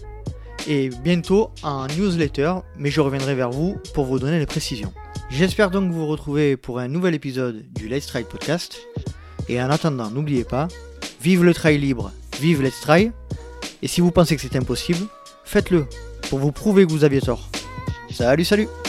et 0.68 0.90
bientôt 1.04 1.52
en 1.62 1.86
newsletter, 1.86 2.56
mais 2.80 2.90
je 2.90 3.00
reviendrai 3.00 3.36
vers 3.36 3.52
vous 3.52 3.78
pour 3.94 4.06
vous 4.06 4.18
donner 4.18 4.40
les 4.40 4.48
précisions. 4.48 4.92
J'espère 5.30 5.70
donc 5.70 5.92
vous 5.92 6.08
retrouver 6.08 6.58
pour 6.58 6.80
un 6.80 6.88
nouvel 6.88 7.14
épisode 7.14 7.64
du 7.74 7.88
Let's 7.88 8.08
Try 8.08 8.24
podcast. 8.24 8.80
Et 9.50 9.62
en 9.62 9.70
attendant, 9.70 10.10
n'oubliez 10.10 10.46
pas, 10.46 10.68
vive 11.22 11.44
le 11.44 11.54
trail 11.54 11.78
libre, 11.78 12.12
vive 12.42 12.64
Let's 12.64 12.82
Try. 12.82 13.12
Et 13.84 13.88
si 13.88 14.02
vous 14.02 14.10
pensez 14.10 14.36
que 14.36 14.42
c'est 14.42 14.56
impossible, 14.56 15.06
faites-le 15.44 15.86
pour 16.28 16.40
vous 16.40 16.52
prouver 16.52 16.88
que 16.88 16.92
vous 16.92 17.04
aviez 17.04 17.22
tort. 17.22 17.52
Salut, 18.16 18.48
salut 18.48 18.85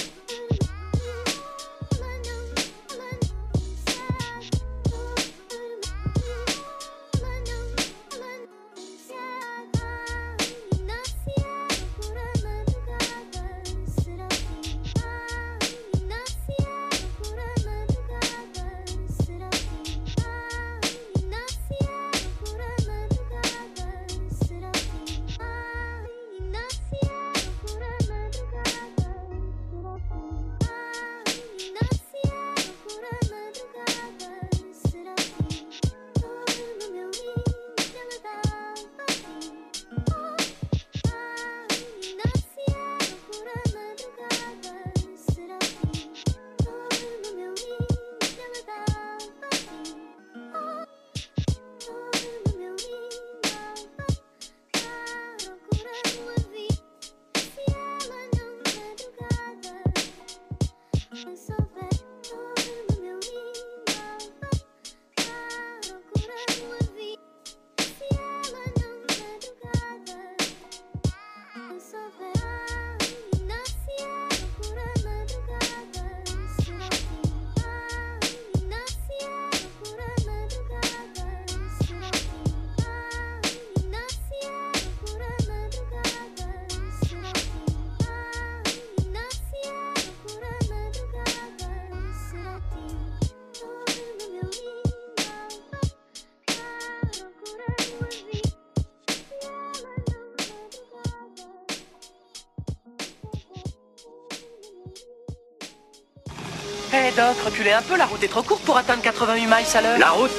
Hé 107.17 107.21
Doc, 107.21 107.37
reculez 107.47 107.73
un 107.73 107.81
peu, 107.81 107.97
la 107.97 108.05
route 108.05 108.23
est 108.23 108.29
trop 108.29 108.43
courte 108.43 108.63
pour 108.63 108.77
atteindre 108.77 109.01
88 109.03 109.47
miles 109.47 109.55
à 109.75 109.81
l'heure. 109.81 109.99
La 109.99 110.11
route 110.11 110.31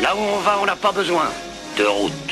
Là 0.00 0.16
où 0.16 0.18
on 0.18 0.38
va, 0.38 0.58
on 0.62 0.64
n'a 0.64 0.76
pas 0.76 0.92
besoin 0.92 1.24
de 1.76 1.84
route. 1.84 2.29